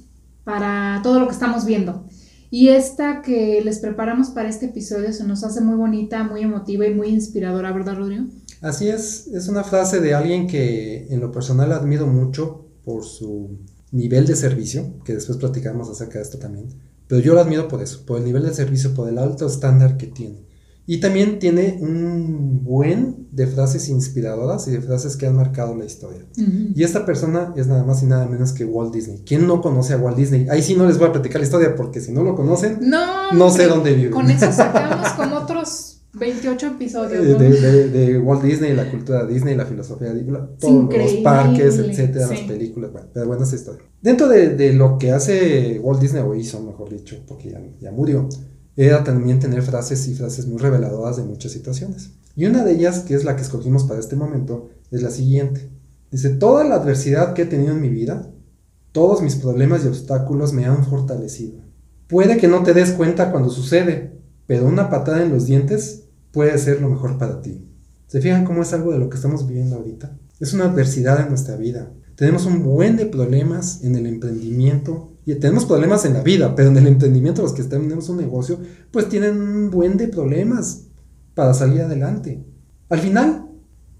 para 0.51 0.99
todo 1.01 1.17
lo 1.21 1.27
que 1.27 1.33
estamos 1.33 1.63
viendo. 1.63 2.03
Y 2.49 2.67
esta 2.67 3.21
que 3.21 3.61
les 3.63 3.79
preparamos 3.79 4.31
para 4.31 4.49
este 4.49 4.65
episodio 4.65 5.13
se 5.13 5.23
nos 5.23 5.45
hace 5.45 5.61
muy 5.61 5.77
bonita, 5.77 6.25
muy 6.25 6.41
emotiva 6.41 6.85
y 6.85 6.93
muy 6.93 7.07
inspiradora, 7.07 7.71
¿verdad, 7.71 7.95
Rodrigo? 7.95 8.25
Así 8.59 8.89
es, 8.89 9.27
es 9.27 9.47
una 9.47 9.63
frase 9.63 10.01
de 10.01 10.13
alguien 10.13 10.47
que 10.47 11.07
en 11.09 11.21
lo 11.21 11.31
personal 11.31 11.71
admiro 11.71 12.05
mucho 12.05 12.65
por 12.83 13.05
su 13.05 13.59
nivel 13.91 14.27
de 14.27 14.35
servicio, 14.35 15.01
que 15.05 15.13
después 15.13 15.37
platicamos 15.37 15.89
acerca 15.89 16.17
de 16.19 16.23
esto 16.25 16.37
también, 16.37 16.67
pero 17.07 17.21
yo 17.21 17.33
lo 17.33 17.39
admiro 17.39 17.69
por 17.69 17.81
eso, 17.81 18.05
por 18.05 18.17
el 18.17 18.25
nivel 18.25 18.43
de 18.43 18.53
servicio, 18.53 18.93
por 18.93 19.07
el 19.07 19.19
alto 19.19 19.47
estándar 19.47 19.95
que 19.95 20.07
tiene. 20.07 20.50
Y 20.87 20.99
también 20.99 21.39
tiene 21.39 21.77
un 21.79 22.63
buen 22.63 23.27
de 23.31 23.47
frases 23.47 23.87
inspiradoras 23.87 24.67
y 24.67 24.71
de 24.71 24.81
frases 24.81 25.15
que 25.15 25.27
han 25.27 25.35
marcado 25.35 25.75
la 25.75 25.85
historia. 25.85 26.25
Y 26.35 26.83
esta 26.83 27.05
persona 27.05 27.53
es 27.55 27.67
nada 27.67 27.83
más 27.83 28.03
y 28.03 28.07
nada 28.07 28.25
menos 28.25 28.51
que 28.51 28.65
Walt 28.65 28.93
Disney. 28.93 29.23
¿Quién 29.25 29.47
no 29.47 29.61
conoce 29.61 29.93
a 29.93 29.97
Walt 29.97 30.17
Disney? 30.17 30.47
Ahí 30.49 30.61
sí 30.61 30.75
no 30.75 30.87
les 30.87 30.97
voy 30.97 31.09
a 31.09 31.11
platicar 31.11 31.39
la 31.39 31.45
historia 31.45 31.75
porque 31.75 32.01
si 32.01 32.11
no 32.11 32.23
lo 32.23 32.35
conocen, 32.35 32.79
no, 32.81 33.49
sé 33.51 33.67
dónde 33.67 33.93
vive. 33.93 34.09
Con 34.09 34.29
eso 34.29 34.51
sacamos 34.51 35.09
como 35.09 35.37
otros 35.37 36.01
28 36.13 36.67
episodios. 36.67 37.39
De, 37.39 38.19
Walt 38.19 38.43
Disney, 38.43 38.73
la 38.73 38.89
cultura 38.89 39.25
Disney, 39.25 39.55
la 39.55 39.65
filosofía 39.65 40.13
de 40.13 40.23
todos 40.59 40.93
los 40.93 41.13
parques, 41.23 41.77
etcétera, 41.77 42.27
las 42.27 42.41
películas. 42.41 42.91
Bueno, 42.91 43.07
pero 43.13 43.27
bueno, 43.27 43.43
esa 43.43 43.55
historia. 43.55 43.85
Dentro 44.01 44.27
de, 44.27 44.73
lo 44.73 44.97
que 44.97 45.11
hace 45.11 45.79
Walt 45.81 46.01
Disney, 46.01 46.23
o 46.23 46.35
hizo, 46.35 46.61
mejor 46.61 46.89
dicho, 46.89 47.17
porque 47.27 47.51
ya, 47.51 47.61
ya 47.79 47.91
murió 47.91 48.27
era 48.75 49.03
también 49.03 49.39
tener 49.39 49.61
frases 49.61 50.07
y 50.07 50.15
frases 50.15 50.47
muy 50.47 50.59
reveladoras 50.59 51.17
de 51.17 51.23
muchas 51.23 51.51
situaciones. 51.51 52.11
Y 52.35 52.45
una 52.45 52.63
de 52.63 52.73
ellas, 52.73 52.99
que 52.99 53.15
es 53.15 53.23
la 53.23 53.35
que 53.35 53.41
escogimos 53.41 53.83
para 53.83 53.99
este 53.99 54.15
momento, 54.15 54.69
es 54.91 55.01
la 55.01 55.11
siguiente. 55.11 55.69
Dice, 56.11 56.29
toda 56.29 56.63
la 56.63 56.75
adversidad 56.75 57.33
que 57.33 57.43
he 57.43 57.45
tenido 57.45 57.73
en 57.73 57.81
mi 57.81 57.89
vida, 57.89 58.29
todos 58.91 59.21
mis 59.21 59.35
problemas 59.35 59.83
y 59.83 59.87
obstáculos 59.87 60.53
me 60.53 60.65
han 60.65 60.85
fortalecido. 60.85 61.59
Puede 62.07 62.37
que 62.37 62.47
no 62.47 62.63
te 62.63 62.73
des 62.73 62.91
cuenta 62.91 63.31
cuando 63.31 63.49
sucede, 63.49 64.19
pero 64.47 64.65
una 64.65 64.89
patada 64.89 65.23
en 65.23 65.31
los 65.31 65.45
dientes 65.45 66.03
puede 66.31 66.57
ser 66.57 66.81
lo 66.81 66.89
mejor 66.89 67.17
para 67.17 67.41
ti. 67.41 67.65
¿Se 68.07 68.19
fijan 68.19 68.43
cómo 68.43 68.63
es 68.63 68.73
algo 68.73 68.91
de 68.91 68.99
lo 68.99 69.09
que 69.09 69.15
estamos 69.15 69.47
viviendo 69.47 69.77
ahorita? 69.77 70.17
Es 70.39 70.53
una 70.53 70.65
adversidad 70.65 71.21
en 71.21 71.29
nuestra 71.29 71.55
vida. 71.55 71.93
Tenemos 72.15 72.45
un 72.45 72.63
buen 72.63 72.97
de 72.97 73.05
problemas 73.05 73.83
en 73.83 73.95
el 73.95 74.05
emprendimiento, 74.05 75.10
y 75.25 75.35
tenemos 75.35 75.65
problemas 75.65 76.05
en 76.05 76.13
la 76.13 76.23
vida, 76.23 76.55
pero 76.55 76.69
en 76.69 76.77
el 76.77 76.87
emprendimiento, 76.87 77.41
los 77.41 77.53
que 77.53 77.63
tenemos 77.63 78.09
un 78.09 78.17
negocio, 78.17 78.59
pues 78.91 79.07
tienen 79.07 79.39
un 79.39 79.69
buen 79.69 79.97
de 79.97 80.07
problemas 80.07 80.87
para 81.35 81.53
salir 81.53 81.81
adelante. 81.81 82.43
Al 82.89 82.99
final, 82.99 83.47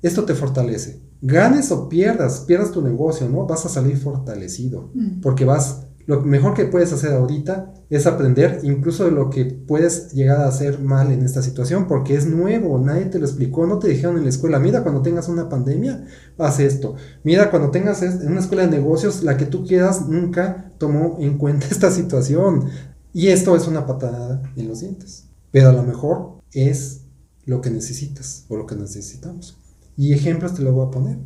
esto 0.01 0.23
te 0.23 0.33
fortalece. 0.33 1.01
Ganes 1.21 1.71
o 1.71 1.87
pierdas, 1.87 2.41
pierdas 2.41 2.71
tu 2.71 2.81
negocio, 2.81 3.29
¿no? 3.29 3.45
Vas 3.45 3.65
a 3.65 3.69
salir 3.69 3.97
fortalecido, 3.97 4.89
mm. 4.93 5.21
porque 5.21 5.45
vas 5.45 5.85
lo 6.05 6.21
mejor 6.21 6.53
que 6.53 6.65
puedes 6.65 6.91
hacer 6.93 7.13
ahorita 7.13 7.73
es 7.89 8.07
aprender 8.07 8.59
incluso 8.63 9.05
de 9.05 9.11
lo 9.11 9.29
que 9.29 9.45
puedes 9.45 10.11
llegar 10.13 10.41
a 10.41 10.47
hacer 10.47 10.79
mal 10.79 11.11
en 11.11 11.23
esta 11.23 11.41
situación, 11.41 11.87
porque 11.87 12.15
es 12.15 12.25
nuevo, 12.25 12.79
nadie 12.79 13.05
te 13.05 13.19
lo 13.19 13.25
explicó, 13.25 13.67
no 13.67 13.79
te 13.79 13.89
dijeron 13.89 14.17
en 14.17 14.23
la 14.23 14.29
escuela, 14.29 14.59
mira 14.59 14.83
cuando 14.83 15.01
tengas 15.01 15.27
una 15.29 15.49
pandemia, 15.49 16.05
haz 16.37 16.59
esto, 16.59 16.95
mira 17.23 17.49
cuando 17.49 17.71
tengas 17.71 18.01
en 18.01 18.27
una 18.27 18.39
escuela 18.39 18.65
de 18.65 18.71
negocios, 18.71 19.23
la 19.23 19.37
que 19.37 19.45
tú 19.45 19.65
quieras 19.65 20.07
nunca 20.07 20.71
tomó 20.77 21.17
en 21.19 21.37
cuenta 21.37 21.67
esta 21.71 21.91
situación. 21.91 22.65
Y 23.13 23.27
esto 23.27 23.55
es 23.55 23.67
una 23.67 23.85
patada 23.85 24.41
en 24.55 24.69
los 24.69 24.79
dientes, 24.79 25.25
pero 25.51 25.69
a 25.69 25.73
lo 25.73 25.83
mejor 25.83 26.37
es 26.53 27.01
lo 27.45 27.59
que 27.59 27.69
necesitas 27.69 28.45
o 28.47 28.55
lo 28.55 28.65
que 28.65 28.75
necesitamos. 28.75 29.57
Y 29.97 30.13
ejemplos 30.13 30.53
te 30.53 30.61
lo 30.61 30.71
voy 30.71 30.87
a 30.87 30.91
poner 30.91 31.17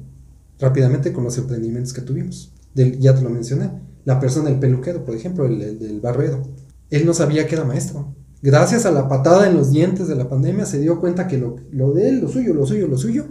rápidamente 0.60 1.14
con 1.14 1.24
los 1.24 1.38
emprendimientos 1.38 1.94
que 1.94 2.02
tuvimos. 2.02 2.52
ya 2.74 3.14
te 3.14 3.22
lo 3.22 3.30
mencioné 3.30 3.70
la 4.06 4.20
persona, 4.20 4.50
el 4.50 4.60
peluquero, 4.60 5.04
por 5.04 5.16
ejemplo, 5.16 5.46
el, 5.46 5.80
del 5.80 6.00
barrero. 6.00 6.44
Él 6.90 7.06
no 7.06 7.14
sabía 7.14 7.48
que 7.48 7.56
era 7.56 7.66
maestro. 7.66 8.16
Gracias 8.42 8.86
a 8.86 8.92
la 8.92 9.08
patada 9.10 9.50
en 9.50 9.58
los 9.58 9.72
dientes 9.72 10.08
de 10.08 10.16
la 10.16 10.30
pandemia 10.30 10.66
se 10.66 10.80
dio 10.80 11.00
cuenta 11.00 11.28
que 11.28 11.38
lo, 11.38 11.94
de 11.94 12.10
él, 12.10 12.20
lo 12.20 12.30
suyo, 12.30 12.54
lo 12.54 12.66
suyo, 12.66 12.88
lo 12.88 12.98
suyo, 12.98 13.26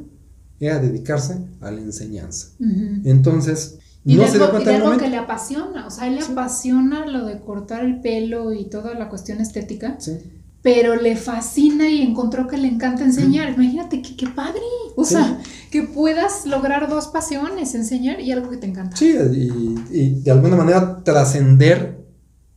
era 0.58 0.80
dedicarse 0.80 1.38
a 1.60 1.70
la 1.70 1.80
enseñanza. 1.80 2.48
Ujú. 2.58 3.00
Entonces, 3.04 3.78
Y 4.04 4.16
no 4.16 4.22
de 4.22 4.28
se 4.28 4.38
dio 4.38 4.46
algo, 4.46 4.60
y 4.60 4.64
de 4.64 4.74
algo 4.74 4.96
que 4.98 5.08
le 5.08 5.16
apasiona, 5.16 5.86
o 5.86 5.90
sea, 5.90 6.08
él 6.08 6.16
le 6.16 6.22
apasiona 6.22 7.06
lo 7.06 7.26
de 7.26 7.38
cortar 7.40 7.84
el 7.84 8.00
pelo 8.00 8.52
y 8.52 8.68
toda 8.68 8.94
la 8.94 9.08
cuestión 9.08 9.40
estética, 9.40 9.96
Sí. 10.00 10.18
Pero 10.64 10.96
le 10.96 11.14
fascina 11.14 11.90
y 11.90 12.00
encontró 12.00 12.48
que 12.48 12.56
le 12.56 12.68
encanta 12.68 13.04
enseñar. 13.04 13.52
Imagínate 13.52 14.00
que 14.00 14.16
qué 14.16 14.26
padre, 14.28 14.62
o 14.96 15.04
Sí. 15.04 15.12
sea, 15.14 15.38
que 15.70 15.82
puedas 15.82 16.46
lograr 16.46 16.88
dos 16.88 17.08
pasiones, 17.08 17.74
enseñar 17.74 18.18
y 18.20 18.32
algo 18.32 18.48
que 18.48 18.56
te 18.56 18.66
encanta. 18.66 18.96
Sí, 18.96 19.14
y, 19.34 19.74
y 19.92 20.20
de 20.22 20.30
alguna 20.30 20.56
manera 20.56 21.04
trascender 21.04 22.02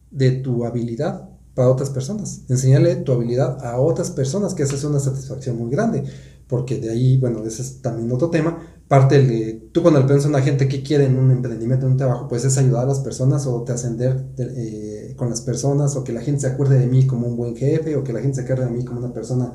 de 0.09 0.31
tu 0.31 0.63
habilidad 0.65 1.29
para 1.53 1.69
otras 1.69 1.89
personas. 1.89 2.43
Enseñarle 2.47 2.95
tu 2.95 3.11
habilidad 3.11 3.63
a 3.65 3.77
otras 3.77 4.09
personas, 4.11 4.53
que 4.53 4.63
esa 4.63 4.75
es 4.75 4.85
una 4.85 4.99
satisfacción 5.01 5.57
muy 5.57 5.69
grande. 5.69 6.05
Porque 6.47 6.77
de 6.79 6.89
ahí, 6.91 7.17
bueno, 7.17 7.43
ese 7.45 7.61
es 7.61 7.81
también 7.81 8.09
otro 8.09 8.29
tema. 8.29 8.57
Parte 8.87 9.21
de, 9.21 9.69
tú 9.73 9.81
cuando 9.81 9.99
le 9.99 10.05
preguntas 10.05 10.27
a 10.27 10.29
una 10.29 10.41
gente 10.41 10.69
qué 10.69 10.81
quiere 10.81 11.05
en 11.05 11.17
un 11.19 11.29
emprendimiento, 11.31 11.85
en 11.85 11.91
un 11.93 11.97
trabajo, 11.97 12.27
pues 12.29 12.45
es 12.45 12.57
ayudar 12.57 12.83
a 12.85 12.87
las 12.87 13.01
personas 13.01 13.45
o 13.45 13.63
trascender 13.63 14.23
de- 14.35 15.09
eh, 15.11 15.15
con 15.17 15.29
las 15.29 15.41
personas 15.41 15.97
o 15.97 16.05
que 16.05 16.13
la 16.13 16.21
gente 16.21 16.41
se 16.41 16.47
acuerde 16.47 16.79
de 16.79 16.87
mí 16.87 17.05
como 17.05 17.27
un 17.27 17.35
buen 17.35 17.55
jefe 17.57 17.97
o 17.97 18.03
que 18.03 18.13
la 18.13 18.21
gente 18.21 18.35
se 18.35 18.41
acuerde 18.43 18.65
de 18.65 18.71
mí 18.71 18.85
como 18.85 18.99
una 18.99 19.11
persona. 19.13 19.53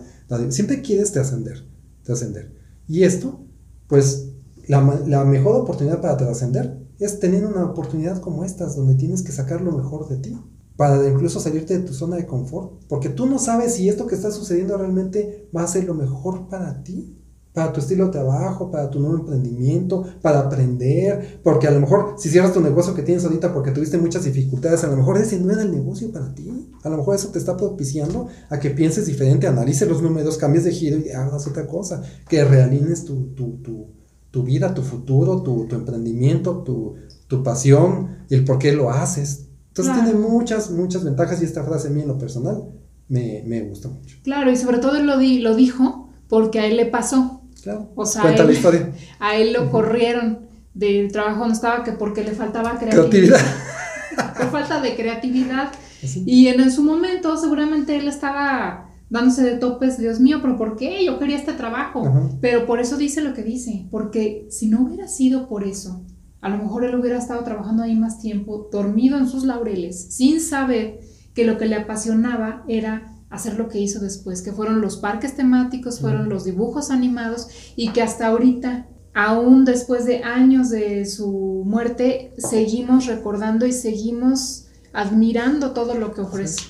Siempre 0.50 0.82
quieres 0.82 1.12
trascender, 1.12 1.64
trascender. 2.02 2.52
Y 2.86 3.04
esto, 3.04 3.40
pues 3.86 4.28
la, 4.68 5.00
la 5.06 5.24
mejor 5.24 5.56
oportunidad 5.56 6.00
para 6.02 6.16
trascender 6.18 6.78
es 6.98 7.18
tener 7.18 7.46
una 7.46 7.64
oportunidad 7.64 8.20
como 8.20 8.44
estas, 8.44 8.76
donde 8.76 8.96
tienes 8.96 9.22
que 9.22 9.32
sacar 9.32 9.62
lo 9.62 9.72
mejor 9.72 10.08
de 10.08 10.18
ti, 10.18 10.38
para 10.76 11.06
incluso 11.08 11.40
salirte 11.40 11.78
de 11.78 11.84
tu 11.84 11.94
zona 11.94 12.16
de 12.16 12.26
confort, 12.26 12.84
porque 12.88 13.08
tú 13.08 13.26
no 13.26 13.38
sabes 13.38 13.74
si 13.74 13.88
esto 13.88 14.06
que 14.06 14.14
está 14.14 14.30
sucediendo 14.30 14.76
realmente 14.76 15.48
va 15.56 15.62
a 15.62 15.66
ser 15.66 15.84
lo 15.84 15.94
mejor 15.94 16.48
para 16.48 16.82
ti, 16.82 17.18
para 17.52 17.72
tu 17.72 17.80
estilo 17.80 18.06
de 18.06 18.12
trabajo, 18.12 18.70
para 18.70 18.88
tu 18.90 18.98
nuevo 19.00 19.16
emprendimiento, 19.18 20.04
para 20.22 20.40
aprender, 20.40 21.40
porque 21.42 21.66
a 21.66 21.70
lo 21.70 21.80
mejor 21.80 22.14
si 22.16 22.28
cierras 22.30 22.52
tu 22.52 22.60
negocio 22.60 22.94
que 22.94 23.02
tienes 23.02 23.24
ahorita 23.24 23.52
porque 23.52 23.70
tuviste 23.72 23.98
muchas 23.98 24.24
dificultades, 24.24 24.82
a 24.84 24.88
lo 24.88 24.96
mejor 24.96 25.18
ese 25.18 25.38
no 25.38 25.52
era 25.52 25.62
el 25.62 25.70
negocio 25.70 26.10
para 26.10 26.34
ti, 26.34 26.50
a 26.82 26.88
lo 26.88 26.96
mejor 26.96 27.14
eso 27.14 27.28
te 27.28 27.38
está 27.38 27.56
propiciando 27.56 28.28
a 28.48 28.58
que 28.58 28.70
pienses 28.70 29.06
diferente, 29.06 29.46
analices 29.46 29.88
los 29.88 30.00
números, 30.02 30.38
cambies 30.38 30.64
de 30.64 30.72
giro 30.72 30.96
y 30.98 31.10
hagas 31.10 31.46
otra 31.46 31.66
cosa, 31.66 32.02
que 32.28 32.42
realines 32.44 33.04
tu, 33.04 33.26
tu, 33.34 33.58
tu, 33.62 33.86
tu 34.30 34.42
vida, 34.42 34.72
tu 34.72 34.82
futuro, 34.82 35.42
tu, 35.42 35.66
tu 35.66 35.74
emprendimiento, 35.76 36.62
tu, 36.62 36.94
tu 37.26 37.42
pasión, 37.42 38.16
y 38.30 38.34
el 38.34 38.44
por 38.46 38.58
qué 38.58 38.72
lo 38.72 38.90
haces. 38.90 39.48
Entonces 39.68 39.92
Claro. 39.94 40.10
tiene 40.10 40.26
muchas, 40.26 40.70
muchas 40.70 41.04
ventajas 41.04 41.42
y 41.42 41.44
esta 41.44 41.64
frase 41.64 41.88
a 41.88 41.90
mí 41.90 42.00
en 42.02 42.08
lo 42.08 42.16
personal 42.18 42.64
me, 43.08 43.42
me 43.46 43.62
gusta 43.62 43.88
mucho. 43.88 44.16
Claro, 44.24 44.50
y 44.50 44.56
sobre 44.56 44.78
todo 44.78 45.02
lo, 45.02 45.18
di- 45.18 45.40
lo 45.40 45.54
dijo 45.54 46.08
porque 46.28 46.60
a 46.60 46.66
él 46.66 46.76
le 46.78 46.86
pasó. 46.86 47.41
Claro. 47.62 47.90
O 47.94 48.04
sea, 48.06 48.22
Cuenta 48.22 48.42
él- 48.42 48.48
la 48.48 48.54
historia. 48.54 48.92
A 49.20 49.36
él 49.36 49.52
lo 49.52 49.70
corrieron 49.70 50.40
del 50.74 51.12
trabajo 51.12 51.40
donde 51.40 51.54
estaba 51.54 51.84
que 51.84 51.92
porque 51.92 52.24
le 52.24 52.32
faltaba 52.32 52.78
creatividad. 52.78 53.08
Creatividad. 53.38 54.34
Por 54.36 54.50
falta 54.50 54.80
de 54.80 54.94
creatividad. 54.96 55.72
Así. 56.02 56.22
Y 56.26 56.48
en, 56.48 56.60
en 56.60 56.70
su 56.72 56.82
momento 56.82 57.36
seguramente 57.36 57.96
él 57.96 58.08
estaba 58.08 58.88
dándose 59.08 59.42
de 59.42 59.56
topes, 59.58 59.98
Dios 59.98 60.20
mío, 60.20 60.38
pero 60.42 60.56
¿por 60.56 60.76
qué? 60.76 61.04
Yo 61.04 61.18
quería 61.18 61.36
este 61.36 61.52
trabajo. 61.52 62.06
Ajá. 62.06 62.28
Pero 62.40 62.66
por 62.66 62.80
eso 62.80 62.96
dice 62.96 63.20
lo 63.20 63.34
que 63.34 63.42
dice, 63.42 63.86
porque 63.90 64.46
si 64.50 64.68
no 64.68 64.82
hubiera 64.82 65.06
sido 65.06 65.48
por 65.48 65.64
eso, 65.64 66.02
a 66.40 66.48
lo 66.48 66.56
mejor 66.58 66.84
él 66.84 66.94
hubiera 66.94 67.18
estado 67.18 67.44
trabajando 67.44 67.82
ahí 67.82 67.94
más 67.94 68.18
tiempo, 68.20 68.68
dormido 68.72 69.18
en 69.18 69.28
sus 69.28 69.44
laureles, 69.44 70.14
sin 70.14 70.40
saber 70.40 71.00
que 71.34 71.44
lo 71.44 71.56
que 71.58 71.66
le 71.66 71.76
apasionaba 71.76 72.64
era 72.68 73.11
hacer 73.32 73.58
lo 73.58 73.68
que 73.68 73.80
hizo 73.80 73.98
después, 73.98 74.42
que 74.42 74.52
fueron 74.52 74.82
los 74.82 74.98
parques 74.98 75.34
temáticos, 75.34 76.00
fueron 76.00 76.28
los 76.28 76.44
dibujos 76.44 76.90
animados 76.90 77.48
y 77.74 77.92
que 77.92 78.02
hasta 78.02 78.26
ahorita, 78.26 78.88
aún 79.14 79.64
después 79.64 80.04
de 80.04 80.22
años 80.22 80.68
de 80.68 81.06
su 81.06 81.62
muerte, 81.64 82.34
seguimos 82.36 83.06
recordando 83.06 83.66
y 83.66 83.72
seguimos 83.72 84.66
admirando 84.92 85.72
todo 85.72 85.94
lo 85.94 86.12
que 86.12 86.20
ofrece. 86.20 86.60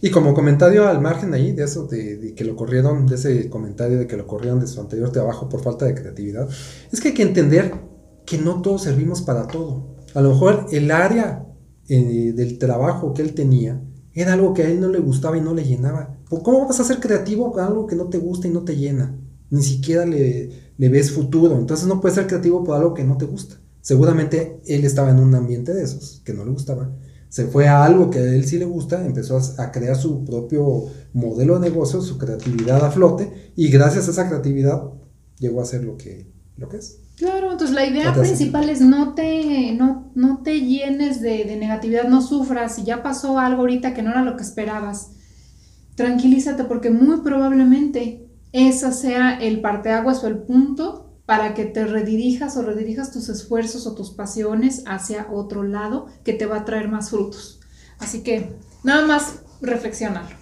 Y 0.00 0.10
como 0.10 0.32
comentario 0.32 0.88
al 0.88 1.02
margen 1.02 1.34
ahí, 1.34 1.52
de 1.52 1.64
eso, 1.64 1.86
de, 1.86 2.16
de 2.16 2.34
que 2.34 2.44
lo 2.44 2.56
corrieron, 2.56 3.06
de 3.06 3.16
ese 3.16 3.50
comentario 3.50 3.98
de 3.98 4.06
que 4.06 4.16
lo 4.16 4.26
corrieron 4.26 4.60
de 4.60 4.66
su 4.66 4.80
anterior 4.80 5.12
trabajo 5.12 5.48
por 5.48 5.62
falta 5.62 5.84
de 5.84 5.94
creatividad, 5.94 6.48
es 6.90 7.00
que 7.00 7.08
hay 7.08 7.14
que 7.14 7.22
entender 7.22 7.74
que 8.24 8.38
no 8.38 8.62
todos 8.62 8.84
servimos 8.84 9.20
para 9.20 9.46
todo. 9.46 9.96
A 10.14 10.22
lo 10.22 10.30
mejor 10.30 10.66
el 10.72 10.90
área 10.90 11.44
eh, 11.88 12.32
del 12.34 12.58
trabajo 12.58 13.12
que 13.12 13.20
él 13.20 13.34
tenía 13.34 13.82
era 14.20 14.34
algo 14.34 14.54
que 14.54 14.62
a 14.62 14.70
él 14.70 14.80
no 14.80 14.88
le 14.88 14.98
gustaba 14.98 15.36
y 15.36 15.40
no 15.40 15.54
le 15.54 15.64
llenaba. 15.64 16.16
¿Por 16.28 16.42
¿Cómo 16.42 16.66
vas 16.66 16.80
a 16.80 16.84
ser 16.84 17.00
creativo 17.00 17.52
con 17.52 17.64
algo 17.64 17.86
que 17.86 17.96
no 17.96 18.04
te 18.06 18.18
gusta 18.18 18.48
y 18.48 18.50
no 18.50 18.64
te 18.64 18.76
llena? 18.76 19.18
Ni 19.50 19.62
siquiera 19.62 20.04
le, 20.04 20.50
ves 20.76 21.10
futuro. 21.12 21.58
Entonces 21.58 21.86
no 21.86 22.00
puedes 22.00 22.16
ser 22.16 22.26
creativo 22.26 22.64
por 22.64 22.76
algo 22.76 22.94
que 22.94 23.04
no 23.04 23.16
te 23.16 23.26
gusta. 23.26 23.56
Seguramente 23.80 24.60
él 24.66 24.84
estaba 24.84 25.10
en 25.10 25.18
un 25.18 25.34
ambiente 25.34 25.72
de 25.72 25.82
esos, 25.82 26.22
que 26.24 26.34
no 26.34 26.44
le 26.44 26.50
gustaba. 26.50 26.90
Se 27.28 27.46
fue 27.46 27.68
a 27.68 27.84
algo 27.84 28.10
que 28.10 28.18
a 28.18 28.24
él 28.24 28.44
sí 28.44 28.58
le 28.58 28.64
gusta, 28.64 29.04
empezó 29.04 29.38
a, 29.38 29.62
a 29.62 29.72
crear 29.72 29.96
su 29.96 30.24
propio 30.24 30.84
modelo 31.12 31.58
de 31.58 31.68
negocio, 31.68 32.00
su 32.00 32.18
creatividad 32.18 32.84
a 32.84 32.90
flote, 32.90 33.52
y 33.54 33.68
gracias 33.68 34.08
a 34.08 34.10
esa 34.12 34.28
creatividad 34.28 34.82
llegó 35.38 35.60
a 35.60 35.66
ser 35.66 35.84
lo 35.84 35.96
que, 35.96 36.32
lo 36.56 36.68
que 36.68 36.78
es. 36.78 36.98
Claro, 37.18 37.50
entonces 37.50 37.74
la 37.74 37.84
idea 37.84 38.14
principal 38.14 38.70
es 38.70 38.80
no 38.80 39.14
te, 39.14 39.72
no, 39.72 40.12
no 40.14 40.38
te 40.44 40.60
llenes 40.60 41.20
de, 41.20 41.44
de 41.44 41.56
negatividad, 41.56 42.04
no 42.04 42.22
sufras, 42.22 42.76
si 42.76 42.84
ya 42.84 43.02
pasó 43.02 43.40
algo 43.40 43.62
ahorita 43.62 43.92
que 43.92 44.02
no 44.02 44.10
era 44.10 44.22
lo 44.22 44.36
que 44.36 44.44
esperabas, 44.44 45.10
tranquilízate 45.96 46.62
porque 46.62 46.90
muy 46.90 47.22
probablemente 47.22 48.28
esa 48.52 48.92
sea 48.92 49.36
el 49.36 49.60
parteaguas 49.60 50.22
o 50.22 50.28
el 50.28 50.38
punto 50.38 51.20
para 51.26 51.54
que 51.54 51.64
te 51.64 51.84
redirijas 51.84 52.56
o 52.56 52.62
redirijas 52.62 53.10
tus 53.10 53.28
esfuerzos 53.28 53.88
o 53.88 53.96
tus 53.96 54.10
pasiones 54.12 54.84
hacia 54.86 55.26
otro 55.30 55.64
lado 55.64 56.06
que 56.24 56.34
te 56.34 56.46
va 56.46 56.58
a 56.58 56.64
traer 56.64 56.88
más 56.88 57.10
frutos. 57.10 57.60
Así 57.98 58.22
que 58.22 58.56
nada 58.84 59.04
más 59.06 59.40
reflexionarlo. 59.60 60.36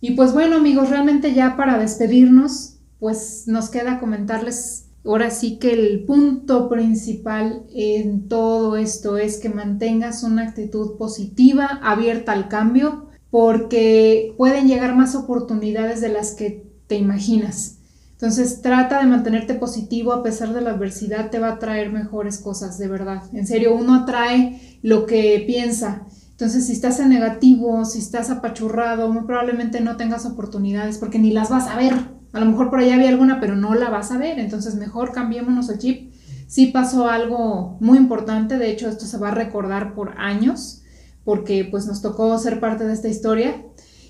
Y 0.00 0.10
pues 0.16 0.32
bueno 0.32 0.56
amigos, 0.56 0.90
realmente 0.90 1.32
ya 1.34 1.56
para 1.56 1.78
despedirnos, 1.78 2.80
pues 2.98 3.44
nos 3.46 3.70
queda 3.70 4.00
comentarles 4.00 4.81
ahora 5.04 5.30
sí 5.30 5.58
que 5.58 5.72
el 5.72 6.04
punto 6.04 6.68
principal 6.68 7.64
en 7.74 8.28
todo 8.28 8.76
esto 8.76 9.18
es 9.18 9.38
que 9.38 9.48
mantengas 9.48 10.22
una 10.22 10.42
actitud 10.42 10.96
positiva, 10.96 11.80
abierta 11.82 12.32
al 12.32 12.48
cambio, 12.48 13.08
porque 13.30 14.34
pueden 14.36 14.68
llegar 14.68 14.94
más 14.94 15.14
oportunidades 15.14 16.00
de 16.00 16.10
las 16.10 16.32
que 16.32 16.70
te 16.86 16.96
imaginas. 16.96 17.78
Entonces 18.12 18.62
trata 18.62 19.00
de 19.00 19.06
mantenerte 19.06 19.54
positivo 19.54 20.12
a 20.12 20.22
pesar 20.22 20.54
de 20.54 20.60
la 20.60 20.70
adversidad, 20.70 21.30
te 21.30 21.40
va 21.40 21.48
a 21.48 21.58
traer 21.58 21.90
mejores 21.90 22.38
cosas, 22.38 22.78
de 22.78 22.86
verdad. 22.86 23.24
En 23.32 23.48
serio, 23.48 23.74
uno 23.74 23.94
atrae 23.94 24.78
lo 24.82 25.06
que 25.06 25.42
piensa. 25.44 26.06
Entonces, 26.30 26.66
si 26.66 26.72
estás 26.72 27.00
en 27.00 27.08
negativo, 27.08 27.84
si 27.84 27.98
estás 27.98 28.30
apachurrado, 28.30 29.12
muy 29.12 29.24
probablemente 29.24 29.80
no 29.80 29.96
tengas 29.96 30.24
oportunidades 30.24 30.98
porque 30.98 31.18
ni 31.18 31.32
las 31.32 31.50
vas 31.50 31.66
a 31.66 31.76
ver. 31.76 31.94
A 32.32 32.40
lo 32.40 32.46
mejor 32.46 32.70
por 32.70 32.80
allá 32.80 32.94
había 32.94 33.08
alguna, 33.10 33.40
pero 33.40 33.56
no 33.56 33.74
la 33.74 33.90
vas 33.90 34.10
a 34.10 34.18
ver. 34.18 34.38
Entonces, 34.38 34.74
mejor 34.74 35.12
cambiémonos 35.12 35.68
el 35.68 35.78
chip. 35.78 36.12
Sí 36.46 36.66
pasó 36.66 37.08
algo 37.08 37.76
muy 37.80 37.96
importante, 37.98 38.58
de 38.58 38.70
hecho, 38.70 38.88
esto 38.88 39.06
se 39.06 39.16
va 39.18 39.28
a 39.28 39.34
recordar 39.34 39.94
por 39.94 40.12
años 40.18 40.82
porque 41.24 41.64
pues 41.70 41.86
nos 41.86 42.02
tocó 42.02 42.36
ser 42.38 42.60
parte 42.60 42.84
de 42.84 42.92
esta 42.92 43.08
historia. 43.08 43.64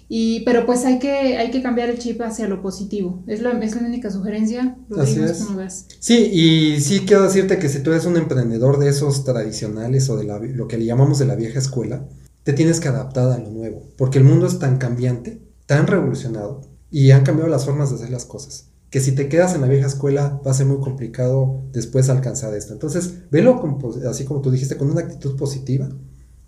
Y, 0.08 0.40
pero 0.40 0.66
pues 0.66 0.84
hay 0.84 0.98
que, 0.98 1.38
hay 1.38 1.50
que 1.50 1.62
cambiar 1.62 1.88
el 1.88 1.98
chip 1.98 2.20
hacia 2.20 2.46
lo 2.46 2.60
positivo. 2.60 3.22
Es 3.26 3.40
la, 3.40 3.52
es 3.52 3.74
la 3.80 3.86
única 3.86 4.10
sugerencia. 4.10 4.76
Así 4.98 5.20
es. 5.20 5.56
ves. 5.56 5.86
Sí, 6.00 6.16
y 6.32 6.80
sí 6.80 7.00
quiero 7.06 7.22
decirte 7.22 7.58
que 7.58 7.68
si 7.70 7.82
tú 7.82 7.92
eres 7.92 8.04
un 8.04 8.16
emprendedor 8.18 8.78
de 8.78 8.88
esos 8.90 9.24
tradicionales 9.24 10.10
o 10.10 10.16
de 10.16 10.24
la- 10.24 10.38
lo 10.38 10.68
que 10.68 10.76
le 10.76 10.84
llamamos 10.84 11.18
de 11.18 11.24
la 11.26 11.34
vieja 11.34 11.58
escuela, 11.58 12.04
te 12.42 12.52
tienes 12.52 12.78
que 12.80 12.88
adaptar 12.88 13.30
a 13.30 13.38
lo 13.38 13.50
nuevo, 13.50 13.84
porque 13.96 14.18
el 14.18 14.24
mundo 14.24 14.46
es 14.46 14.58
tan 14.58 14.76
cambiante, 14.76 15.40
tan 15.64 15.86
revolucionado, 15.86 16.60
y 16.92 17.10
han 17.10 17.24
cambiado 17.24 17.50
las 17.50 17.64
formas 17.64 17.90
de 17.90 17.96
hacer 17.96 18.10
las 18.10 18.26
cosas, 18.26 18.66
que 18.90 19.00
si 19.00 19.12
te 19.12 19.28
quedas 19.28 19.54
en 19.54 19.62
la 19.62 19.66
vieja 19.66 19.86
escuela 19.86 20.40
va 20.46 20.50
a 20.50 20.54
ser 20.54 20.66
muy 20.66 20.78
complicado 20.78 21.62
después 21.72 22.10
alcanzar 22.10 22.54
esto. 22.54 22.74
Entonces, 22.74 23.14
velo 23.30 23.60
así 24.08 24.24
como 24.24 24.42
tú 24.42 24.50
dijiste, 24.50 24.76
con 24.76 24.90
una 24.90 25.00
actitud 25.00 25.34
positiva 25.36 25.88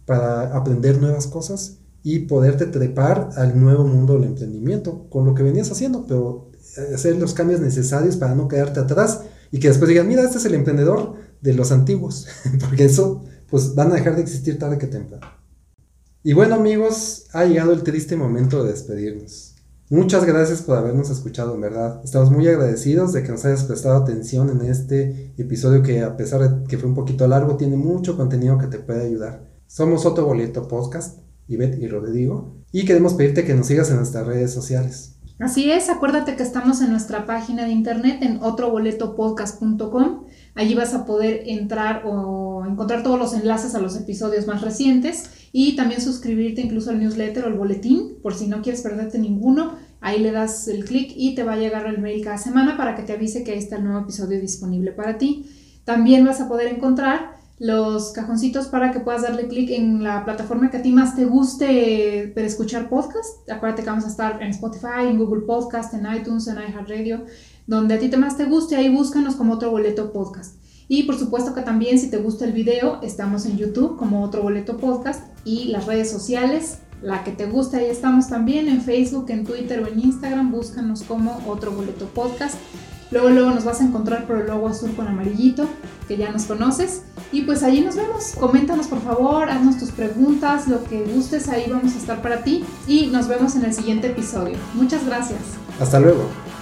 para 0.04 0.54
aprender 0.54 1.00
nuevas 1.00 1.26
cosas 1.26 1.78
y 2.02 2.20
poderte 2.20 2.66
trepar 2.66 3.30
al 3.36 3.58
nuevo 3.58 3.84
mundo 3.84 4.14
del 4.14 4.24
emprendimiento 4.24 5.08
con 5.08 5.24
lo 5.24 5.34
que 5.34 5.42
venías 5.42 5.70
haciendo, 5.70 6.04
pero 6.06 6.50
eh, 6.76 6.94
hacer 6.94 7.16
los 7.16 7.32
cambios 7.32 7.60
necesarios 7.60 8.18
para 8.18 8.34
no 8.34 8.46
quedarte 8.46 8.80
atrás 8.80 9.22
y 9.50 9.58
que 9.58 9.68
después 9.68 9.88
digan, 9.88 10.06
mira, 10.06 10.22
este 10.22 10.36
es 10.36 10.44
el 10.44 10.54
emprendedor 10.54 11.14
de 11.40 11.54
los 11.54 11.72
antiguos, 11.72 12.26
porque 12.60 12.84
eso 12.84 13.24
pues 13.48 13.74
van 13.74 13.92
a 13.92 13.94
dejar 13.94 14.16
de 14.16 14.22
existir 14.22 14.58
tarde 14.58 14.76
que 14.76 14.86
temprano. 14.86 15.26
Y 16.22 16.34
bueno 16.34 16.56
amigos, 16.56 17.24
ha 17.32 17.46
llegado 17.46 17.72
el 17.72 17.82
triste 17.82 18.16
momento 18.16 18.62
de 18.62 18.72
despedirnos. 18.72 19.53
Muchas 19.94 20.24
gracias 20.24 20.60
por 20.60 20.76
habernos 20.76 21.08
escuchado, 21.08 21.54
en 21.54 21.60
verdad. 21.60 22.00
Estamos 22.02 22.32
muy 22.32 22.48
agradecidos 22.48 23.12
de 23.12 23.22
que 23.22 23.28
nos 23.28 23.44
hayas 23.44 23.62
prestado 23.62 23.94
atención 23.94 24.50
en 24.50 24.68
este 24.68 25.32
episodio 25.38 25.84
que 25.84 26.02
a 26.02 26.16
pesar 26.16 26.40
de 26.40 26.66
que 26.66 26.78
fue 26.78 26.88
un 26.88 26.96
poquito 26.96 27.28
largo, 27.28 27.56
tiene 27.56 27.76
mucho 27.76 28.16
contenido 28.16 28.58
que 28.58 28.66
te 28.66 28.80
puede 28.80 29.06
ayudar. 29.06 29.48
Somos 29.68 30.04
Otto 30.04 30.26
Boleto 30.26 30.66
Podcast, 30.66 31.20
Ivette 31.46 31.78
y 31.78 31.86
Rodrigo, 31.86 32.56
y 32.72 32.84
queremos 32.84 33.14
pedirte 33.14 33.44
que 33.44 33.54
nos 33.54 33.68
sigas 33.68 33.88
en 33.90 33.98
nuestras 33.98 34.26
redes 34.26 34.52
sociales. 34.52 35.14
Así 35.38 35.70
es, 35.70 35.88
acuérdate 35.88 36.36
que 36.36 36.42
estamos 36.42 36.80
en 36.80 36.90
nuestra 36.90 37.26
página 37.26 37.64
de 37.64 37.70
internet 37.70 38.18
en 38.22 38.42
otroboletopodcast.com. 38.42 40.24
Allí 40.54 40.74
vas 40.74 40.94
a 40.94 41.04
poder 41.04 41.42
entrar 41.46 42.02
o 42.04 42.64
encontrar 42.66 43.02
todos 43.02 43.18
los 43.18 43.34
enlaces 43.34 43.74
a 43.74 43.80
los 43.80 43.96
episodios 43.96 44.46
más 44.46 44.62
recientes 44.62 45.30
y 45.50 45.74
también 45.76 46.00
suscribirte 46.00 46.60
incluso 46.60 46.90
al 46.90 47.00
newsletter 47.00 47.44
o 47.44 47.46
al 47.48 47.54
boletín 47.54 48.18
por 48.22 48.34
si 48.34 48.46
no 48.46 48.62
quieres 48.62 48.82
perderte 48.82 49.18
ninguno. 49.18 49.74
Ahí 50.04 50.20
le 50.20 50.32
das 50.32 50.68
el 50.68 50.84
clic 50.84 51.14
y 51.16 51.34
te 51.34 51.44
va 51.44 51.54
a 51.54 51.56
llegar 51.56 51.86
el 51.86 51.98
mail 51.98 52.22
cada 52.22 52.36
semana 52.36 52.76
para 52.76 52.94
que 52.94 53.04
te 53.04 53.14
avise 53.14 53.42
que 53.42 53.52
ahí 53.52 53.58
está 53.58 53.76
el 53.76 53.84
nuevo 53.84 54.00
episodio 54.00 54.38
disponible 54.38 54.92
para 54.92 55.16
ti. 55.16 55.46
También 55.84 56.26
vas 56.26 56.42
a 56.42 56.46
poder 56.46 56.68
encontrar 56.68 57.38
los 57.58 58.12
cajoncitos 58.12 58.66
para 58.68 58.92
que 58.92 59.00
puedas 59.00 59.22
darle 59.22 59.48
clic 59.48 59.70
en 59.70 60.04
la 60.04 60.26
plataforma 60.26 60.70
que 60.70 60.76
a 60.76 60.82
ti 60.82 60.92
más 60.92 61.16
te 61.16 61.24
guste 61.24 62.30
para 62.34 62.46
escuchar 62.46 62.90
podcast. 62.90 63.48
Acuérdate 63.48 63.82
que 63.82 63.88
vamos 63.88 64.04
a 64.04 64.08
estar 64.08 64.42
en 64.42 64.50
Spotify, 64.50 65.08
en 65.08 65.16
Google 65.16 65.46
Podcast, 65.46 65.94
en 65.94 66.06
iTunes, 66.14 66.48
en 66.48 66.56
iHeartRadio, 66.56 67.24
donde 67.66 67.94
a 67.94 67.98
ti 67.98 68.10
te 68.10 68.18
más 68.18 68.36
te 68.36 68.44
guste, 68.44 68.76
ahí 68.76 68.90
búscanos 68.90 69.36
como 69.36 69.54
otro 69.54 69.70
boleto 69.70 70.12
podcast. 70.12 70.56
Y 70.86 71.04
por 71.04 71.18
supuesto 71.18 71.54
que 71.54 71.62
también 71.62 71.98
si 71.98 72.10
te 72.10 72.18
gusta 72.18 72.44
el 72.44 72.52
video, 72.52 73.00
estamos 73.00 73.46
en 73.46 73.56
YouTube 73.56 73.96
como 73.96 74.22
otro 74.22 74.42
boleto 74.42 74.76
podcast 74.76 75.22
y 75.46 75.68
las 75.68 75.86
redes 75.86 76.10
sociales, 76.10 76.80
la 77.04 77.22
que 77.22 77.32
te 77.32 77.44
guste, 77.44 77.76
ahí 77.76 77.86
estamos 77.86 78.28
también 78.28 78.66
en 78.66 78.80
Facebook, 78.80 79.26
en 79.28 79.44
Twitter 79.44 79.82
o 79.82 79.86
en 79.86 80.00
Instagram, 80.00 80.50
búscanos 80.50 81.02
como 81.02 81.38
otro 81.46 81.70
boleto 81.70 82.06
podcast. 82.06 82.56
Luego, 83.10 83.28
luego 83.28 83.50
nos 83.50 83.64
vas 83.64 83.80
a 83.82 83.84
encontrar 83.84 84.26
por 84.26 84.38
el 84.38 84.46
logo 84.46 84.66
azul 84.66 84.94
con 84.96 85.06
amarillito, 85.06 85.68
que 86.08 86.16
ya 86.16 86.32
nos 86.32 86.44
conoces. 86.44 87.02
Y 87.30 87.42
pues 87.42 87.62
allí 87.62 87.82
nos 87.82 87.96
vemos. 87.96 88.32
Coméntanos 88.40 88.86
por 88.86 89.02
favor, 89.02 89.50
haznos 89.50 89.78
tus 89.78 89.90
preguntas, 89.90 90.66
lo 90.66 90.82
que 90.84 91.04
gustes, 91.04 91.48
ahí 91.48 91.66
vamos 91.70 91.94
a 91.94 91.98
estar 91.98 92.22
para 92.22 92.42
ti. 92.42 92.64
Y 92.88 93.08
nos 93.08 93.28
vemos 93.28 93.54
en 93.54 93.66
el 93.66 93.74
siguiente 93.74 94.08
episodio. 94.08 94.56
Muchas 94.72 95.04
gracias. 95.04 95.40
Hasta 95.78 96.00
luego. 96.00 96.53